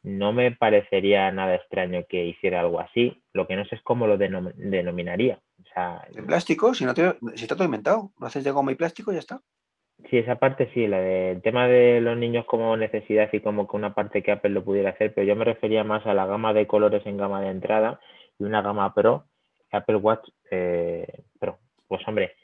no 0.03 0.33
me 0.33 0.53
parecería 0.53 1.31
nada 1.31 1.57
extraño 1.57 2.05
que 2.09 2.25
hiciera 2.25 2.61
algo 2.61 2.81
así. 2.81 3.23
Lo 3.33 3.47
que 3.47 3.57
no 3.57 3.65
sé 3.67 3.77
es 3.77 3.83
cómo 3.83 4.07
lo 4.07 4.17
denominaría. 4.17 5.41
O 5.77 6.15
¿De 6.15 6.23
plástico? 6.23 6.75
Si, 6.75 6.85
no 6.85 6.95
si 6.95 7.43
está 7.43 7.55
todo 7.55 7.65
inventado. 7.65 8.11
Lo 8.19 8.27
haces 8.27 8.45
de 8.45 8.51
goma 8.51 8.73
y 8.73 8.77
plástico 8.77 9.11
y 9.11 9.15
ya 9.15 9.21
está. 9.21 9.43
Sí, 10.09 10.17
esa 10.17 10.37
parte 10.37 10.71
sí, 10.73 10.87
la 10.87 10.99
del 10.99 11.43
tema 11.43 11.69
de 11.69 12.01
los 12.01 12.17
niños 12.17 12.47
como 12.47 12.77
necesidad 12.77 13.29
y 13.33 13.41
como 13.41 13.69
que 13.69 13.77
una 13.77 13.95
parte 13.95 14.23
que 14.23 14.33
Apple 14.33 14.51
lo 14.51 14.65
pudiera 14.65 14.91
hacer, 14.91 15.13
pero 15.13 15.27
yo 15.27 15.37
me 15.37 15.45
refería 15.45 15.85
más 15.85 16.07
a 16.07 16.15
la 16.15 16.25
gama 16.25 16.55
de 16.55 16.67
colores 16.67 17.05
en 17.05 17.19
gama 17.19 17.43
de 17.43 17.51
entrada 17.51 18.01
y 18.39 18.45
una 18.45 18.63
gama 18.63 18.95
Pro, 18.95 19.27
Apple 19.71 19.97
Watch 19.97 20.27
eh, 20.51 21.07
Pro. 21.39 21.59
Pues 21.87 22.07
hombre, 22.09 22.35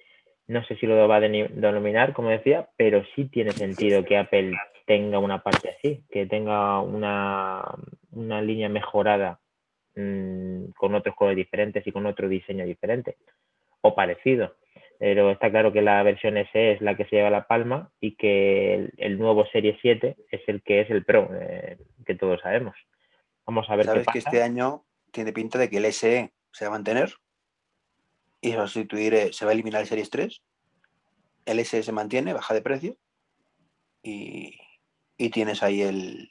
no 0.49 0.65
sé 0.65 0.77
si 0.77 0.87
lo 0.87 1.09
va 1.09 1.17
a 1.17 1.21
denominar, 1.21 2.13
como 2.13 2.31
decía, 2.31 2.69
pero 2.77 3.05
sí 3.15 3.25
tiene 3.27 3.51
sentido 3.53 4.05
que 4.05 4.17
Apple 4.17 4.57
tenga 4.87 5.19
una 5.19 5.43
parte 5.43 5.71
así, 5.71 6.05
que 6.11 6.27
tenga 6.27 6.81
una, 6.81 7.65
una 8.13 8.41
línea 8.41 8.69
mejorada 8.69 9.41
mmm, 9.97 10.67
con 10.77 10.95
otros 10.95 11.17
colores 11.17 11.37
diferentes 11.37 11.85
y 11.87 11.93
con 11.93 12.07
otro 12.07 12.29
diseño 12.29 12.65
diferente 12.65 13.17
o 13.81 13.95
parecido. 13.95 14.55
Pero 14.99 15.31
está 15.31 15.51
claro 15.51 15.73
que 15.73 15.83
la 15.83 16.03
versión 16.03 16.37
SE 16.53 16.73
es 16.73 16.81
la 16.81 16.97
que 16.97 17.05
se 17.05 17.17
lleva 17.17 17.29
la 17.29 17.47
palma 17.47 17.91
y 18.01 18.17
que 18.17 18.91
el, 18.97 19.19
nuevo 19.19 19.45
Serie 19.47 19.77
7 19.83 20.17
es 20.31 20.41
el 20.47 20.63
que 20.63 20.81
es 20.81 20.91
el 20.91 21.05
Pro, 21.05 21.29
eh, 21.39 21.77
que 22.07 22.15
todos 22.15 22.41
sabemos. 22.41 22.77
Vamos 23.45 23.69
a 23.69 23.77
ver 23.77 23.85
¿Sabes 23.85 24.07
qué 24.07 24.13
que 24.13 24.19
este 24.21 24.43
año 24.43 24.85
tiene 25.13 25.33
pinta 25.33 25.59
de 25.59 25.69
que 25.69 25.77
el 25.79 25.93
SE 25.93 26.33
se 26.51 26.65
va 26.65 26.69
a 26.69 26.75
mantener 26.75 27.11
y 28.47 28.53
se 28.53 28.57
va 28.57 28.63
a 28.63 28.69
sustituir, 28.69 29.15
eh, 29.15 29.33
se 29.33 29.45
va 29.45 29.51
a 29.51 29.55
eliminar 29.55 29.81
el 29.81 29.89
Series 29.89 30.09
3? 30.09 30.43
El 31.47 31.65
SE 31.65 31.83
se 31.83 31.93
mantiene, 31.93 32.33
baja 32.33 32.55
de 32.55 32.63
precio 32.63 32.97
y, 34.03 34.57
y 35.17 35.31
tienes 35.31 35.65
ahí 35.65 35.83
el, 35.83 36.31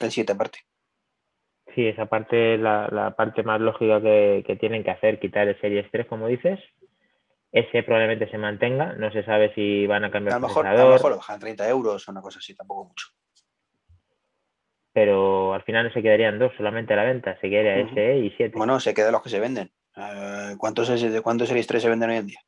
el 0.00 0.10
7 0.12 0.32
aparte. 0.32 0.60
Sí, 1.74 1.86
esa 1.86 2.06
parte 2.06 2.54
es 2.54 2.60
la, 2.60 2.88
la, 2.92 3.16
parte 3.16 3.42
más 3.42 3.60
lógica 3.60 4.00
que, 4.00 4.44
que, 4.46 4.54
tienen 4.56 4.84
que 4.84 4.92
hacer, 4.92 5.18
quitar 5.18 5.48
el 5.48 5.60
Series 5.60 5.90
3, 5.90 6.06
como 6.06 6.28
dices. 6.28 6.60
Ese 7.50 7.82
probablemente 7.82 8.30
se 8.30 8.38
mantenga, 8.38 8.92
no 8.92 9.10
se 9.10 9.24
sabe 9.24 9.52
si 9.54 9.86
van 9.86 10.04
a 10.04 10.10
cambiar 10.10 10.36
a 10.36 10.38
lo 10.38 10.46
mejor, 10.46 10.66
A 10.66 10.74
lo 10.74 10.92
mejor 10.92 11.10
lo 11.10 11.16
bajan 11.16 11.40
30 11.40 11.68
euros 11.68 12.08
o 12.08 12.12
una 12.12 12.22
cosa 12.22 12.38
así, 12.38 12.54
tampoco 12.54 12.84
mucho. 12.84 13.08
Pero 14.92 15.54
al 15.54 15.62
final 15.64 15.86
no 15.86 15.92
se 15.92 16.02
quedarían 16.02 16.38
dos 16.38 16.52
solamente 16.56 16.92
a 16.92 16.96
la 16.96 17.04
venta, 17.04 17.38
se 17.40 17.50
quedaría 17.50 17.84
uh 17.84 17.88
-huh. 17.88 17.94
SE 17.94 18.18
y 18.18 18.30
7. 18.36 18.56
Bueno, 18.56 18.78
se 18.78 18.94
quedan 18.94 19.12
los 19.12 19.22
que 19.22 19.30
se 19.30 19.40
venden. 19.40 19.72
Uh, 19.96 20.56
¿Cuántos, 20.58 20.90
¿Cuántos 21.22 21.48
Series 21.48 21.66
3 21.66 21.82
se 21.82 21.88
venden 21.88 22.10
hoy 22.10 22.16
en 22.16 22.26
día? 22.26 22.40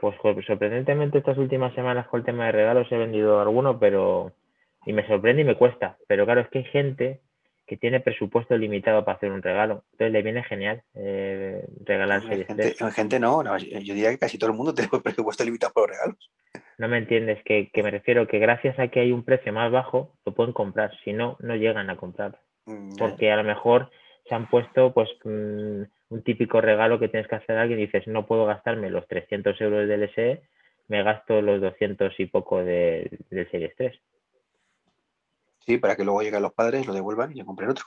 Pues 0.00 0.14
sorprendentemente 0.46 1.18
estas 1.18 1.38
últimas 1.38 1.74
semanas 1.74 2.06
con 2.08 2.20
el 2.20 2.26
tema 2.26 2.46
de 2.46 2.52
regalos 2.52 2.86
he 2.90 2.96
vendido 2.96 3.40
alguno, 3.40 3.78
pero 3.78 4.32
y 4.84 4.92
me 4.92 5.06
sorprende 5.06 5.42
y 5.42 5.44
me 5.44 5.56
cuesta. 5.56 5.96
Pero 6.06 6.24
claro, 6.24 6.42
es 6.42 6.48
que 6.48 6.58
hay 6.58 6.64
gente 6.64 7.20
que 7.66 7.76
tiene 7.76 8.00
presupuesto 8.00 8.56
limitado 8.56 9.04
para 9.04 9.16
hacer 9.16 9.32
un 9.32 9.42
regalo. 9.42 9.84
Entonces 9.92 10.12
le 10.12 10.22
viene 10.22 10.44
genial 10.44 10.82
eh, 10.94 11.66
regalar 11.84 12.22
series 12.22 12.46
gente, 12.46 12.74
gente 12.92 13.18
no, 13.18 13.42
no, 13.42 13.58
yo 13.58 13.94
diría 13.94 14.10
que 14.10 14.18
casi 14.18 14.38
todo 14.38 14.50
el 14.50 14.56
mundo 14.56 14.72
tiene 14.74 14.90
presupuesto 15.02 15.44
limitado 15.44 15.72
para 15.72 15.88
los 15.88 15.96
regalos. 15.96 16.30
No 16.78 16.88
me 16.88 16.98
entiendes, 16.98 17.42
que, 17.44 17.70
que, 17.72 17.82
me 17.82 17.90
refiero 17.90 18.28
que 18.28 18.38
gracias 18.38 18.78
a 18.78 18.88
que 18.88 19.00
hay 19.00 19.10
un 19.10 19.24
precio 19.24 19.52
más 19.52 19.72
bajo, 19.72 20.14
lo 20.24 20.34
pueden 20.34 20.52
comprar. 20.52 20.92
Si 21.02 21.12
no, 21.12 21.36
no 21.40 21.56
llegan 21.56 21.90
a 21.90 21.96
comprar. 21.96 22.38
Mm, 22.66 22.96
Porque 22.96 23.32
a 23.32 23.36
lo 23.36 23.44
mejor 23.44 23.90
se 24.28 24.34
han 24.34 24.48
puesto 24.48 24.92
pues 24.92 25.08
mm, 25.24 25.82
un 26.08 26.22
típico 26.22 26.60
regalo 26.60 26.98
que 26.98 27.08
tienes 27.08 27.28
que 27.28 27.36
hacer 27.36 27.56
a 27.56 27.62
alguien 27.62 27.80
y 27.80 27.86
dices, 27.86 28.06
no 28.06 28.26
puedo 28.26 28.46
gastarme 28.46 28.90
los 28.90 29.06
300 29.08 29.60
euros 29.60 29.88
del 29.88 30.04
SE, 30.14 30.42
me 30.88 31.02
gasto 31.02 31.42
los 31.42 31.60
200 31.60 32.18
y 32.18 32.26
poco 32.26 32.62
del 32.62 33.10
Series 33.28 33.74
3. 33.76 34.00
Sí, 35.60 35.78
para 35.78 35.96
que 35.96 36.04
luego 36.04 36.22
lleguen 36.22 36.42
los 36.42 36.52
padres, 36.52 36.86
lo 36.86 36.94
devuelvan 36.94 37.36
y 37.36 37.44
compren 37.44 37.70
otro. 37.70 37.86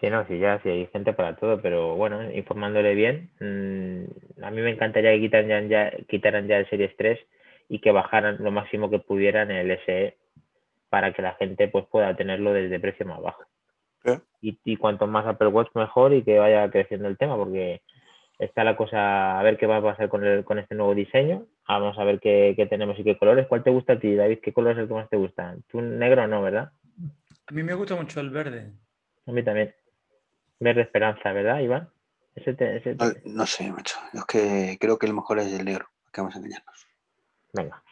Sí, 0.00 0.10
no, 0.10 0.26
sí, 0.26 0.38
ya, 0.38 0.60
sí, 0.62 0.68
hay 0.68 0.86
gente 0.86 1.12
para 1.12 1.36
todo, 1.36 1.60
pero 1.60 1.94
bueno, 1.94 2.30
informándole 2.32 2.94
bien, 2.94 3.30
mm, 3.40 4.44
a 4.44 4.50
mí 4.50 4.60
me 4.60 4.70
encantaría 4.70 5.12
que 5.12 5.20
quitaran 5.20 5.68
ya, 5.68 5.90
quitaran 6.08 6.46
ya 6.46 6.58
el 6.58 6.68
Series 6.68 6.96
3 6.96 7.18
y 7.68 7.80
que 7.80 7.92
bajaran 7.92 8.38
lo 8.40 8.50
máximo 8.50 8.90
que 8.90 8.98
pudieran 8.98 9.50
el 9.50 9.70
SE 9.86 10.16
para 10.88 11.12
que 11.12 11.22
la 11.22 11.34
gente 11.34 11.68
pues 11.68 11.86
pueda 11.86 12.14
tenerlo 12.16 12.52
desde 12.52 12.80
precio 12.80 13.06
más 13.06 13.20
bajo. 13.20 13.44
Y, 14.40 14.76
cuanto 14.76 15.06
más 15.06 15.26
Apple 15.26 15.48
Watch 15.48 15.70
mejor 15.74 16.12
y 16.12 16.22
que 16.22 16.38
vaya 16.38 16.70
creciendo 16.70 17.08
el 17.08 17.16
tema, 17.16 17.36
porque 17.36 17.80
está 18.38 18.62
la 18.62 18.76
cosa, 18.76 19.38
a 19.38 19.42
ver 19.42 19.56
qué 19.56 19.66
va 19.66 19.78
a 19.78 19.82
pasar 19.82 20.10
con, 20.10 20.24
el, 20.24 20.44
con 20.44 20.58
este 20.58 20.74
nuevo 20.74 20.94
diseño. 20.94 21.46
Vamos 21.66 21.98
a 21.98 22.04
ver 22.04 22.20
qué, 22.20 22.52
qué, 22.54 22.66
tenemos 22.66 22.98
y 22.98 23.04
qué 23.04 23.16
colores. 23.16 23.46
¿Cuál 23.46 23.62
te 23.62 23.70
gusta 23.70 23.94
a 23.94 23.98
ti, 23.98 24.14
David? 24.14 24.40
¿Qué 24.42 24.52
color 24.52 24.72
es 24.72 24.78
el 24.78 24.88
que 24.88 24.94
más 24.94 25.08
te 25.08 25.16
gusta? 25.16 25.56
¿Tú 25.70 25.80
negro 25.80 26.26
no, 26.26 26.42
verdad? 26.42 26.70
A 27.46 27.52
mí 27.52 27.62
me 27.62 27.74
gusta 27.74 27.94
mucho 27.94 28.20
el 28.20 28.30
verde. 28.30 28.70
A 29.26 29.32
mí 29.32 29.42
también. 29.42 29.74
Verde 30.60 30.82
esperanza, 30.82 31.32
¿verdad, 31.32 31.60
Iván? 31.60 31.88
Ese 32.34 32.96
No, 33.24 33.46
sé, 33.46 33.70
macho. 33.70 33.96
Es 34.12 34.24
que 34.24 34.76
creo 34.80 34.98
que 34.98 35.06
el 35.06 35.14
mejor 35.14 35.38
es 35.38 35.52
el 35.52 35.64
negro. 35.64 35.86
Que 36.12 36.20
vamos 36.20 36.34
a 36.34 36.38
engañarnos. 36.38 36.86
Venga. 37.52 37.82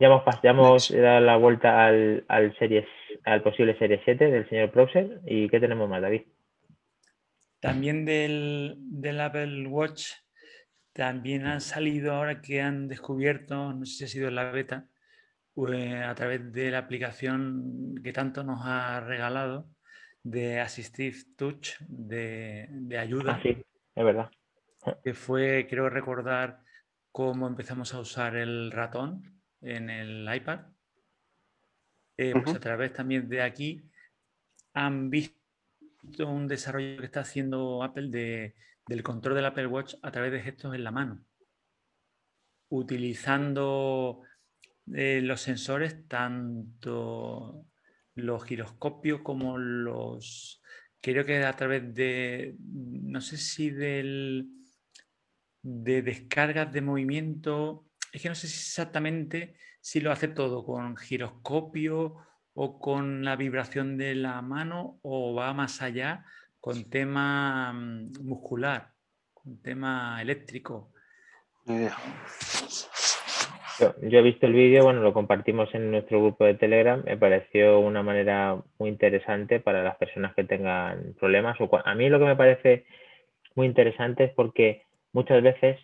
Ya 0.00 0.06
hemos, 0.06 0.88
ya 0.90 1.02
dado 1.02 1.20
la 1.20 1.36
vuelta 1.36 1.86
al, 1.86 2.24
al, 2.28 2.56
series, 2.58 2.86
al 3.24 3.42
posible 3.42 3.78
Serie 3.78 4.00
7 4.04 4.30
del 4.30 4.48
señor 4.48 4.70
Browser. 4.72 5.20
¿Y 5.26 5.48
qué 5.48 5.60
tenemos 5.60 5.88
más, 5.88 6.02
David? 6.02 6.22
También 7.60 8.04
del, 8.04 8.76
del, 8.78 9.20
Apple 9.20 9.66
Watch, 9.66 10.12
también 10.92 11.46
han 11.46 11.60
salido 11.60 12.12
ahora 12.12 12.40
que 12.40 12.60
han 12.60 12.86
descubierto, 12.86 13.72
no 13.72 13.84
sé 13.84 13.96
si 13.96 14.04
ha 14.04 14.08
sido 14.08 14.28
en 14.28 14.36
la 14.36 14.50
beta, 14.52 14.86
pues, 15.54 15.92
a 15.94 16.14
través 16.14 16.52
de 16.52 16.70
la 16.70 16.78
aplicación 16.78 17.94
que 18.04 18.12
tanto 18.12 18.44
nos 18.44 18.60
ha 18.62 19.00
regalado 19.00 19.68
de 20.22 20.60
Assistive 20.60 21.16
Touch, 21.36 21.70
de, 21.80 22.68
de 22.70 22.98
ayuda. 22.98 23.34
Ah, 23.34 23.40
sí, 23.42 23.56
es 23.94 24.04
verdad. 24.04 24.30
Que 25.02 25.14
fue, 25.14 25.66
quiero 25.68 25.90
recordar, 25.90 26.60
cómo 27.10 27.48
empezamos 27.48 27.94
a 27.94 28.00
usar 28.00 28.36
el 28.36 28.70
ratón 28.70 29.22
en 29.60 29.90
el 29.90 30.32
iPad. 30.32 30.60
Eh, 32.20 32.32
pues 32.32 32.56
a 32.56 32.60
través 32.60 32.92
también 32.92 33.28
de 33.28 33.42
aquí 33.42 33.80
han 34.74 35.08
visto 35.08 35.36
un 36.26 36.48
desarrollo 36.48 36.98
que 36.98 37.06
está 37.06 37.20
haciendo 37.20 37.84
Apple 37.84 38.08
de, 38.10 38.56
del 38.88 39.04
control 39.04 39.36
del 39.36 39.46
Apple 39.46 39.68
Watch 39.68 39.94
a 40.02 40.10
través 40.10 40.32
de 40.32 40.42
gestos 40.42 40.74
en 40.74 40.82
la 40.82 40.90
mano, 40.90 41.24
utilizando 42.70 44.22
eh, 44.92 45.20
los 45.22 45.40
sensores, 45.40 46.08
tanto 46.08 47.64
los 48.16 48.44
giroscopios 48.44 49.20
como 49.20 49.56
los, 49.56 50.60
creo 51.00 51.24
que 51.24 51.44
a 51.44 51.52
través 51.54 51.94
de, 51.94 52.56
no 52.58 53.20
sé 53.20 53.36
si 53.36 53.70
del, 53.70 54.48
de 55.62 56.02
descargas 56.02 56.72
de 56.72 56.80
movimiento 56.80 57.86
es 58.12 58.22
que 58.22 58.28
no 58.28 58.34
sé 58.34 58.48
exactamente 58.48 59.54
si 59.80 60.00
lo 60.00 60.12
hace 60.12 60.28
todo 60.28 60.64
con 60.64 60.96
giroscopio 60.96 62.16
o 62.54 62.78
con 62.80 63.24
la 63.24 63.36
vibración 63.36 63.96
de 63.96 64.14
la 64.14 64.42
mano 64.42 64.98
o 65.02 65.34
va 65.34 65.54
más 65.54 65.80
allá 65.80 66.24
con 66.60 66.90
tema 66.90 67.72
mm, 67.72 68.24
muscular, 68.24 68.90
con 69.32 69.62
tema 69.62 70.20
eléctrico. 70.20 70.90
Yo, 73.78 73.94
he 74.00 74.22
visto 74.22 74.46
el 74.46 74.54
vídeo, 74.54 74.82
bueno, 74.82 75.02
lo 75.02 75.12
compartimos 75.12 75.72
en 75.72 75.92
nuestro 75.92 76.20
grupo 76.20 76.44
de 76.44 76.54
Telegram, 76.54 77.02
me 77.04 77.16
pareció 77.16 77.78
una 77.78 78.02
manera 78.02 78.60
muy 78.78 78.88
interesante 78.88 79.60
para 79.60 79.84
las 79.84 79.96
personas 79.96 80.34
que 80.34 80.42
tengan 80.42 81.14
problemas. 81.14 81.56
a 81.84 81.94
mí 81.94 82.08
lo 82.08 82.18
que 82.18 82.24
me 82.24 82.36
parece 82.36 82.86
muy 83.54 83.66
interesante 83.66 84.24
es 84.24 84.32
porque 84.34 84.82
muchas 85.12 85.42
veces 85.42 85.78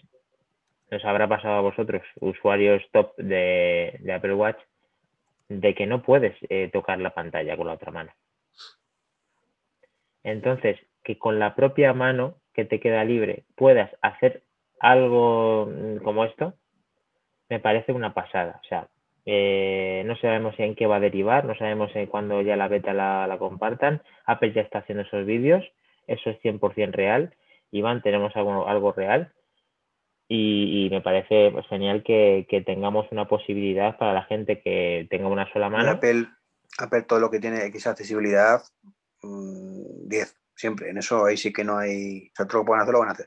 os 0.95 1.05
habrá 1.05 1.28
pasado 1.28 1.55
a 1.55 1.61
vosotros, 1.61 2.03
usuarios 2.20 2.82
top 2.92 3.16
de, 3.16 3.99
Apple 4.14 4.34
Watch, 4.34 4.59
de 5.49 5.74
que 5.74 5.86
no 5.86 6.03
puedes 6.03 6.36
eh, 6.49 6.70
tocar 6.72 6.99
la 7.01 7.11
pantalla 7.14 7.57
con 7.57 7.66
la 7.66 7.74
otra 7.74 7.92
mano. 7.92 8.12
Entonces, 10.22 10.78
que 11.03 11.18
con 11.18 11.38
la 11.38 11.55
propia 11.55 11.92
mano 11.92 12.36
que 12.55 12.64
te 12.64 12.80
queda 12.80 13.05
libre 13.05 13.45
puedas 13.57 13.90
hacer 14.01 14.42
algo 14.80 15.66
mm, 15.66 15.99
como 15.99 16.24
esto, 16.24 16.55
me 17.49 17.61
parece 17.61 17.92
una 17.92 18.14
pasada. 18.14 18.61
O 18.64 18.66
sea, 18.66 18.88
eh, 19.26 20.03
no 20.07 20.16
sabemos 20.16 20.55
en 20.59 20.74
qué 20.74 20.86
va 20.86 20.97
a 20.97 21.01
derivar, 21.01 21.45
no 21.45 21.55
sabemos 21.57 21.92
cuándo 22.09 22.40
ya 22.42 22.57
la 22.57 22.68
beta 22.68 22.95
la, 22.95 23.36
compartan. 23.38 24.03
Apple 24.24 24.53
ya 24.53 24.62
está 24.62 24.78
haciendo 24.78 25.03
esos 25.03 25.26
vídeos, 25.26 25.64
eso 26.07 26.30
es 26.30 26.40
100% 26.40 26.92
real. 26.92 27.34
Iván, 27.70 28.03
tenemos 28.03 28.34
algo 28.36 28.92
real 28.92 29.32
y, 30.28 30.88
me 30.90 31.00
parece 31.00 31.50
pues, 31.52 31.66
genial 31.68 32.02
que, 32.02 32.46
tengamos 32.66 33.06
una 33.10 33.28
posibilidad 33.28 33.96
para 33.98 34.14
la 34.14 34.24
gente 34.24 34.60
que 34.60 35.06
tenga 35.10 35.28
una 35.28 35.50
sola 35.52 35.68
mano. 35.68 35.90
Apple, 35.90 36.26
Apple 36.78 37.02
todo 37.02 37.20
lo 37.20 37.30
que 37.30 37.40
tiene 37.40 37.64
X 37.66 37.86
accesibilidad, 37.86 38.62
10, 39.22 39.22
mm, 39.22 40.36
siempre. 40.54 40.90
En 40.90 40.98
eso 40.98 41.24
ahí 41.26 41.36
sí 41.36 41.52
que 41.52 41.64
no 41.64 41.78
hay. 41.78 42.28
O 42.32 42.36
sea, 42.36 42.46
todo 42.46 42.58
lo 42.58 42.64
que 42.64 42.66
puedan 42.68 42.82
hacer, 42.82 42.92
lo 42.92 43.00
van 43.00 43.08
a 43.08 43.12
hacer. 43.12 43.26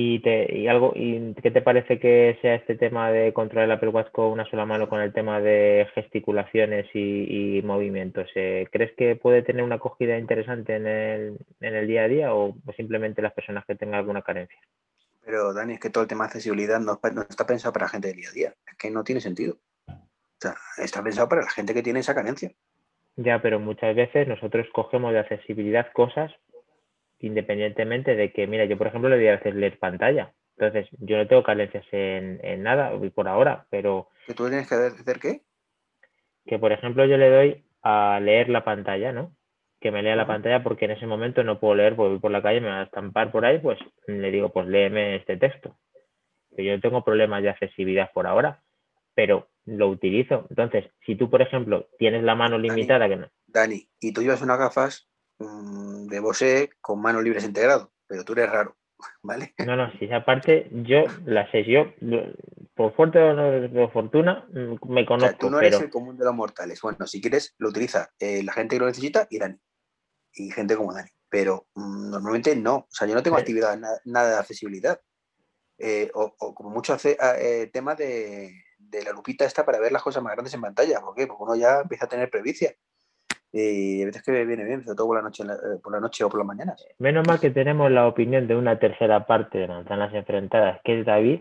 ¿Y, 0.00 0.20
te, 0.20 0.56
y 0.56 0.68
algo, 0.68 0.92
y 0.94 1.34
qué 1.42 1.50
te 1.50 1.60
parece 1.60 1.98
que 1.98 2.38
sea 2.40 2.54
este 2.54 2.76
tema 2.76 3.10
de 3.10 3.32
controlar 3.32 3.64
el 3.64 3.72
Apple 3.72 3.88
Watch 3.88 4.12
con 4.12 4.26
una 4.26 4.48
sola 4.48 4.64
mano 4.64 4.88
con 4.88 5.00
el 5.00 5.12
tema 5.12 5.40
de 5.40 5.88
gesticulaciones 5.92 6.86
y, 6.94 7.60
movimientos? 7.64 8.28
Eh, 8.36 8.68
¿Crees 8.70 8.92
que 8.96 9.16
puede 9.16 9.42
tener 9.42 9.64
una 9.64 9.74
acogida 9.74 10.16
interesante 10.16 10.76
en 10.76 10.86
el, 10.86 11.38
en 11.60 11.74
el 11.74 11.88
día 11.88 12.04
a 12.04 12.06
día 12.08 12.32
o 12.32 12.54
simplemente 12.76 13.22
las 13.22 13.32
personas 13.32 13.64
que 13.66 13.74
tengan 13.74 13.98
alguna 13.98 14.22
carencia? 14.22 14.60
Pero 15.24 15.52
Dani, 15.52 15.72
es 15.72 15.80
que 15.80 15.90
todo 15.90 16.02
el 16.02 16.08
tema 16.08 16.26
de 16.26 16.28
accesibilidad 16.28 16.78
no, 16.78 17.00
no 17.12 17.22
está 17.22 17.44
pensado 17.44 17.72
para 17.72 17.86
la 17.86 17.90
gente 17.90 18.06
del 18.06 18.18
día 18.18 18.28
a 18.28 18.32
día. 18.32 18.54
Es 18.70 18.76
que 18.76 18.92
no 18.92 19.02
tiene 19.02 19.20
sentido. 19.20 19.58
O 19.88 20.40
sea, 20.40 20.54
está 20.76 21.02
pensado 21.02 21.28
para 21.28 21.42
la 21.42 21.50
gente 21.50 21.74
que 21.74 21.82
tiene 21.82 21.98
esa 21.98 22.14
carencia. 22.14 22.52
Ya, 23.16 23.42
pero 23.42 23.58
muchas 23.58 23.96
veces 23.96 24.28
nosotros 24.28 24.68
cogemos 24.72 25.12
de 25.12 25.18
accesibilidad 25.18 25.90
cosas 25.92 26.30
independientemente 27.20 28.14
de 28.14 28.32
que, 28.32 28.46
mira, 28.46 28.64
yo 28.64 28.78
por 28.78 28.86
ejemplo 28.86 29.08
le 29.08 29.16
voy 29.16 29.28
a 29.28 29.34
hacer 29.34 29.54
leer 29.54 29.78
pantalla. 29.78 30.34
Entonces, 30.56 30.88
yo 30.98 31.16
no 31.16 31.28
tengo 31.28 31.42
carencias 31.42 31.84
en, 31.92 32.40
en 32.42 32.62
nada 32.62 32.92
por 33.14 33.28
ahora, 33.28 33.66
pero... 33.70 34.08
¿Que 34.26 34.34
tú 34.34 34.48
tienes 34.48 34.68
que 34.68 34.74
hacer 34.74 35.20
qué? 35.20 35.42
Que 36.46 36.58
por 36.58 36.72
ejemplo 36.72 37.04
yo 37.04 37.16
le 37.16 37.30
doy 37.30 37.64
a 37.82 38.18
leer 38.20 38.48
la 38.48 38.64
pantalla, 38.64 39.12
¿no? 39.12 39.36
Que 39.80 39.92
me 39.92 40.02
lea 40.02 40.16
la 40.16 40.26
pantalla 40.26 40.62
porque 40.64 40.86
en 40.86 40.92
ese 40.92 41.06
momento 41.06 41.44
no 41.44 41.60
puedo 41.60 41.76
leer, 41.76 41.94
porque 41.94 42.10
voy 42.10 42.18
por 42.18 42.32
la 42.32 42.42
calle, 42.42 42.60
me 42.60 42.68
va 42.68 42.80
a 42.80 42.84
estampar 42.84 43.30
por 43.30 43.44
ahí, 43.44 43.60
pues 43.60 43.78
le 44.06 44.30
digo, 44.30 44.50
pues 44.50 44.66
léeme 44.66 45.16
este 45.16 45.36
texto. 45.36 45.78
Que 46.56 46.64
yo 46.64 46.72
no 46.72 46.80
tengo 46.80 47.04
problemas 47.04 47.42
de 47.42 47.50
accesibilidad 47.50 48.10
por 48.12 48.26
ahora, 48.26 48.62
pero 49.14 49.48
lo 49.64 49.88
utilizo. 49.88 50.46
Entonces, 50.50 50.86
si 51.06 51.14
tú, 51.14 51.30
por 51.30 51.42
ejemplo, 51.42 51.88
tienes 51.98 52.24
la 52.24 52.34
mano 52.34 52.58
limitada, 52.58 53.08
que 53.08 53.16
no. 53.16 53.28
Dani, 53.46 53.88
y 54.00 54.12
tú 54.12 54.22
llevas 54.22 54.42
unas 54.42 54.58
gafas 54.58 55.08
de 55.38 56.20
Bose 56.20 56.70
con 56.80 57.00
manos 57.00 57.22
libres 57.22 57.44
integrado, 57.44 57.92
pero 58.06 58.24
tú 58.24 58.32
eres 58.32 58.50
raro, 58.50 58.76
¿vale? 59.22 59.54
No, 59.58 59.76
no, 59.76 59.90
si 59.98 60.06
esa 60.06 60.24
parte 60.24 60.68
yo 60.72 61.04
la 61.24 61.50
sé, 61.50 61.64
yo 61.64 61.92
por 62.74 62.94
fuerte 62.94 63.18
o 63.18 63.34
no 63.34 63.72
por 63.72 63.92
fortuna 63.92 64.46
mm, 64.52 64.92
me 64.92 65.04
conozco. 65.04 65.36
tú 65.38 65.50
no 65.50 65.60
eres 65.60 65.80
el 65.80 65.90
común 65.90 66.16
de 66.16 66.24
los 66.24 66.34
mortales. 66.34 66.80
Bueno, 66.80 67.06
si 67.06 67.20
quieres, 67.20 67.54
lo 67.58 67.70
utiliza 67.70 68.10
eh, 68.18 68.42
la 68.42 68.52
gente 68.52 68.76
que 68.76 68.80
lo 68.80 68.86
necesita 68.86 69.26
y 69.30 69.38
Dani. 69.38 69.56
Y 70.34 70.50
gente 70.50 70.76
como 70.76 70.92
Dani. 70.92 71.10
Pero 71.28 71.66
mm, 71.74 72.10
normalmente 72.10 72.54
no. 72.54 72.76
O 72.76 72.88
sea, 72.88 73.08
yo 73.08 73.14
no 73.14 73.22
tengo 73.22 73.36
actividad, 73.36 73.76
nada, 74.04 74.30
de 74.30 74.36
accesibilidad. 74.36 75.00
Eh, 75.76 76.10
o, 76.14 76.54
como 76.54 76.70
mucho 76.70 76.92
hace 76.92 77.16
ah, 77.20 77.34
eh, 77.38 77.68
tema 77.72 77.94
de, 77.94 78.52
de, 78.78 79.04
la 79.04 79.12
lupita 79.12 79.44
esta 79.44 79.64
para 79.64 79.78
ver 79.78 79.92
las 79.92 80.02
cosas 80.02 80.22
más 80.22 80.32
grandes 80.34 80.54
en 80.54 80.60
pantalla. 80.60 81.00
¿Por 81.00 81.14
qué? 81.14 81.26
Porque 81.26 81.42
uno 81.42 81.56
ya 81.56 81.80
empieza 81.80 82.06
a 82.06 82.08
tener 82.08 82.30
previcia 82.30 82.74
y 83.52 84.02
a 84.02 84.06
veces 84.06 84.22
que 84.22 84.44
viene 84.44 84.64
bien, 84.64 84.82
sobre 84.84 84.96
todo 84.96 85.06
por 85.06 85.16
la 85.16 85.22
noche, 85.22 85.42
eh, 85.42 85.78
por 85.82 85.92
la 85.92 86.00
noche 86.00 86.24
o 86.24 86.28
por 86.28 86.40
las 86.40 86.46
mañanas. 86.46 86.86
Menos 86.98 87.26
mal 87.26 87.40
que 87.40 87.50
tenemos 87.50 87.90
la 87.90 88.06
opinión 88.06 88.46
de 88.46 88.54
una 88.54 88.78
tercera 88.78 89.26
parte 89.26 89.58
de 89.58 89.68
manzanas 89.68 90.12
enfrentadas, 90.12 90.80
que 90.84 91.00
es 91.00 91.06
David, 91.06 91.40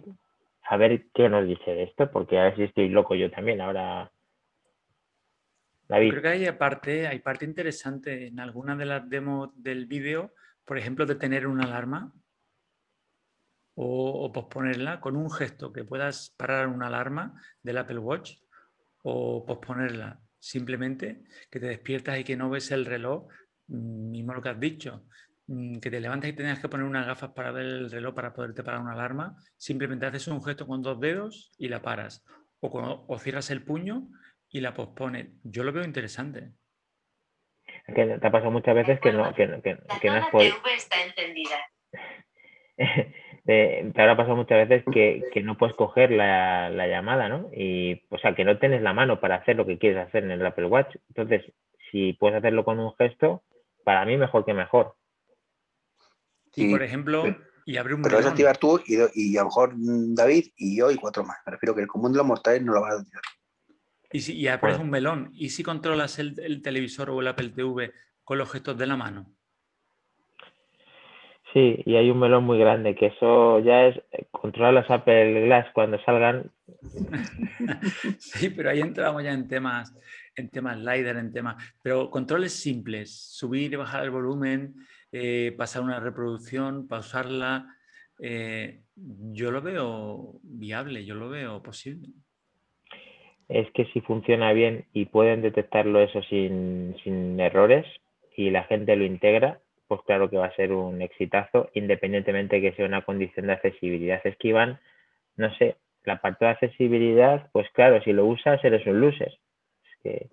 a 0.64 0.78
ver 0.78 1.08
qué 1.14 1.30
nos 1.30 1.46
dice 1.46 1.72
de 1.72 1.84
esto, 1.84 2.10
porque 2.10 2.40
a 2.40 2.44
ver 2.44 2.56
si 2.56 2.64
estoy 2.64 2.90
loco 2.90 3.16
yo 3.16 3.30
también 3.30 3.62
ahora. 3.62 4.12
David. 5.90 6.10
Creo 6.10 6.22
que 6.22 6.28
hay 6.28 6.52
parte, 6.54 7.08
hay 7.08 7.20
parte 7.20 7.46
interesante 7.46 8.28
en 8.28 8.40
alguna 8.40 8.76
de 8.76 8.86
las 8.86 9.10
demos 9.10 9.52
del 9.56 9.86
vídeo, 9.86 10.34
por 10.66 10.78
ejemplo, 10.78 11.06
de 11.06 11.16
tener 11.16 11.48
una 11.48 11.66
alarma 11.66 12.14
o, 13.76 14.26
o 14.26 14.32
posponerla 14.32 15.00
con 15.00 15.16
un 15.16 15.30
gesto 15.32 15.72
que 15.72 15.86
puedas 15.86 16.34
parar 16.38 16.68
una 16.68 16.88
alarma 16.88 17.42
del 17.64 17.78
Apple 17.78 18.00
Watch 18.00 18.34
o 19.04 19.46
posponerla 19.46 20.20
Simplemente 20.40 21.24
que 21.50 21.60
te 21.60 21.68
despiertas 21.68 22.20
y 22.20 22.24
que 22.24 22.36
no 22.36 22.50
ves 22.50 22.72
el 22.72 22.86
reloj, 22.86 23.28
mm, 23.68 24.12
mismo 24.12 24.34
lo 24.34 24.42
que 24.42 24.50
has 24.50 24.60
dicho, 24.60 25.06
mm, 25.48 25.80
que 25.80 25.92
te 25.92 26.00
levantas 26.00 26.30
y 26.30 26.34
tengas 26.34 26.60
que 26.60 26.70
poner 26.70 26.86
unas 26.86 27.06
gafas 27.06 27.32
para 27.32 27.52
ver 27.52 27.66
el 27.66 27.92
reloj 27.92 28.14
para 28.14 28.34
poderte 28.34 28.64
parar 28.64 28.82
una 28.82 28.94
alarma, 28.94 29.36
simplemente 29.58 30.06
haces 30.06 30.28
un 30.28 30.44
gesto 30.44 30.68
con 30.68 30.82
dos 30.82 31.00
dedos 31.00 31.52
y 31.58 31.68
la 31.68 31.82
paras. 31.82 32.24
O, 32.60 33.06
o 33.08 33.20
cierras 33.20 33.52
el 33.52 33.64
puño 33.64 34.10
y 34.50 34.62
la 34.62 34.74
pospones. 34.74 35.28
Yo 35.44 35.64
lo 35.64 35.72
veo 35.72 35.84
interesante. 35.84 36.52
Que 37.88 38.18
te 38.20 38.28
ha 38.28 38.32
pasado 38.32 38.52
muchas 38.52 38.76
veces 38.76 39.00
que 39.00 39.14
no, 39.14 39.34
que, 39.34 39.48
que, 39.64 39.78
que 40.02 40.10
no 40.10 40.18
es 40.18 40.26
por... 40.28 40.42
está 40.42 41.04
encendida. 41.04 41.58
te, 43.48 43.94
habrá 43.96 44.18
pasado 44.18 44.36
muchas 44.36 44.68
veces 44.68 44.84
que, 44.92 45.24
que 45.32 45.42
no 45.42 45.58
puedes 45.58 45.74
coger 45.74 46.12
la, 46.12 46.70
la, 46.70 46.86
llamada, 46.86 47.30
¿no? 47.30 47.50
Y, 47.56 48.04
o 48.10 48.18
sea, 48.18 48.36
que 48.36 48.44
no 48.44 48.60
tienes 48.60 48.82
la 48.82 48.92
mano 48.92 49.22
para 49.22 49.36
hacer 49.36 49.56
lo 49.56 49.66
que 49.66 49.78
quieres 49.78 50.06
hacer 50.06 50.26
en 50.26 50.32
el 50.32 50.46
Apple 50.46 50.66
Watch. 50.66 50.98
Entonces, 51.08 51.54
si 51.90 52.12
puedes 52.12 52.38
hacerlo 52.38 52.66
con 52.66 52.78
un 52.78 52.94
gesto, 52.98 53.44
para 53.86 54.04
mí 54.04 54.18
mejor 54.18 54.44
que 54.44 54.54
mejor. 54.54 54.96
Y, 56.56 56.70
por 56.72 56.84
ejemplo, 56.84 57.24
y 57.66 57.78
abre 57.78 57.94
un 57.94 58.02
Pero 58.02 58.18
vas 58.18 58.26
a 58.26 58.30
activar 58.30 58.58
tú 58.58 58.82
y, 58.86 58.98
y, 59.14 59.38
a 59.38 59.42
lo 59.42 59.46
mejor 59.46 59.74
David 59.78 60.48
y 60.58 60.78
yo 60.78 60.92
y 60.92 60.98
cuatro 60.98 61.24
más. 61.24 61.38
Me 61.46 61.54
refiero 61.54 61.74
que 61.74 61.82
el 61.82 61.88
común 61.88 62.12
de 62.12 62.18
los 62.18 62.28
mortales 62.28 62.62
no 62.64 62.74
lo 62.74 62.82
va 62.82 62.90
a 62.90 63.00
activar. 63.00 63.24
Y, 64.12 64.20
si, 64.20 64.34
y 64.36 64.50
abres 64.50 64.78
un 64.78 64.90
melón. 64.90 65.30
¿Y 65.34 65.52
si 65.52 65.64
controlas 65.64 66.20
el, 66.20 66.38
el 66.42 66.62
televisor 66.62 67.12
o 67.12 67.22
el 67.22 67.28
Apple 67.30 67.52
TV 67.52 67.94
con 68.26 68.40
los 68.40 68.52
gestos 68.52 68.78
de 68.78 68.88
la 68.88 68.98
mano? 68.98 69.37
Sí, 71.54 71.82
y 71.86 71.96
hay 71.96 72.10
un 72.10 72.20
melón 72.20 72.44
muy 72.44 72.60
grande, 72.60 72.94
que 72.96 73.08
eso 73.08 73.60
ya 73.60 73.88
es 73.88 73.98
eh, 74.12 74.26
controlar 74.32 74.74
los 74.74 74.92
Apple 74.92 75.46
Glass 75.46 75.68
cuando 75.74 75.98
salgan. 76.04 76.52
sí, 78.20 78.50
pero 78.50 78.70
ahí 78.70 78.82
entramos 78.82 79.24
ya 79.24 79.32
en 79.32 79.48
temas, 79.48 79.96
en 80.36 80.50
temas 80.50 80.78
LiDAR, 80.78 81.18
en 81.18 81.32
temas, 81.32 81.56
pero 81.82 82.10
controles 82.10 82.52
simples, 82.52 83.16
subir 83.32 83.72
y 83.72 83.78
bajar 83.78 84.04
el 84.04 84.12
volumen, 84.12 84.76
eh, 85.12 85.56
pasar 85.58 85.84
una 85.84 86.02
reproducción, 86.02 86.88
pausarla, 86.88 87.66
eh, 88.20 88.82
yo 88.96 89.52
lo 89.52 89.62
veo 89.62 90.40
viable, 90.44 91.06
yo 91.06 91.16
lo 91.16 91.30
veo 91.30 91.64
posible. 91.64 92.10
Es 93.48 93.72
que 93.72 93.86
si 93.94 94.02
funciona 94.02 94.52
bien 94.52 94.86
y 94.92 95.06
pueden 95.06 95.42
detectarlo 95.42 96.02
eso 96.02 96.22
sin, 96.24 96.96
sin 97.04 97.40
errores 97.40 97.86
y 98.36 98.50
la 98.50 98.64
gente 98.66 98.98
lo 98.98 99.06
integra, 99.06 99.62
pues 99.88 100.02
claro 100.06 100.30
que 100.30 100.38
va 100.38 100.48
a 100.48 100.56
ser 100.56 100.72
un 100.74 101.02
exitazo, 101.02 101.70
independientemente 101.74 102.58
de 102.58 102.62
que 102.62 102.76
sea 102.76 102.86
una 102.86 103.04
condición 103.06 103.48
de 103.48 103.54
accesibilidad. 103.54 104.20
Es 104.24 104.38
que 104.38 104.50
Iván, 104.50 104.80
no 105.36 105.54
sé, 105.58 105.78
la 106.04 106.22
parte 106.22 106.46
de 106.46 106.52
accesibilidad, 106.52 107.50
pues 107.52 107.68
claro, 107.74 108.02
si 108.04 108.14
lo 108.14 108.26
usas 108.26 108.64
eres 108.64 108.86
un 108.88 109.02
loser. 109.02 109.40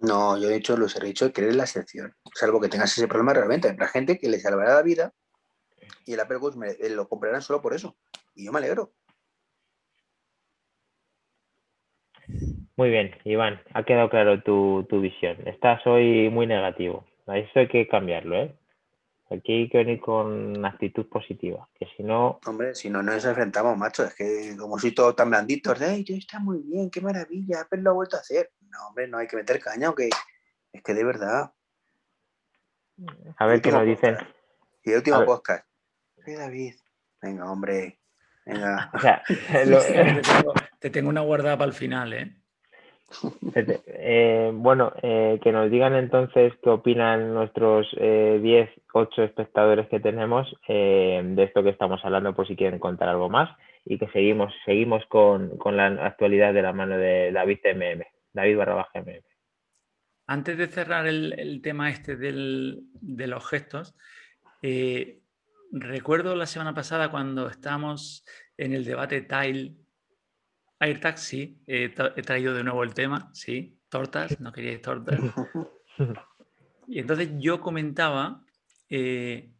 No, 0.00 0.38
yo 0.38 0.48
he 0.48 0.54
dicho 0.54 0.76
loser, 0.76 1.04
he 1.04 1.08
dicho 1.08 1.32
que 1.32 1.40
eres 1.40 1.56
la 1.56 1.64
excepción. 1.64 2.14
Salvo 2.34 2.60
que 2.60 2.68
tengas 2.68 2.96
ese 2.96 3.08
problema 3.08 3.32
realmente. 3.32 3.68
Habrá 3.68 3.88
gente 3.88 4.18
que 4.18 4.28
le 4.28 4.38
salvará 4.38 4.74
la 4.74 4.82
vida 4.82 5.12
y 6.06 6.14
el 6.14 6.20
Apple 6.20 6.36
Watch 6.36 6.56
eh, 6.80 6.90
lo 6.90 7.08
comprarán 7.08 7.42
solo 7.42 7.60
por 7.60 7.74
eso. 7.74 7.96
Y 8.34 8.46
yo 8.46 8.52
me 8.52 8.58
alegro. 8.58 8.92
Muy 12.76 12.90
bien, 12.90 13.14
Iván, 13.24 13.60
ha 13.72 13.84
quedado 13.84 14.10
claro 14.10 14.42
tu, 14.42 14.86
tu 14.88 15.00
visión. 15.00 15.36
Estás 15.46 15.86
hoy 15.86 16.28
muy 16.30 16.46
negativo. 16.46 17.06
Eso 17.26 17.60
hay 17.60 17.68
que 17.68 17.86
cambiarlo, 17.88 18.36
¿eh? 18.36 18.54
Aquí 19.34 19.52
hay 19.52 19.68
que 19.68 19.78
venir 19.78 20.00
con 20.00 20.64
actitud 20.64 21.08
positiva, 21.08 21.68
que 21.74 21.86
si 21.96 22.02
no... 22.02 22.40
Hombre, 22.46 22.74
si 22.74 22.90
no 22.90 23.02
nos 23.02 23.24
enfrentamos, 23.24 23.76
macho, 23.76 24.04
es 24.04 24.14
que 24.14 24.56
como 24.58 24.78
soy 24.78 24.92
todo 24.92 25.14
tan 25.14 25.30
blandito, 25.30 25.74
de, 25.74 26.04
está 26.08 26.38
muy 26.38 26.60
bien, 26.60 26.90
qué 26.90 27.00
maravilla, 27.00 27.62
Apple 27.62 27.82
lo 27.82 27.90
ha 27.90 27.94
vuelto 27.94 28.16
a 28.16 28.20
hacer. 28.20 28.52
No, 28.70 28.88
hombre, 28.88 29.08
no 29.08 29.18
hay 29.18 29.26
que 29.26 29.36
meter 29.36 29.60
caña, 29.60 29.88
aunque 29.88 30.08
es 30.72 30.82
que 30.82 30.94
de 30.94 31.04
verdad... 31.04 31.52
A 33.36 33.46
ver 33.46 33.60
qué 33.60 33.72
nos 33.72 33.84
dicen. 33.84 34.16
Y 34.84 34.90
el 34.90 34.98
último 34.98 35.24
podcast. 35.24 35.66
Sí, 36.24 36.34
David. 36.34 36.74
Venga, 37.20 37.50
hombre. 37.50 37.98
Venga. 38.46 38.90
O 38.94 38.98
sea, 39.00 39.22
te 40.78 40.90
tengo 40.90 41.08
una 41.08 41.22
guardada 41.22 41.58
para 41.58 41.68
el 41.70 41.74
final, 41.74 42.12
¿eh? 42.12 42.36
Eh, 43.86 44.50
bueno, 44.52 44.92
eh, 45.02 45.38
que 45.42 45.52
nos 45.52 45.70
digan 45.70 45.94
entonces 45.94 46.52
qué 46.62 46.70
opinan 46.70 47.34
nuestros 47.34 47.86
eh, 47.96 48.40
10, 48.42 48.70
8 48.92 49.22
espectadores 49.22 49.88
que 49.88 50.00
tenemos 50.00 50.52
eh, 50.68 51.22
de 51.24 51.42
esto 51.44 51.62
que 51.62 51.70
estamos 51.70 52.00
hablando, 52.04 52.34
por 52.34 52.46
si 52.46 52.56
quieren 52.56 52.78
contar 52.78 53.08
algo 53.08 53.28
más, 53.28 53.56
y 53.84 53.98
que 53.98 54.08
seguimos, 54.08 54.52
seguimos 54.64 55.04
con, 55.06 55.56
con 55.58 55.76
la 55.76 55.86
actualidad 55.86 56.52
de 56.54 56.62
la 56.62 56.72
mano 56.72 56.96
de 56.98 57.30
David 57.32 57.58
MM, 57.74 58.04
David 58.32 58.56
barra 58.56 58.88
MM. 58.94 59.22
Antes 60.26 60.56
de 60.56 60.66
cerrar 60.66 61.06
el, 61.06 61.38
el 61.38 61.60
tema 61.60 61.90
este 61.90 62.16
del, 62.16 62.80
de 62.94 63.26
los 63.26 63.46
gestos, 63.46 63.94
recuerdo 65.70 66.34
la 66.34 66.46
semana 66.46 66.74
pasada 66.74 67.10
cuando 67.10 67.48
estábamos 67.48 68.24
en 68.56 68.72
el 68.72 68.84
debate 68.84 69.20
Tile 69.20 69.74
AirTag, 70.78 71.18
sí. 71.18 71.62
he 71.66 71.88
traído 71.90 72.54
de 72.54 72.64
nuevo 72.64 72.82
el 72.82 72.94
tema, 72.94 73.30
sí. 73.32 73.78
Tortas, 73.88 74.40
no 74.40 74.52
queríais 74.52 74.82
tortas. 74.82 75.20
Y 76.86 76.98
entonces 76.98 77.30
yo 77.38 77.60
comentaba 77.60 78.44
eh, 78.88 79.52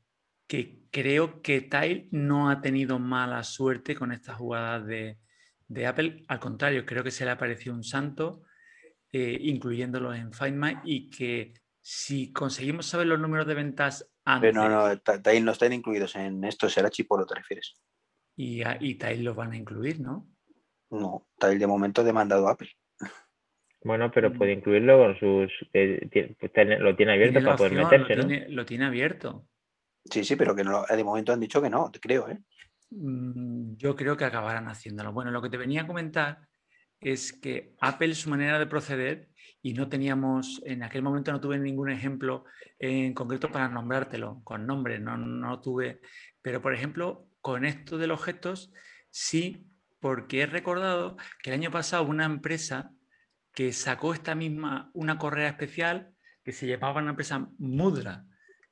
que 0.46 0.84
creo 0.90 1.42
que 1.42 1.62
Tile 1.62 2.08
no 2.10 2.50
ha 2.50 2.60
tenido 2.60 2.98
mala 2.98 3.42
suerte 3.42 3.94
con 3.94 4.12
estas 4.12 4.36
jugadas 4.36 4.86
de, 4.86 5.18
Apple. 5.86 6.24
Al 6.28 6.38
contrario, 6.38 6.86
creo 6.86 7.02
que 7.02 7.10
se 7.10 7.24
le 7.24 7.32
ha 7.32 7.38
parecido 7.38 7.74
un 7.74 7.82
santo, 7.82 8.42
eh, 9.10 9.38
incluyéndolo 9.40 10.14
en 10.14 10.32
Find 10.32 10.56
My, 10.56 10.76
y 10.84 11.10
que 11.10 11.54
si 11.80 12.32
conseguimos 12.32 12.86
saber 12.86 13.06
los 13.06 13.18
números 13.18 13.46
de 13.46 13.54
ventas 13.54 14.08
antes... 14.24 14.52
Pero 14.52 14.68
no, 14.68 14.88
no, 14.88 14.98
Tile 15.00 15.40
no 15.40 15.52
están 15.52 15.72
incluidos 15.72 16.14
en 16.16 16.44
esto, 16.44 16.68
será 16.68 16.90
Chipolo, 16.90 17.26
¿te 17.26 17.34
refieres? 17.34 17.74
Y, 18.36 18.62
y 18.80 18.94
Tile 18.94 19.22
los 19.22 19.34
van 19.34 19.52
a 19.52 19.56
incluir, 19.56 20.00
¿no? 20.00 20.33
No, 20.94 21.26
tal 21.38 21.58
de 21.58 21.66
momento 21.66 22.04
demandado 22.04 22.48
Apple. 22.48 22.70
Bueno, 23.82 24.10
pero 24.10 24.32
puede 24.32 24.52
incluirlo 24.52 24.98
con 24.98 25.18
sus. 25.18 25.52
lo 25.72 26.96
tiene 26.96 27.12
abierto 27.12 27.44
para 27.44 27.56
poder 27.56 27.72
meterse, 27.74 28.16
lo 28.16 28.22
¿no? 28.22 28.28
Tiene, 28.28 28.48
lo 28.48 28.64
tiene 28.64 28.84
abierto. 28.86 29.46
Sí, 30.04 30.24
sí, 30.24 30.36
pero 30.36 30.54
que 30.54 30.64
no, 30.64 30.84
de 30.84 31.04
momento 31.04 31.32
han 31.32 31.40
dicho 31.40 31.60
que 31.60 31.68
no, 31.68 31.90
te 31.90 32.00
creo, 32.00 32.28
¿eh? 32.28 32.38
Mm, 32.90 33.76
yo 33.76 33.94
creo 33.94 34.16
que 34.16 34.24
acabarán 34.24 34.68
haciéndolo. 34.68 35.12
Bueno, 35.12 35.30
lo 35.30 35.42
que 35.42 35.50
te 35.50 35.56
venía 35.56 35.82
a 35.82 35.86
comentar 35.86 36.38
es 37.00 37.32
que 37.32 37.74
Apple, 37.80 38.14
su 38.14 38.30
manera 38.30 38.58
de 38.58 38.66
proceder, 38.66 39.28
y 39.60 39.74
no 39.74 39.88
teníamos, 39.88 40.62
en 40.64 40.82
aquel 40.82 41.02
momento 41.02 41.32
no 41.32 41.40
tuve 41.40 41.58
ningún 41.58 41.90
ejemplo 41.90 42.44
en 42.78 43.12
concreto 43.14 43.50
para 43.50 43.68
nombrártelo, 43.68 44.40
con 44.44 44.66
nombre, 44.66 44.98
no, 44.98 45.16
no 45.16 45.60
tuve, 45.60 46.00
pero 46.40 46.62
por 46.62 46.74
ejemplo, 46.74 47.28
con 47.40 47.64
esto 47.64 47.98
de 47.98 48.06
los 48.06 48.22
gestos, 48.22 48.72
sí 49.10 49.66
porque 50.04 50.42
he 50.42 50.46
recordado 50.46 51.16
que 51.42 51.48
el 51.48 51.54
año 51.54 51.70
pasado 51.70 52.04
una 52.04 52.26
empresa 52.26 52.92
que 53.54 53.72
sacó 53.72 54.12
esta 54.12 54.34
misma, 54.34 54.90
una 54.92 55.16
correa 55.16 55.48
especial 55.48 56.12
que 56.44 56.52
se 56.52 56.66
llamaba 56.66 57.00
una 57.00 57.12
empresa 57.12 57.48
Mudra. 57.56 58.26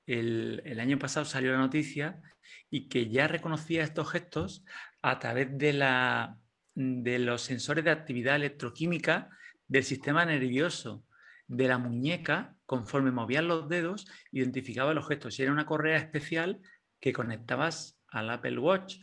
El, 0.04 0.78
año 0.78 0.98
pasado 0.98 1.24
salió 1.24 1.52
la 1.52 1.56
noticia 1.56 2.20
y 2.68 2.90
que 2.90 3.08
ya 3.08 3.28
reconocía 3.28 3.82
estos 3.82 4.10
gestos 4.10 4.62
a 5.00 5.18
través 5.20 5.56
de, 5.56 5.72
la, 5.72 6.36
de 6.74 7.18
los 7.18 7.40
sensores 7.40 7.82
de 7.82 7.92
actividad 7.92 8.36
electroquímica 8.36 9.30
del 9.66 9.84
sistema 9.84 10.26
nervioso 10.26 11.02
de 11.46 11.66
la 11.66 11.78
muñeca, 11.78 12.56
conforme 12.66 13.10
movían 13.10 13.48
los 13.48 13.70
dedos, 13.70 14.06
identificaba 14.32 14.92
los 14.92 15.08
gestos. 15.08 15.38
Y 15.38 15.44
era 15.44 15.52
una 15.52 15.64
correa 15.64 15.96
especial 15.96 16.60
que 17.00 17.14
conectabas 17.14 17.98
al 18.08 18.28
Apple 18.28 18.58
Watch. 18.58 18.98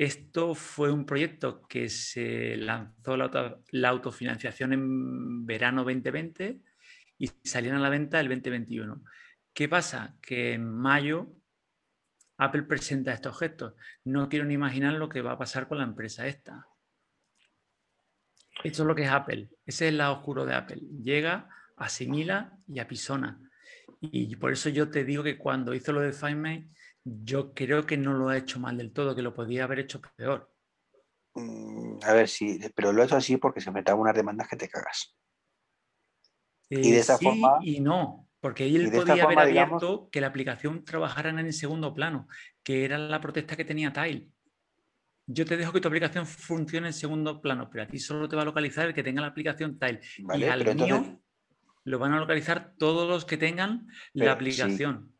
Esto 0.00 0.54
fue 0.54 0.90
un 0.90 1.04
proyecto 1.04 1.68
que 1.68 1.90
se 1.90 2.56
lanzó 2.56 3.18
la, 3.18 3.90
autofinanciación 3.90 4.72
en 4.72 5.44
verano 5.44 5.84
2020 5.84 6.58
y 7.18 7.26
salieron 7.44 7.80
a 7.80 7.82
la 7.82 7.90
venta 7.90 8.18
el 8.18 8.28
2021. 8.28 9.04
¿Qué 9.52 9.68
pasa? 9.68 10.16
Que 10.22 10.54
en 10.54 10.72
mayo 10.72 11.34
Apple 12.38 12.62
presenta 12.62 13.12
estos 13.12 13.38
gestos. 13.38 13.74
No 14.02 14.30
quiero 14.30 14.46
ni 14.46 14.54
imaginar 14.54 14.94
lo 14.94 15.10
que 15.10 15.20
va 15.20 15.32
a 15.32 15.38
pasar 15.38 15.68
con 15.68 15.76
la 15.76 15.84
empresa 15.84 16.26
esta. 16.26 16.66
Esto 18.64 18.82
es 18.82 18.86
lo 18.86 18.94
que 18.94 19.02
es 19.02 19.10
Apple. 19.10 19.50
Ese 19.66 19.84
es 19.84 19.90
el 19.90 19.98
lado 19.98 20.14
oscuro 20.14 20.46
de 20.46 20.54
Apple. 20.54 20.80
Llega, 21.02 21.50
asimila 21.76 22.56
y 22.66 22.78
apisona. 22.78 23.38
Y 24.00 24.34
por 24.36 24.50
eso 24.50 24.70
yo 24.70 24.88
te 24.88 25.04
digo 25.04 25.22
que 25.22 25.36
cuando 25.36 25.74
hizo 25.74 25.92
lo 25.92 26.00
de 26.00 26.14
Find 26.14 26.70
yo 27.04 27.54
creo 27.54 27.86
que 27.86 27.96
no 27.96 28.12
lo 28.12 28.28
ha 28.28 28.36
hecho 28.36 28.60
mal 28.60 28.76
del 28.76 28.92
todo, 28.92 29.14
que 29.14 29.22
lo 29.22 29.34
podía 29.34 29.64
haber 29.64 29.80
hecho 29.80 30.00
peor. 30.16 30.52
Mm, 31.34 31.98
a 32.02 32.12
ver, 32.12 32.28
sí, 32.28 32.60
pero 32.74 32.92
lo 32.92 33.02
ha 33.02 33.04
hecho 33.04 33.16
así 33.16 33.36
porque 33.36 33.60
se 33.60 33.70
metaba 33.70 34.00
unas 34.00 34.14
demandas 34.14 34.48
que 34.48 34.56
te 34.56 34.68
cagas. 34.68 35.16
y 36.68 36.90
de 36.90 36.96
eh, 36.96 37.00
esa 37.00 37.16
sí 37.16 37.24
forma. 37.24 37.58
Y 37.62 37.80
no, 37.80 38.28
porque 38.40 38.66
él 38.66 38.90
podía 38.90 39.24
haber 39.24 39.38
abierto 39.38 40.08
que 40.10 40.20
la 40.20 40.28
aplicación 40.28 40.84
trabajara 40.84 41.30
en 41.30 41.38
el 41.38 41.52
segundo 41.52 41.94
plano, 41.94 42.28
que 42.62 42.84
era 42.84 42.98
la 42.98 43.20
protesta 43.20 43.56
que 43.56 43.64
tenía 43.64 43.92
Tile. 43.92 44.28
Yo 45.26 45.44
te 45.44 45.56
dejo 45.56 45.72
que 45.72 45.80
tu 45.80 45.88
aplicación 45.88 46.26
funcione 46.26 46.88
en 46.88 46.92
segundo 46.92 47.40
plano, 47.40 47.68
pero 47.70 47.84
a 47.84 47.86
ti 47.86 47.98
solo 47.98 48.28
te 48.28 48.34
va 48.34 48.42
a 48.42 48.46
localizar 48.46 48.86
el 48.86 48.94
que 48.94 49.02
tenga 49.02 49.20
la 49.20 49.28
aplicación 49.28 49.78
Tile. 49.78 50.00
y 50.18 50.44
al 50.44 50.74
mío, 50.74 51.22
lo 51.84 51.98
van 51.98 52.12
a 52.14 52.18
localizar 52.18 52.74
todos 52.78 53.08
los 53.08 53.24
que 53.24 53.36
tengan 53.36 53.86
la 54.12 54.32
aplicación. 54.32 55.14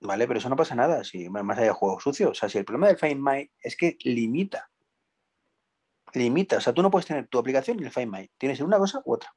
Vale, 0.00 0.26
pero 0.26 0.38
eso 0.38 0.48
no 0.48 0.56
pasa 0.56 0.74
nada, 0.74 1.04
si 1.04 1.28
más 1.28 1.56
allá 1.56 1.68
de 1.68 1.72
juegos 1.72 2.02
sucios. 2.02 2.30
O 2.30 2.34
sea, 2.34 2.48
si 2.48 2.58
el 2.58 2.64
problema 2.64 2.88
del 2.88 2.98
Find 2.98 3.20
My 3.20 3.50
es 3.60 3.76
que 3.76 3.96
limita. 4.02 4.70
Limita. 6.12 6.58
O 6.58 6.60
sea, 6.60 6.72
tú 6.72 6.82
no 6.82 6.90
puedes 6.90 7.06
tener 7.06 7.26
tu 7.28 7.38
aplicación 7.38 7.80
y 7.80 7.84
el 7.84 7.90
Find 7.90 8.12
My. 8.12 8.30
Tienes 8.36 8.60
una 8.60 8.78
cosa 8.78 9.00
u 9.04 9.14
otra. 9.14 9.34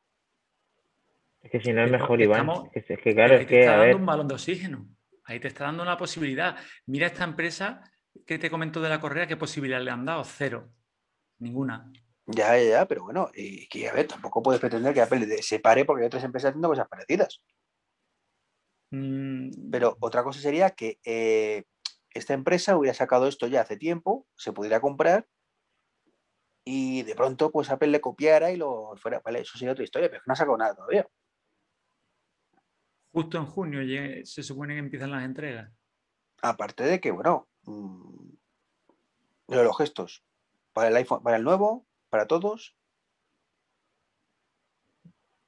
Es 1.41 1.51
que 1.51 1.61
si 1.61 1.71
no 1.71 1.83
es 1.83 1.91
mejor, 1.91 2.21
Iván. 2.21 2.49
es, 2.73 2.85
que, 2.85 3.13
claro, 3.13 3.35
es 3.35 3.47
que. 3.47 3.55
Te 3.55 3.59
está 3.61 3.77
dando 3.77 3.97
un 3.97 4.05
balón 4.05 4.27
de 4.27 4.33
oxígeno. 4.33 4.87
Ahí 5.23 5.39
te 5.39 5.47
está 5.47 5.65
dando 5.65 5.83
una 5.83 5.97
posibilidad. 5.97 6.57
Mira 6.85 7.07
esta 7.07 7.23
empresa 7.23 7.81
que 8.25 8.37
te 8.37 8.49
comento 8.49 8.81
de 8.81 8.89
la 8.89 8.99
correa, 8.99 9.27
¿qué 9.27 9.37
posibilidad 9.37 9.81
le 9.81 9.91
han 9.91 10.05
dado? 10.05 10.23
Cero. 10.23 10.69
Ninguna. 11.37 11.91
Ya, 12.25 12.57
ya, 12.57 12.69
ya, 12.69 12.85
pero 12.85 13.03
bueno, 13.03 13.29
y 13.33 13.67
que 13.69 13.89
a 13.89 13.93
ver, 13.93 14.07
tampoco 14.07 14.43
puedes 14.43 14.59
pretender 14.59 14.93
que 14.93 15.01
Apple 15.01 15.41
se 15.41 15.59
pare 15.59 15.85
porque 15.85 16.03
hay 16.03 16.07
otras 16.07 16.23
empresas 16.23 16.49
haciendo 16.49 16.67
cosas 16.67 16.87
parecidas. 16.87 17.41
Mm. 18.91 19.71
Pero 19.71 19.97
otra 19.99 20.23
cosa 20.23 20.39
sería 20.39 20.71
que 20.71 20.99
eh, 21.03 21.63
esta 22.11 22.33
empresa 22.33 22.77
hubiera 22.77 22.93
sacado 22.93 23.27
esto 23.27 23.47
ya 23.47 23.61
hace 23.61 23.77
tiempo, 23.77 24.27
se 24.35 24.51
pudiera 24.51 24.81
comprar 24.81 25.27
y 26.65 27.01
de 27.03 27.15
pronto 27.15 27.51
pues 27.51 27.69
Apple 27.71 27.87
le 27.87 28.01
copiara 28.01 28.51
y 28.51 28.57
lo 28.57 28.95
fuera. 28.97 29.21
Vale, 29.25 29.39
eso 29.39 29.57
sería 29.57 29.71
otra 29.71 29.83
historia, 29.83 30.09
pero 30.09 30.21
no 30.25 30.33
ha 30.33 30.35
sacado 30.35 30.57
nada 30.57 30.75
todavía. 30.75 31.07
Justo 33.11 33.37
en 33.39 33.45
junio 33.47 33.81
se 34.23 34.43
supone 34.43 34.75
que 34.75 34.79
empiezan 34.79 35.11
las 35.11 35.23
entregas. 35.23 35.71
Aparte 36.43 36.83
de 36.83 37.01
que, 37.01 37.09
bueno, 37.09 37.49
mmm, 37.63 38.33
los 39.47 39.77
gestos 39.77 40.23
para 40.73 40.89
el 40.89 40.95
iPhone, 40.95 41.23
para 41.23 41.37
el 41.37 41.43
nuevo, 41.43 41.87
para 42.09 42.27
todos. 42.27 42.77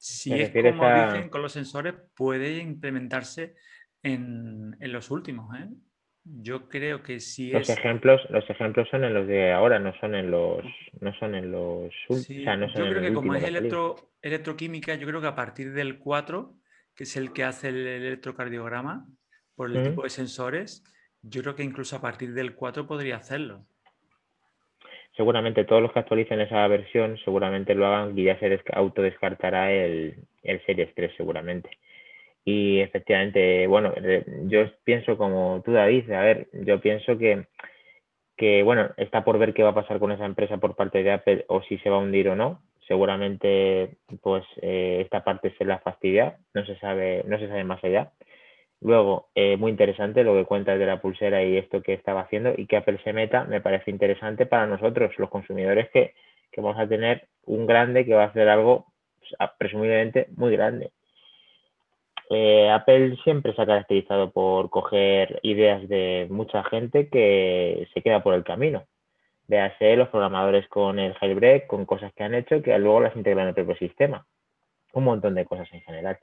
Si 0.03 0.33
es 0.33 0.49
como 0.49 1.05
dicen 1.05 1.29
con 1.29 1.43
los 1.43 1.51
sensores, 1.51 1.93
puede 2.15 2.57
implementarse 2.57 3.53
en, 4.01 4.75
los 4.79 5.11
últimos. 5.11 5.55
¿eh? 5.55 5.69
Yo 6.23 6.67
creo 6.67 7.03
que 7.03 7.19
si 7.19 7.51
los 7.51 7.69
ejemplos, 7.69 8.19
los 8.31 8.49
ejemplos 8.49 8.87
son 8.89 9.03
en 9.03 9.13
los 9.13 9.27
de 9.27 9.51
ahora, 9.51 9.77
no 9.77 9.93
son 9.99 10.15
en 10.15 10.31
los, 10.31 10.65
no 10.99 11.13
son 11.19 11.35
en 11.35 11.51
los. 11.51 11.93
yo 12.09 12.89
creo 12.89 12.99
que 12.99 13.13
como 13.13 13.35
es 13.35 13.43
electro, 13.43 13.95
electroquímica, 14.23 14.95
yo 14.95 15.05
creo 15.05 15.21
que 15.21 15.27
a 15.27 15.35
partir 15.35 15.71
del 15.71 15.99
4, 15.99 16.55
que 16.95 17.03
es 17.03 17.15
el 17.15 17.31
que 17.31 17.43
hace 17.43 17.69
el 17.69 17.85
electrocardiograma 17.85 19.05
por 19.53 19.69
el 19.69 19.83
tipo 19.83 20.01
de 20.01 20.09
sensores, 20.09 20.83
yo 21.21 21.43
creo 21.43 21.55
que 21.55 21.63
incluso 21.63 21.95
a 21.95 22.01
partir 22.01 22.33
del 22.33 22.55
4 22.55 22.87
podría 22.87 23.17
hacerlo 23.17 23.67
seguramente 25.15 25.65
todos 25.65 25.81
los 25.81 25.91
que 25.91 25.99
actualicen 25.99 26.41
esa 26.41 26.67
versión 26.67 27.17
seguramente 27.23 27.75
lo 27.75 27.87
hagan 27.87 28.17
y 28.17 28.23
ya 28.23 28.39
se 28.39 28.61
autodescartará 28.73 29.71
el, 29.71 30.15
el 30.43 30.65
Series 30.65 30.93
3 30.95 31.11
seguramente. 31.17 31.69
Y 32.43 32.79
efectivamente, 32.79 33.67
bueno, 33.67 33.93
yo 34.47 34.65
pienso 34.83 35.17
como 35.17 35.61
tú, 35.63 35.73
David, 35.73 36.09
a 36.11 36.21
ver, 36.21 36.47
yo 36.53 36.81
pienso 36.81 37.17
que, 37.17 37.45
que, 38.35 38.63
bueno, 38.63 38.89
está 38.97 39.23
por 39.23 39.37
ver 39.37 39.53
qué 39.53 39.63
va 39.63 39.69
a 39.69 39.75
pasar 39.75 39.99
con 39.99 40.11
esa 40.11 40.25
empresa 40.25 40.57
por 40.57 40.75
parte 40.75 41.03
de 41.03 41.11
Apple 41.11 41.45
o 41.47 41.61
si 41.63 41.77
se 41.79 41.89
va 41.89 41.97
a 41.97 41.99
hundir 41.99 42.29
o 42.29 42.35
no. 42.35 42.61
Seguramente, 42.87 43.97
pues, 44.21 44.43
eh, 44.61 44.99
esta 45.01 45.23
parte 45.23 45.53
se 45.57 45.65
la 45.65 45.79
fastidia, 45.79 46.37
no 46.53 46.65
se 46.65 46.75
sabe, 46.79 47.23
no 47.27 47.37
se 47.37 47.47
sabe 47.47 47.63
más 47.63 47.83
allá. 47.83 48.11
Luego, 48.81 49.29
eh, 49.35 49.57
muy 49.57 49.69
interesante 49.71 50.23
lo 50.23 50.33
que 50.33 50.45
cuentas 50.45 50.79
de 50.79 50.87
la 50.87 50.99
pulsera 50.99 51.43
y 51.43 51.55
esto 51.55 51.83
que 51.83 51.93
estaba 51.93 52.21
haciendo 52.21 52.53
y 52.57 52.65
que 52.65 52.77
Apple 52.77 52.99
se 53.03 53.13
meta, 53.13 53.43
me 53.43 53.61
parece 53.61 53.91
interesante 53.91 54.47
para 54.47 54.65
nosotros, 54.65 55.11
los 55.19 55.29
consumidores, 55.29 55.89
que, 55.91 56.13
vamos 56.57 56.77
a 56.79 56.87
tener 56.87 57.27
un 57.45 57.67
grande 57.67 58.05
que 58.05 58.15
va 58.15 58.23
a 58.23 58.27
hacer 58.27 58.49
algo 58.49 58.87
pues, 59.19 59.51
presumiblemente 59.59 60.27
muy 60.35 60.51
grande. 60.51 60.91
Eh, 62.31 62.71
Apple 62.71 63.17
siempre 63.23 63.53
se 63.53 63.61
ha 63.61 63.65
caracterizado 63.67 64.31
por 64.31 64.69
coger 64.71 65.39
ideas 65.43 65.87
de 65.87 66.27
mucha 66.31 66.63
gente 66.63 67.07
que 67.09 67.87
se 67.93 68.01
queda 68.01 68.23
por 68.23 68.33
el 68.33 68.43
camino. 68.43 68.85
Véase 69.47 69.95
los 69.95 70.09
programadores 70.09 70.67
con 70.69 70.97
el 70.97 71.13
jailbreak, 71.15 71.67
con 71.67 71.85
cosas 71.85 72.13
que 72.13 72.23
han 72.23 72.33
hecho 72.33 72.63
que 72.63 72.77
luego 72.79 73.01
las 73.01 73.15
integran 73.15 73.43
en 73.43 73.49
el 73.49 73.55
propio 73.55 73.75
sistema. 73.75 74.25
Un 74.93 75.03
montón 75.03 75.35
de 75.35 75.45
cosas 75.45 75.71
en 75.73 75.81
general. 75.81 76.17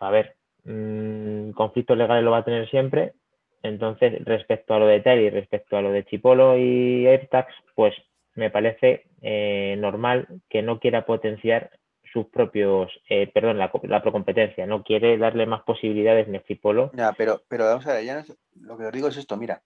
A 0.00 0.10
ver, 0.10 0.34
mmm, 0.64 1.50
conflictos 1.52 1.96
legales 1.96 2.24
lo 2.24 2.32
va 2.32 2.38
a 2.38 2.44
tener 2.44 2.68
siempre. 2.68 3.14
Entonces, 3.62 4.22
respecto 4.24 4.74
a 4.74 4.78
lo 4.78 4.86
de 4.86 5.00
Terry, 5.00 5.30
respecto 5.30 5.76
a 5.76 5.82
lo 5.82 5.90
de 5.90 6.04
Chipolo 6.04 6.58
y 6.58 7.06
AirTags, 7.06 7.54
pues 7.74 7.94
me 8.34 8.50
parece 8.50 9.06
eh, 9.22 9.76
normal 9.78 10.26
que 10.50 10.62
no 10.62 10.78
quiera 10.80 11.06
potenciar 11.06 11.70
sus 12.12 12.26
propios, 12.26 12.92
eh, 13.08 13.26
perdón, 13.26 13.58
la, 13.58 13.72
la 13.84 14.02
procompetencia, 14.02 14.66
no 14.66 14.82
quiere 14.82 15.16
darle 15.18 15.46
más 15.46 15.62
posibilidades 15.62 16.28
ni 16.28 16.40
Chipolo. 16.40 16.90
Ya, 16.94 17.12
pero, 17.12 17.42
pero 17.48 17.64
vamos 17.64 17.86
a 17.86 17.94
ver, 17.94 18.04
ya 18.04 18.24
lo 18.60 18.76
que 18.76 18.86
os 18.86 18.92
digo 18.92 19.08
es 19.08 19.16
esto, 19.16 19.36
mira, 19.36 19.62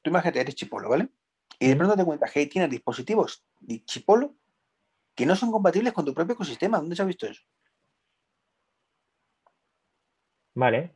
tú 0.00 0.10
imagínate, 0.10 0.40
eres 0.40 0.54
Chipolo, 0.54 0.88
¿vale? 0.88 1.08
Y 1.60 1.68
de 1.68 1.76
pronto 1.76 1.94
te 1.94 2.04
cuentas 2.04 2.32
que 2.32 2.46
tienes 2.46 2.70
dispositivos 2.70 3.44
de 3.60 3.84
Chipolo 3.84 4.34
que 5.14 5.26
no 5.26 5.36
son 5.36 5.52
compatibles 5.52 5.92
con 5.92 6.04
tu 6.04 6.14
propio 6.14 6.34
ecosistema. 6.34 6.78
¿Dónde 6.78 6.96
se 6.96 7.02
ha 7.02 7.04
visto 7.04 7.26
eso? 7.26 7.42
Vale. 10.54 10.94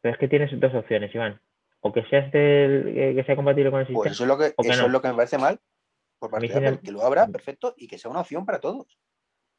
Pero 0.00 0.14
es 0.14 0.20
que 0.20 0.28
tienes 0.28 0.50
dos 0.58 0.74
opciones, 0.74 1.14
Iván. 1.14 1.40
O 1.80 1.92
que 1.92 2.04
seas 2.04 2.30
del, 2.32 2.96
eh, 2.96 3.14
que 3.14 3.24
sea 3.24 3.36
compatible 3.36 3.70
con 3.70 3.80
el 3.80 3.86
pues 3.86 3.94
sistema. 3.96 4.02
Pues 4.02 4.12
eso 4.12 4.24
es 4.24 4.28
lo 4.28 4.38
que, 4.38 4.70
eso 4.70 4.86
es 4.86 4.92
lo 4.92 5.02
que 5.02 5.08
me 5.08 5.14
parece 5.14 5.38
mal. 5.38 5.60
Por 6.18 6.30
parte 6.30 6.48
de 6.48 6.66
em- 6.66 6.78
que 6.78 6.92
lo 6.92 7.02
abra, 7.02 7.26
perfecto, 7.26 7.74
y 7.76 7.88
que 7.88 7.96
sea 7.96 8.10
una 8.10 8.20
opción 8.20 8.44
para 8.44 8.60
todos. 8.60 8.98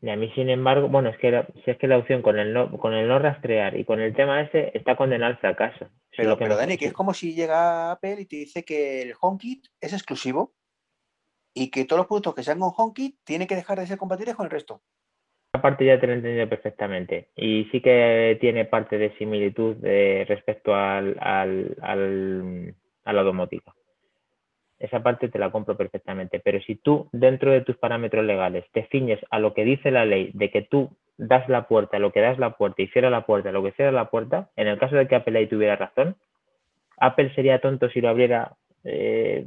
Y 0.02 0.10
a 0.10 0.16
mí, 0.16 0.32
sin 0.34 0.50
embargo, 0.50 0.88
bueno, 0.88 1.10
es 1.10 1.18
que 1.18 1.46
si 1.64 1.72
es 1.72 1.78
que 1.78 1.88
la 1.88 1.98
opción 1.98 2.22
con 2.22 2.40
el 2.40 2.54
no, 2.54 2.76
con 2.80 2.94
el 2.94 3.08
no 3.08 3.20
rastrear 3.20 3.78
y 3.78 3.86
con 3.86 4.00
el 4.00 4.16
tema 4.16 4.42
ese 4.42 4.72
está 4.76 4.96
condenado 4.96 5.32
al 5.32 5.40
fracaso. 5.40 5.90
Pero, 6.16 6.38
pero 6.38 6.56
Dani, 6.56 6.78
que 6.78 6.86
es 6.86 6.94
como 6.94 7.14
si 7.14 7.36
llega 7.36 7.92
Apple 7.92 8.22
y 8.22 8.26
te 8.26 8.36
dice 8.38 8.66
que 8.66 9.04
el 9.04 9.14
HomeKit 9.20 9.68
es 9.80 9.94
exclusivo 9.94 10.56
y 11.54 11.70
que 11.70 11.86
todos 11.86 12.00
los 12.00 12.08
productos 12.08 12.34
que 12.34 12.44
sean 12.44 12.60
con 12.60 12.72
HomeKit 12.76 13.20
tienen 13.24 13.48
que 13.48 13.56
dejar 13.56 13.80
de 13.80 13.88
ser 13.88 14.00
compatibles 14.00 14.36
con 14.36 14.46
el 14.46 14.52
resto 14.52 14.82
parte 15.60 15.86
ya 15.86 16.00
te 16.00 16.08
lo 16.08 16.14
he 16.14 16.16
entendido 16.16 16.48
perfectamente 16.48 17.30
y 17.36 17.66
sí 17.72 17.82
que 17.82 18.38
tiene 18.40 18.66
parte 18.66 18.98
de 18.98 19.16
similitud 19.18 19.76
respecto 20.28 20.74
al, 20.74 21.18
al, 21.20 21.76
al, 21.82 22.76
a 23.04 23.14
la 23.14 23.24
domótica. 23.24 23.74
Esa 24.80 25.04
parte 25.04 25.30
te 25.30 25.38
la 25.38 25.52
compro 25.52 25.78
perfectamente, 25.78 26.40
pero 26.40 26.60
si 26.62 26.76
tú 26.76 27.10
dentro 27.12 27.52
de 27.52 27.62
tus 27.62 27.78
parámetros 27.78 28.26
legales 28.26 28.66
te 28.72 28.88
ciñes 28.88 29.20
a 29.30 29.40
lo 29.40 29.54
que 29.54 29.64
dice 29.64 29.92
la 29.92 30.06
ley 30.06 30.32
de 30.34 30.50
que 30.50 30.64
tú 30.64 30.90
das 31.18 31.48
la 31.50 31.68
puerta, 31.68 32.00
lo 32.00 32.12
que 32.12 32.22
das 32.22 32.40
la 32.40 32.58
puerta 32.58 32.82
y 32.82 32.88
cierras 32.88 33.12
la 33.12 33.26
puerta, 33.26 33.52
lo 33.52 33.62
que 33.62 33.74
cierra 33.74 33.92
la 33.92 34.10
puerta, 34.10 34.50
en 34.56 34.68
el 34.68 34.80
caso 34.80 34.96
de 34.96 35.08
que 35.08 35.16
Apple 35.16 35.38
ahí 35.38 35.48
tuviera 35.48 35.76
razón, 35.76 36.16
Apple 36.98 37.34
sería 37.36 37.62
tonto 37.62 37.90
si 37.90 38.02
lo 38.02 38.10
abriera 38.10 38.56
eh, 38.84 39.46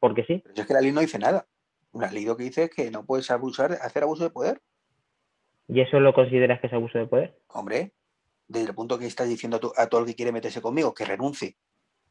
porque 0.00 0.24
sí. 0.24 0.42
Pero 0.44 0.62
es 0.62 0.66
que 0.66 0.74
la 0.74 0.80
ley 0.80 0.92
no 0.92 1.00
dice 1.00 1.18
nada. 1.18 1.46
La 1.92 2.10
ley 2.10 2.24
lo 2.24 2.36
que 2.36 2.44
dice 2.44 2.64
es 2.64 2.70
que 2.70 2.90
no 2.90 3.04
puedes 3.04 3.30
abusar, 3.30 3.72
hacer 3.72 4.04
abuso 4.04 4.24
de 4.24 4.30
poder. 4.30 4.60
¿Y 5.72 5.80
eso 5.80 5.98
lo 6.00 6.12
consideras 6.12 6.60
que 6.60 6.66
es 6.66 6.72
abuso 6.74 6.98
de 6.98 7.06
poder? 7.06 7.34
Hombre, 7.48 7.92
desde 8.46 8.68
el 8.68 8.74
punto 8.74 8.98
que 8.98 9.06
estás 9.06 9.26
diciendo 9.26 9.58
a, 9.74 9.86
todo 9.86 10.02
el 10.02 10.06
que 10.06 10.14
quiere 10.14 10.30
meterse 10.30 10.60
conmigo 10.60 10.92
que 10.92 11.06
renuncie 11.06 11.56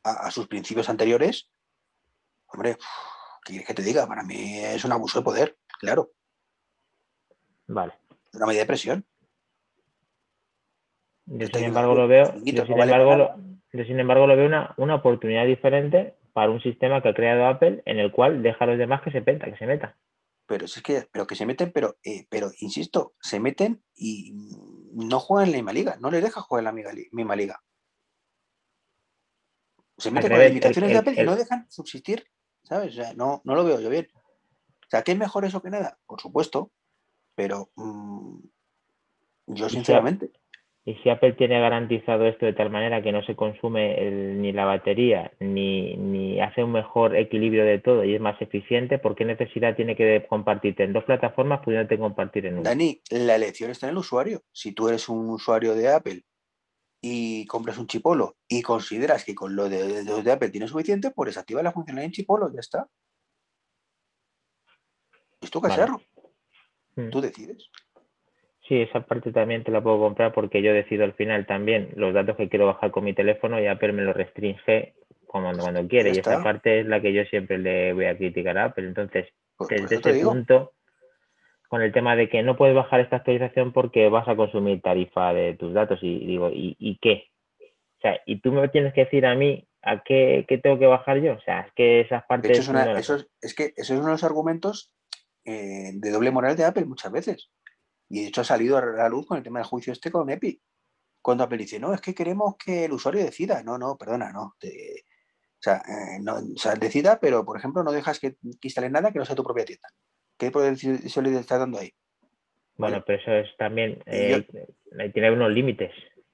a, 0.03 0.31
sus 0.31 0.47
principios 0.47 0.89
anteriores, 0.89 1.47
hombre, 2.47 2.75
¿qué 3.45 3.51
quieres 3.51 3.67
que 3.67 3.75
te 3.75 3.83
diga? 3.83 4.07
Para 4.07 4.23
mí 4.23 4.57
es 4.57 4.83
un 4.83 4.91
abuso 4.91 5.19
de 5.19 5.25
poder, 5.25 5.57
claro. 5.79 6.09
Vale. 7.67 7.93
Una 8.33 8.47
medida 8.47 8.61
de 8.61 8.67
presión. 8.67 9.05
Yo, 11.27 11.45
sin 11.45 11.65
embargo, 11.65 11.93
lo 11.93 12.07
veo, 12.07 12.33
yo, 12.43 12.65
sin, 12.65 12.81
embargo, 12.81 13.15
lo, 13.15 13.35
sin 13.85 13.99
embargo, 13.99 14.25
lo 14.25 14.35
veo 14.35 14.47
una, 14.47 14.73
una 14.77 14.95
oportunidad 14.95 15.45
diferente 15.45 16.15
para 16.33 16.49
un 16.49 16.63
sistema 16.63 17.03
que 17.03 17.09
ha 17.09 17.13
creado 17.13 17.45
Apple 17.45 17.83
en 17.85 17.99
el 17.99 18.11
cual 18.11 18.41
deja 18.41 18.65
a 18.65 18.67
los 18.67 18.79
demás 18.79 19.03
que 19.03 19.11
se 19.11 19.21
penta, 19.21 19.45
que 19.45 19.57
se 19.57 19.67
meta 19.67 19.95
pero 20.51 20.65
es 20.65 20.81
que, 20.83 21.07
pero 21.09 21.25
que 21.25 21.37
se 21.37 21.45
meten, 21.45 21.71
pero, 21.71 21.97
eh, 22.03 22.27
pero 22.29 22.51
insisto, 22.59 23.15
se 23.21 23.39
meten 23.39 23.81
y 23.95 24.33
no 24.91 25.21
juegan 25.21 25.45
en 25.45 25.51
la 25.53 25.57
misma 25.59 25.71
liga, 25.71 25.97
no 26.01 26.11
les 26.11 26.21
deja 26.21 26.41
jugar 26.41 26.59
en 26.59 26.65
la 26.65 27.05
misma 27.13 27.37
liga. 27.37 27.63
Se 29.97 30.11
meten 30.11 30.29
con 30.29 30.39
las 30.39 30.49
limitaciones 30.49 30.91
de 30.91 30.97
Apple 30.97 31.15
y 31.17 31.23
no 31.23 31.37
dejan 31.37 31.71
subsistir, 31.71 32.27
¿sabes? 32.63 32.91
O 32.91 32.95
sea, 33.01 33.13
no, 33.13 33.41
no 33.45 33.55
lo 33.55 33.63
veo 33.63 33.79
yo 33.79 33.89
bien. 33.89 34.09
O 34.13 34.89
sea, 34.89 35.03
¿qué 35.03 35.13
es 35.13 35.17
mejor 35.17 35.45
eso 35.45 35.61
que 35.61 35.69
nada? 35.69 35.97
Por 36.05 36.19
supuesto, 36.19 36.73
pero 37.33 37.71
mm, 37.75 38.39
yo 39.47 39.69
sinceramente. 39.69 40.33
Y 40.83 40.95
si 40.95 41.09
Apple 41.11 41.33
tiene 41.33 41.59
garantizado 41.59 42.25
esto 42.25 42.47
de 42.47 42.53
tal 42.53 42.71
manera 42.71 43.03
que 43.03 43.11
no 43.11 43.23
se 43.23 43.35
consume 43.35 44.09
ni 44.09 44.51
la 44.51 44.65
batería, 44.65 45.31
ni, 45.39 45.95
ni, 45.95 46.41
hace 46.41 46.63
un 46.63 46.71
mejor 46.71 47.15
equilibrio 47.15 47.63
de 47.63 47.77
todo 47.77 48.03
y 48.03 48.15
es 48.15 48.21
más 48.21 48.41
eficiente, 48.41 48.97
¿por 48.97 49.15
qué 49.15 49.23
necesidad 49.23 49.75
tiene 49.75 49.95
que 49.95 50.25
compartirte 50.27 50.83
en 50.83 50.93
dos 50.93 51.03
plataformas 51.03 51.61
pudiéndote 51.63 51.99
compartir 51.99 52.47
en 52.47 52.55
una? 52.55 52.69
Dani, 52.71 52.99
la 53.11 53.35
elección 53.35 53.69
está 53.69 53.85
en 53.85 53.91
el 53.91 53.99
usuario. 53.99 54.41
Si 54.51 54.71
tú 54.71 54.89
eres 54.89 55.07
un 55.07 55.29
usuario 55.29 55.75
de 55.75 55.87
Apple 55.87 56.23
y 56.99 57.45
compras 57.45 57.77
un 57.77 57.85
chipolo 57.85 58.37
y 58.47 58.63
consideras 58.63 59.23
que 59.23 59.35
con 59.35 59.55
lo 59.55 59.69
de, 59.69 60.03
de, 60.03 60.31
Apple 60.31 60.49
tiene 60.49 60.67
suficiente, 60.67 61.11
pues 61.11 61.37
activa 61.37 61.61
la 61.61 61.73
funcionalidad 61.73 62.07
en 62.07 62.13
chipolo, 62.13 62.51
ya 62.51 62.59
está. 62.59 62.87
Es 65.39 65.51
tu 65.51 65.61
cacharro. 65.61 66.01
Mm. 66.95 67.09
Tú 67.11 67.21
decides 67.21 67.69
Sí, 68.71 68.83
esa 68.83 69.01
parte 69.01 69.33
también 69.33 69.65
te 69.65 69.71
la 69.71 69.83
puedo 69.83 69.99
comprar 69.99 70.31
porque 70.31 70.61
yo 70.61 70.73
decido 70.73 71.03
al 71.03 71.11
final 71.11 71.45
también 71.45 71.89
los 71.97 72.13
datos 72.13 72.37
que 72.37 72.47
quiero 72.47 72.67
bajar 72.67 72.89
con 72.89 73.03
mi 73.03 73.13
teléfono 73.13 73.59
y 73.59 73.67
Apple 73.67 73.91
me 73.91 74.01
lo 74.01 74.13
restringe 74.13 74.93
cuando, 75.25 75.61
cuando 75.61 75.85
quiere. 75.89 76.11
Y 76.11 76.19
esa 76.19 76.41
parte 76.41 76.79
es 76.79 76.85
la 76.85 77.01
que 77.01 77.11
yo 77.11 77.25
siempre 77.25 77.57
le 77.57 77.91
voy 77.91 78.05
a 78.05 78.15
criticar 78.15 78.57
a 78.57 78.63
Apple. 78.63 78.87
Entonces, 78.87 79.27
desde 79.69 79.95
ese 79.97 80.23
punto, 80.23 80.71
con 81.67 81.81
el 81.81 81.91
tema 81.91 82.15
de 82.15 82.29
que 82.29 82.43
no 82.43 82.55
puedes 82.55 82.73
bajar 82.73 83.01
esta 83.01 83.17
actualización 83.17 83.73
porque 83.73 84.07
vas 84.07 84.29
a 84.29 84.37
consumir 84.37 84.81
tarifa 84.81 85.33
de 85.33 85.53
tus 85.55 85.73
datos 85.73 85.99
y 86.01 86.25
digo, 86.25 86.49
¿y, 86.49 86.77
y 86.79 86.97
qué? 86.99 87.25
O 87.59 88.01
sea, 88.01 88.21
y 88.25 88.39
tú 88.39 88.53
me 88.53 88.69
tienes 88.69 88.93
que 88.93 89.03
decir 89.03 89.25
a 89.25 89.35
mí 89.35 89.67
a 89.81 90.01
qué, 90.01 90.45
qué 90.47 90.57
tengo 90.59 90.79
que 90.79 90.87
bajar 90.87 91.19
yo. 91.19 91.33
O 91.33 91.41
sea, 91.41 91.59
es 91.59 91.73
que 91.73 91.99
esas 91.99 92.23
partes... 92.23 92.57
es, 92.57 92.69
eso 92.69 93.17
es, 93.41 93.53
que 93.53 93.73
esos 93.75 93.97
son 93.97 94.09
los 94.09 94.23
argumentos 94.23 94.93
eh, 95.43 95.91
de 95.93 96.09
doble 96.09 96.31
moral 96.31 96.55
de 96.55 96.63
Apple 96.63 96.85
muchas 96.85 97.11
veces. 97.11 97.49
Y 98.11 98.21
de 98.21 98.27
hecho 98.27 98.41
ha 98.41 98.43
salido 98.43 98.77
a 98.77 98.85
la 98.85 99.09
luz 99.09 99.25
con 99.25 99.37
el 99.37 99.43
tema 99.43 99.59
del 99.59 99.67
juicio 99.67 99.93
este 99.93 100.11
con 100.11 100.29
Epic. 100.29 100.61
Cuando 101.21 101.43
Apple 101.43 101.59
dice, 101.59 101.79
no, 101.79 101.93
es 101.93 102.01
que 102.01 102.13
queremos 102.13 102.55
que 102.57 102.85
el 102.85 102.91
usuario 102.91 103.23
decida. 103.23 103.63
No, 103.63 103.77
no, 103.77 103.97
perdona, 103.97 104.31
no. 104.31 104.43
o, 104.43 104.53
sea, 105.59 105.77
eh, 105.77 106.19
no 106.21 106.35
o, 106.35 106.57
sea, 106.57 106.75
decida, 106.75 107.19
pero 107.19 107.45
por 107.45 107.57
ejemplo 107.57 107.83
no 107.83 107.91
dejas 107.91 108.19
que, 108.19 108.35
instale 108.61 108.89
nada 108.89 109.11
que 109.11 109.19
no 109.19 109.25
sea 109.25 109.35
tu 109.35 109.43
propia 109.43 109.65
tienda. 109.65 109.87
¿Qué 110.37 110.51
poder 110.51 110.75
le 110.83 111.39
está 111.39 111.57
dando 111.57 111.79
ahí? 111.79 111.93
Bueno, 112.75 113.03
pero 113.05 113.21
eso 113.21 113.31
es 113.31 113.55
también, 113.57 114.01
eh, 114.07 114.45
tiene 115.13 115.31
unos 115.31 115.51
límites. 115.51 115.91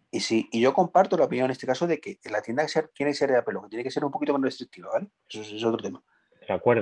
Y 0.10 0.22
sí, 0.22 0.48
y 0.52 0.62
yo 0.62 0.74
comparto 0.74 1.18
la 1.18 1.26
opinión 1.26 1.46
en 1.46 1.52
este 1.52 1.68
caso 1.68 1.86
de 1.86 2.00
que 2.00 2.18
la 2.32 2.42
tienda 2.42 2.66
tiene 2.94 3.12
que 3.12 3.18
ser 3.18 3.30
de 3.30 3.38
Apple, 3.38 3.60
que 3.64 3.70
tiene 3.70 3.84
que 3.84 3.92
ser 3.92 4.06
un 4.06 4.12
poquito 4.12 4.32
más 4.34 4.42
restrictiva, 4.42 4.90
¿vale? 4.94 5.10
Eso 5.30 5.42
es 5.42 5.64
otro 5.64 5.84
tema. 5.84 6.02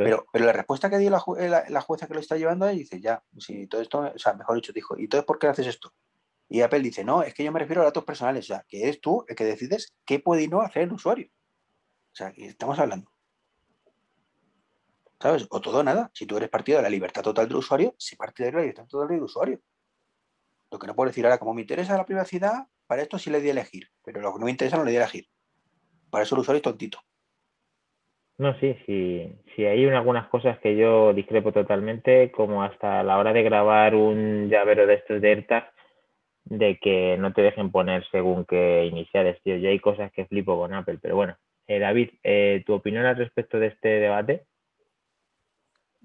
Pero, 0.03 0.45
la 0.45 0.53
respuesta 0.53 0.89
que 0.89 0.97
dio 0.97 1.09
la, 1.09 1.65
la, 1.69 1.81
jueza 1.81 2.07
que 2.07 2.13
lo 2.13 2.19
está 2.19 2.37
llevando 2.37 2.65
ahí 2.65 2.79
dice, 2.79 3.01
ya, 3.01 3.23
si 3.37 3.67
todo 3.67 3.81
esto, 3.81 3.99
o 4.15 4.19
sea, 4.19 4.33
mejor 4.33 4.55
dicho, 4.55 4.71
dijo, 4.71 4.97
¿y 4.97 5.03
entonces 5.03 5.25
por 5.25 5.39
qué 5.39 5.47
haces 5.47 5.67
esto? 5.67 5.93
Y 6.47 6.61
Apple 6.61 6.81
dice, 6.81 7.03
no, 7.03 7.23
es 7.23 7.33
que 7.33 7.43
yo 7.43 7.51
me 7.51 7.59
refiero 7.59 7.81
a 7.81 7.85
datos 7.85 8.03
personales, 8.03 8.45
o 8.45 8.47
sea, 8.47 8.65
que 8.67 8.83
eres 8.83 9.01
tú 9.01 9.25
el 9.27 9.35
que 9.35 9.43
decides 9.43 9.95
qué 10.05 10.19
puede 10.19 10.43
y 10.43 10.47
no 10.47 10.61
hacer 10.61 10.83
el 10.83 10.93
usuario. 10.93 11.29
O 12.11 12.15
sea, 12.15 12.31
que 12.31 12.45
estamos 12.45 12.77
hablando. 12.77 13.11
¿Sabes? 15.19 15.47
O 15.49 15.59
todo 15.59 15.83
nada. 15.83 16.11
Si 16.13 16.25
tú 16.25 16.37
eres 16.37 16.49
partido 16.49 16.77
de 16.77 16.83
la 16.83 16.89
libertad 16.89 17.23
total 17.23 17.47
del 17.47 17.57
usuario, 17.57 17.95
si 17.97 18.15
parte 18.15 18.43
de 18.43 18.51
la 18.51 18.59
libertad 18.59 18.85
total 18.85 19.07
del 19.07 19.23
usuario. 19.23 19.59
Lo 20.69 20.77
que 20.77 20.87
no 20.87 20.95
puedo 20.95 21.09
decir 21.09 21.25
ahora, 21.25 21.39
como 21.39 21.53
me 21.53 21.61
interesa 21.61 21.97
la 21.97 22.05
privacidad, 22.05 22.67
para 22.85 23.01
esto 23.01 23.17
sí 23.17 23.29
le 23.29 23.41
di 23.41 23.47
a 23.47 23.51
elegir, 23.51 23.89
pero 24.03 24.21
lo 24.21 24.33
que 24.33 24.39
no 24.39 24.45
me 24.45 24.51
interesa 24.51 24.77
no 24.77 24.83
le 24.83 24.91
di 24.91 24.97
a 24.97 25.01
elegir. 25.01 25.27
Para 26.09 26.23
eso 26.23 26.35
el 26.35 26.41
usuario 26.41 26.57
es 26.57 26.63
tontito. 26.63 26.99
No, 28.37 28.59
sí, 28.59 28.75
sí, 28.85 29.33
sí, 29.55 29.65
hay 29.65 29.85
algunas 29.85 30.27
cosas 30.27 30.59
que 30.59 30.75
yo 30.75 31.13
discrepo 31.13 31.53
totalmente, 31.53 32.31
como 32.31 32.63
hasta 32.63 33.01
la 33.01 33.17
hora 33.17 33.31
de 33.31 33.43
grabar 33.43 33.95
un 33.95 34.49
llavero 34.49 34.85
de 34.85 34.95
estos 34.95 35.21
de 35.21 35.29
AirTag, 35.29 35.71
de 36.43 36.77
que 36.77 37.17
no 37.17 37.31
te 37.31 37.41
dejen 37.41 37.71
poner 37.71 38.05
según 38.11 38.45
qué 38.45 38.85
iniciales, 38.85 39.41
tío. 39.41 39.55
Ya 39.57 39.69
hay 39.69 39.79
cosas 39.79 40.11
que 40.11 40.25
flipo 40.25 40.57
con 40.57 40.73
Apple, 40.73 40.99
pero 41.01 41.15
bueno. 41.15 41.37
Eh, 41.67 41.79
David, 41.79 42.09
eh, 42.23 42.61
¿tu 42.65 42.73
opinión 42.73 43.05
al 43.05 43.15
respecto 43.15 43.57
de 43.57 43.67
este 43.67 43.87
debate? 43.87 44.45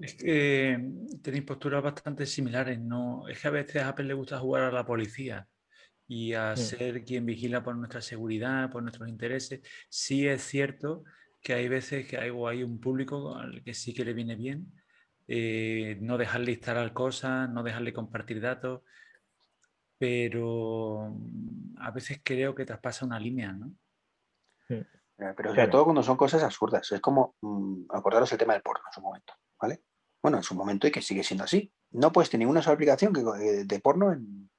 Es 0.01 0.15
que 0.15 0.79
tenéis 1.23 1.45
posturas 1.45 1.83
bastante 1.83 2.25
similares, 2.27 2.81
¿no? 2.81 3.29
Es 3.29 3.43
que 3.43 3.49
a 3.49 3.51
veces 3.51 3.83
a 3.83 3.89
Apple 3.89 4.07
le 4.07 4.15
gusta 4.15 4.39
jugar 4.39 4.63
a 4.63 4.73
la 4.73 4.87
policía 4.87 5.47
y 6.07 6.33
a 6.33 6.53
mm. 6.53 6.57
ser 6.57 7.05
quien 7.05 7.27
vigila 7.27 7.63
por 7.63 7.77
nuestra 7.77 8.01
seguridad, 8.01 8.71
por 8.71 8.83
nuestros 8.83 9.09
intereses. 9.09 9.61
Sí 9.91 10.27
es 10.27 10.43
cierto 10.43 11.05
que 11.43 11.55
hay 11.55 11.69
veces 11.69 12.07
que 12.07 12.19
hay, 12.19 12.31
hay 12.31 12.63
un 12.63 12.81
público 12.81 13.37
al 13.37 13.63
que 13.63 13.75
sí 13.75 13.95
que 13.95 14.05
le 14.05 14.13
viene 14.13 14.37
bien 14.37 14.73
eh, 15.33 15.97
no 16.01 16.19
dejarle 16.19 16.51
instalar 16.51 16.93
cosas, 16.93 17.49
no 17.49 17.63
dejarle 17.63 17.93
compartir 17.93 18.41
datos, 18.41 18.83
pero 19.97 21.09
mm, 21.09 21.77
a 21.79 21.93
veces 21.93 22.21
creo 22.25 22.53
que 22.53 22.65
traspasa 22.65 23.07
una 23.07 23.21
línea, 23.21 23.53
¿no? 23.53 23.73
Pero 24.67 25.51
sobre 25.51 25.69
todo 25.69 25.85
cuando 25.85 26.03
son 26.03 26.17
cosas 26.17 26.43
absurdas. 26.43 26.91
Es 26.91 27.01
como, 27.01 27.37
mm, 27.43 27.85
acordaros 27.91 28.33
el 28.33 28.39
tema 28.39 28.55
del 28.55 28.63
porno 28.63 28.83
en 28.85 28.93
su 28.93 29.01
momento, 29.01 29.35
¿vale? 29.61 29.85
Bueno, 30.21 30.39
en 30.39 30.43
su 30.43 30.57
momento 30.57 30.89
y 30.89 30.91
que 30.91 31.01
sigue 31.01 31.23
siendo 31.23 31.45
así. 31.45 31.73
No 31.93 32.11
puedes 32.11 32.29
tener 32.29 32.41
ninguna 32.41 32.63
sola 32.63 32.75
aplicación 32.75 33.13
que, 33.13 33.21
eh, 33.21 33.65
de 33.65 33.79
porno 33.79 34.13
en, 34.13 34.51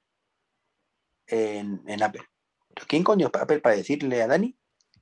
en, 1.28 2.02
Apple. 2.02 2.24
¿Quién 2.88 3.04
coño 3.04 3.28
es 3.28 3.42
Apple 3.42 3.60
para 3.60 3.76
decirle 3.76 4.22
a 4.22 4.28
Dani 4.28 4.58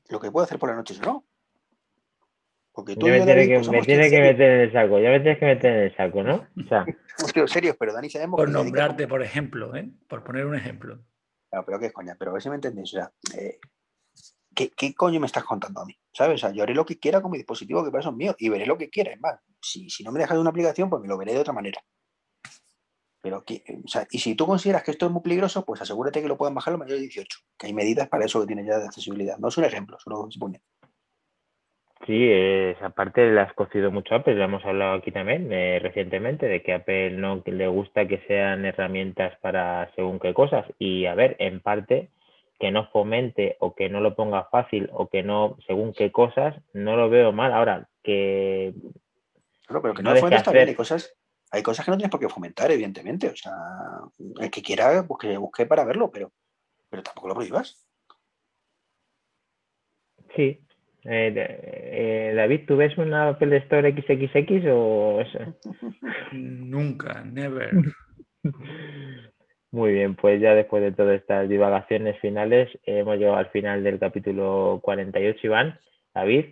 lo 0.09 0.19
que 0.19 0.32
puede 0.32 0.45
hacer 0.45 0.57
por 0.57 0.69
la 0.69 0.75
noche 0.75 0.97
o 0.99 1.05
no? 1.05 1.27
Porque 2.80 2.95
tú 2.95 3.07
me, 3.07 3.19
tiene, 3.19 3.45
que, 3.45 3.59
me 3.69 3.82
tiene 3.82 4.09
que 4.09 4.21
meter 4.21 4.51
en 4.51 4.59
el 4.61 4.71
saco, 4.71 4.99
ya 4.99 5.09
me 5.09 5.19
tienes 5.19 5.38
que 5.38 5.45
meter 5.47 5.73
en 5.73 5.84
el 5.84 5.97
saco, 5.97 6.23
¿no? 6.23 6.47
O 6.57 6.67
sea. 6.69 6.86
serios, 7.47 7.75
pero 7.77 7.91
Dani 7.91 8.09
sabemos 8.09 8.38
Por 8.38 8.49
nombrarte, 8.49 9.05
por 9.05 9.21
ejemplo, 9.21 9.75
¿eh? 9.75 9.89
Por 10.07 10.23
poner 10.23 10.45
un 10.45 10.55
ejemplo. 10.55 10.97
Claro, 11.49 11.65
pero 11.65 11.77
qué 11.77 11.88
es 11.88 11.91
coña, 11.91 12.15
pero 12.17 12.32
a 12.32 12.36
ver 12.36 12.41
si 12.41 12.47
me 12.47 12.55
entendéis. 12.55 12.93
O 12.93 12.97
sea, 12.99 13.11
eh, 13.38 13.59
¿qué, 14.55 14.71
¿qué, 14.71 14.93
coño 14.93 15.19
me 15.19 15.25
estás 15.25 15.43
contando 15.43 15.82
a 15.82 15.86
mí? 15.86 15.99
¿Sabes? 16.13 16.36
O 16.36 16.47
sea, 16.47 16.55
yo 16.55 16.63
haré 16.63 16.73
lo 16.73 16.86
que 16.86 16.97
quiera 16.97 17.21
con 17.21 17.32
mi 17.32 17.38
dispositivo, 17.38 17.84
que 17.84 17.91
para 17.91 17.99
eso 17.99 18.11
es 18.11 18.15
mío, 18.15 18.34
y 18.39 18.47
veré 18.47 18.65
lo 18.65 18.77
que 18.77 18.89
quiera. 18.89 19.11
Es 19.11 19.19
más, 19.19 19.41
si, 19.61 19.89
si 19.89 20.05
no 20.05 20.13
me 20.13 20.19
dejas 20.19 20.38
de 20.38 20.41
una 20.41 20.51
aplicación, 20.51 20.89
pues 20.89 21.01
me 21.01 21.09
lo 21.09 21.17
veré 21.17 21.34
de 21.34 21.39
otra 21.39 21.51
manera. 21.51 21.82
Pero, 23.21 23.39
o 23.39 23.88
sea, 23.88 24.07
y 24.09 24.19
si 24.19 24.36
tú 24.36 24.45
consideras 24.45 24.84
que 24.84 24.91
esto 24.91 25.05
es 25.05 25.11
muy 25.11 25.21
peligroso, 25.21 25.65
pues 25.65 25.82
asegúrate 25.82 26.21
que 26.21 26.30
lo 26.30 26.38
puedan 26.38 26.55
bajar 26.55 26.71
los 26.71 26.80
mayores 26.80 27.01
de 27.01 27.07
18, 27.07 27.39
que 27.57 27.67
hay 27.67 27.73
medidas 27.73 28.07
para 28.07 28.25
eso 28.25 28.39
que 28.39 28.47
tienen 28.47 28.65
ya 28.65 28.80
de 28.80 28.86
accesibilidad. 28.86 29.38
No 29.39 29.49
es 29.49 29.57
un 29.57 29.65
ejemplo, 29.65 29.97
solo 29.99 30.32
se 30.32 30.39
pone. 30.39 30.61
Sí, 32.06 32.30
esa 32.32 32.91
parte 32.91 33.30
la 33.30 33.43
has 33.43 33.54
cocido 33.54 33.91
mucho 33.91 34.16
Apple, 34.16 34.36
lo 34.36 34.45
hemos 34.45 34.64
hablado 34.66 34.93
aquí 34.93 35.12
también 35.12 35.52
eh, 35.52 35.80
recientemente, 35.80 36.47
de 36.47 36.64
que 36.64 36.74
Apple 36.74 37.12
no 37.12 37.43
le 37.45 37.68
gusta 37.68 38.08
que 38.08 38.20
sean 38.26 38.66
herramientas 38.66 39.38
para 39.41 39.93
según 39.95 40.20
qué 40.20 40.34
cosas. 40.34 40.66
Y 40.80 41.06
a 41.06 41.14
ver, 41.14 41.36
en 41.39 41.60
parte, 41.60 42.10
que 42.58 42.72
no 42.72 42.88
fomente 42.88 43.58
o 43.60 43.76
que 43.76 43.89
no 43.89 44.00
lo 44.00 44.16
ponga 44.16 44.45
fácil 44.45 44.89
o 44.93 45.08
que 45.08 45.24
no, 45.24 45.58
según 45.68 45.93
qué 45.93 46.12
cosas, 46.12 46.56
no 46.74 46.95
lo 46.95 47.10
veo 47.10 47.32
mal. 47.32 47.54
Ahora, 47.54 47.89
que... 48.02 48.74
Claro, 49.68 49.82
pero 49.82 49.93
que 49.93 50.04
no, 50.04 50.14
no 50.14 50.36
está 50.36 50.52
bien, 50.52 50.70
hay 50.70 50.76
cosas, 50.76 51.16
hay 51.52 51.64
cosas 51.64 51.86
que 51.86 51.91
no 51.91 51.97
tienes 51.97 52.12
por 52.12 52.20
qué 52.20 52.30
fomentar, 52.30 52.72
evidentemente. 52.72 53.30
O 53.30 53.36
sea, 53.36 53.54
el 54.39 54.50
que 54.50 54.62
quiera, 54.62 55.06
pues 55.06 55.20
que 55.20 55.38
busque 55.38 55.66
para 55.66 55.84
verlo, 55.84 56.10
pero, 56.10 56.32
pero 56.89 57.04
tampoco 57.04 57.28
lo 57.28 57.36
prohíbas. 57.36 57.86
Sí. 60.36 60.62
Eh, 61.06 61.34
eh, 61.36 62.34
David, 62.36 62.62
¿tú 62.68 62.76
ves 62.76 62.97
una 62.97 63.30
Apple 63.30 63.56
Store 63.58 63.91
XXX 63.91 64.66
o 64.72 65.22
eso? 65.22 65.39
Nunca, 66.34 67.24
never. 67.24 67.72
Muy 69.72 69.93
bien, 69.93 70.16
pues 70.16 70.41
ya 70.41 70.56
después 70.56 70.82
de 70.82 70.91
todas 70.91 71.20
estas 71.20 71.47
divagaciones 71.47 72.20
finales, 72.20 72.70
hemos 72.86 73.18
llegado 73.18 73.38
al 73.38 73.50
final 73.50 73.84
del 73.84 74.00
capítulo 74.00 74.80
48, 74.82 75.39
Iván. 75.43 75.80
David, 76.14 76.45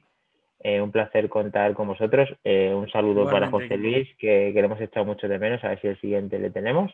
eh, 0.60 0.82
un 0.82 0.92
placer 0.92 1.28
contar 1.28 1.74
con 1.74 1.88
vosotros. 1.88 2.30
Eh, 2.44 2.74
un 2.74 2.90
saludo 2.90 3.26
para 3.26 3.50
José 3.50 3.76
Luis, 3.76 4.08
que, 4.18 4.52
que, 4.54 4.62
le 4.62 4.66
hemos 4.66 4.80
echado 4.80 5.06
mucho 5.06 5.28
de 5.28 5.40
menos, 5.40 5.64
a 5.64 5.70
ver 5.70 5.82
si 5.82 5.88
el 5.88 6.00
siguiente 6.00 6.38
le 6.40 6.52
tenemos. 6.52 6.92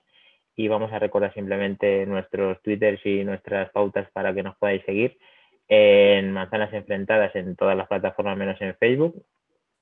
Y 0.55 0.67
vamos 0.69 0.93
a 0.93 0.99
recordar 0.99 1.33
simplemente 1.33 2.05
nuestros 2.05 2.61
twitters 2.61 3.05
y 3.05 3.23
nuestras 3.23 3.69
pautas 3.71 4.09
para 4.11 4.33
que 4.33 4.43
nos 4.43 4.55
podáis 4.55 4.83
seguir 4.85 5.17
en 5.67 6.31
Manzanas 6.31 6.73
Enfrentadas 6.73 7.35
en 7.35 7.55
todas 7.55 7.77
las 7.77 7.87
plataformas 7.87 8.37
menos 8.37 8.59
en 8.61 8.75
Facebook, 8.75 9.23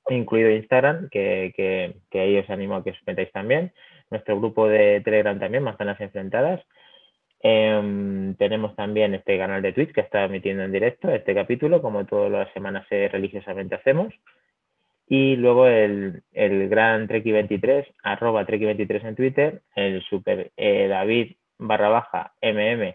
incluido 0.08 0.50
Instagram, 0.50 1.08
que, 1.10 1.52
que, 1.56 2.20
ahí 2.20 2.38
os 2.38 2.48
animo 2.50 2.76
a 2.76 2.84
que 2.84 2.90
os 2.90 2.98
metáis 3.06 3.30
también. 3.32 3.72
Nuestro 4.10 4.38
grupo 4.38 4.68
de 4.68 5.00
Telegram 5.00 5.38
también, 5.38 5.62
Manzanas 5.62 6.00
Enfrentadas. 6.00 6.60
Em, 7.40 8.34
tenemos 8.36 8.76
también 8.76 9.14
este 9.14 9.36
canal 9.36 9.62
de 9.62 9.72
Twitch 9.72 9.92
que 9.92 10.00
está 10.02 10.24
emitiendo 10.24 10.62
en 10.62 10.72
directo 10.72 11.10
este 11.10 11.34
capítulo, 11.34 11.82
como 11.82 12.06
todas 12.06 12.30
las 12.30 12.52
semanas 12.52 12.86
religiosamente 12.88 13.74
hacemos. 13.74 14.14
Y 15.08 15.36
luego 15.36 15.66
el, 15.66 16.22
el 16.32 16.68
gran 16.68 17.08
Treki23, 17.08 17.86
arroba 18.02 18.46
Treki23 18.46 19.04
en 19.08 19.16
Twitter, 19.16 19.62
el 19.74 20.02
super 20.02 20.52
eh, 20.56 20.86
David 20.88 21.36
barra 21.58 21.88
baja 21.88 22.32
MM. 22.40 22.94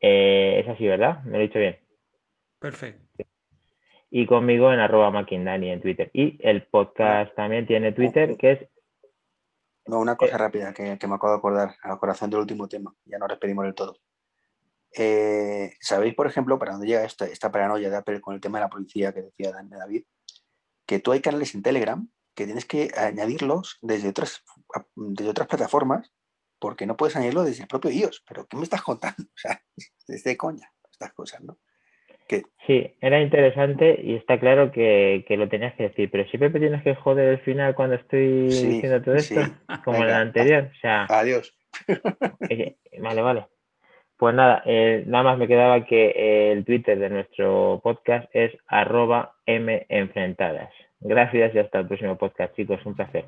Eh, 0.00 0.60
es 0.60 0.68
así, 0.68 0.86
¿verdad? 0.86 1.22
Me 1.24 1.32
lo 1.32 1.38
he 1.38 1.42
dicho 1.42 1.58
bien. 1.58 1.76
Perfecto. 2.58 3.24
Y 4.10 4.26
conmigo 4.26 4.72
en 4.72 4.80
arroba 4.80 5.10
Maquindani 5.10 5.70
en 5.70 5.80
Twitter. 5.80 6.10
Y 6.12 6.38
el 6.40 6.66
podcast 6.66 7.34
también 7.34 7.66
tiene 7.66 7.92
Twitter, 7.92 8.36
que 8.36 8.52
es 8.52 8.68
no, 9.88 10.00
una 10.00 10.16
cosa 10.16 10.36
rápida 10.36 10.74
que, 10.74 10.82
me 10.82 11.14
acabo 11.14 11.32
de 11.32 11.38
acordar 11.38 11.76
al 11.82 11.98
corazón 11.98 12.28
del 12.28 12.40
último 12.40 12.68
tema, 12.68 12.94
ya 13.06 13.18
nos 13.18 13.28
despedimos 13.28 13.64
del 13.64 13.74
todo. 13.74 13.98
Eh, 14.94 15.72
¿Sabéis, 15.80 16.14
por 16.14 16.26
ejemplo, 16.26 16.58
para 16.58 16.72
dónde 16.72 16.86
llega 16.86 17.04
esta, 17.04 17.26
esta 17.26 17.50
paranoia 17.50 17.88
de 17.88 17.96
Apple 17.96 18.20
con 18.20 18.34
el 18.34 18.40
tema 18.40 18.58
de 18.58 18.64
la 18.64 18.70
policía 18.70 19.14
que 19.14 19.22
decía 19.22 19.52
David? 19.52 20.04
Que 20.86 20.98
tú 20.98 21.12
hay 21.12 21.20
canales 21.20 21.54
en 21.54 21.62
Telegram 21.62 22.06
que 22.34 22.44
tienes 22.44 22.66
que 22.66 22.90
añadirlos 22.96 23.78
desde 23.80 24.08
otras, 24.10 24.44
desde 24.94 25.30
otras 25.30 25.48
plataformas 25.48 26.12
porque 26.58 26.86
no 26.86 26.96
puedes 26.96 27.16
añadirlo 27.16 27.44
desde 27.44 27.62
el 27.62 27.68
propio 27.68 27.90
iOS. 27.90 28.22
Pero 28.28 28.46
¿qué 28.46 28.56
me 28.56 28.64
estás 28.64 28.82
contando? 28.82 29.22
O 29.34 29.38
sea, 29.38 29.62
desde 30.06 30.36
coña, 30.36 30.70
estas 30.90 31.12
cosas, 31.14 31.40
¿no? 31.42 31.58
Sí, 32.66 32.94
era 33.00 33.20
interesante 33.22 33.98
y 34.02 34.14
está 34.14 34.38
claro 34.38 34.70
que, 34.70 35.24
que, 35.26 35.38
lo 35.38 35.48
tenías 35.48 35.74
que 35.74 35.84
decir, 35.84 36.10
pero 36.10 36.28
siempre 36.28 36.60
tienes 36.60 36.82
que 36.82 36.94
joder 36.94 37.28
el 37.30 37.38
final 37.38 37.74
cuando 37.74 37.96
estoy 37.96 38.48
diciendo 38.48 39.00
todo 39.00 39.14
esto, 39.14 39.40
como 39.84 40.00
Venga, 40.00 40.10
en 40.10 40.14
el 40.14 40.22
anterior. 40.22 40.70
Adiós. 41.08 41.56
Vale, 43.00 43.22
vale. 43.22 43.46
Pues 44.18 44.34
nada, 44.34 44.62
eh, 44.66 45.04
nada 45.06 45.24
más 45.24 45.38
me 45.38 45.46
quedaba 45.46 45.84
que 45.86 46.08
eh, 46.08 46.52
el 46.52 46.64
Twitter 46.64 46.98
de 46.98 47.08
nuestro 47.08 47.80
podcast 47.82 48.28
es 48.34 48.52
arroba 48.66 49.36
menfrentadas. 49.46 50.70
Gracias 51.00 51.54
y 51.54 51.58
hasta 51.58 51.78
el 51.78 51.86
próximo 51.86 52.18
podcast, 52.18 52.54
chicos. 52.56 52.84
Un 52.84 52.96
placer. 52.96 53.26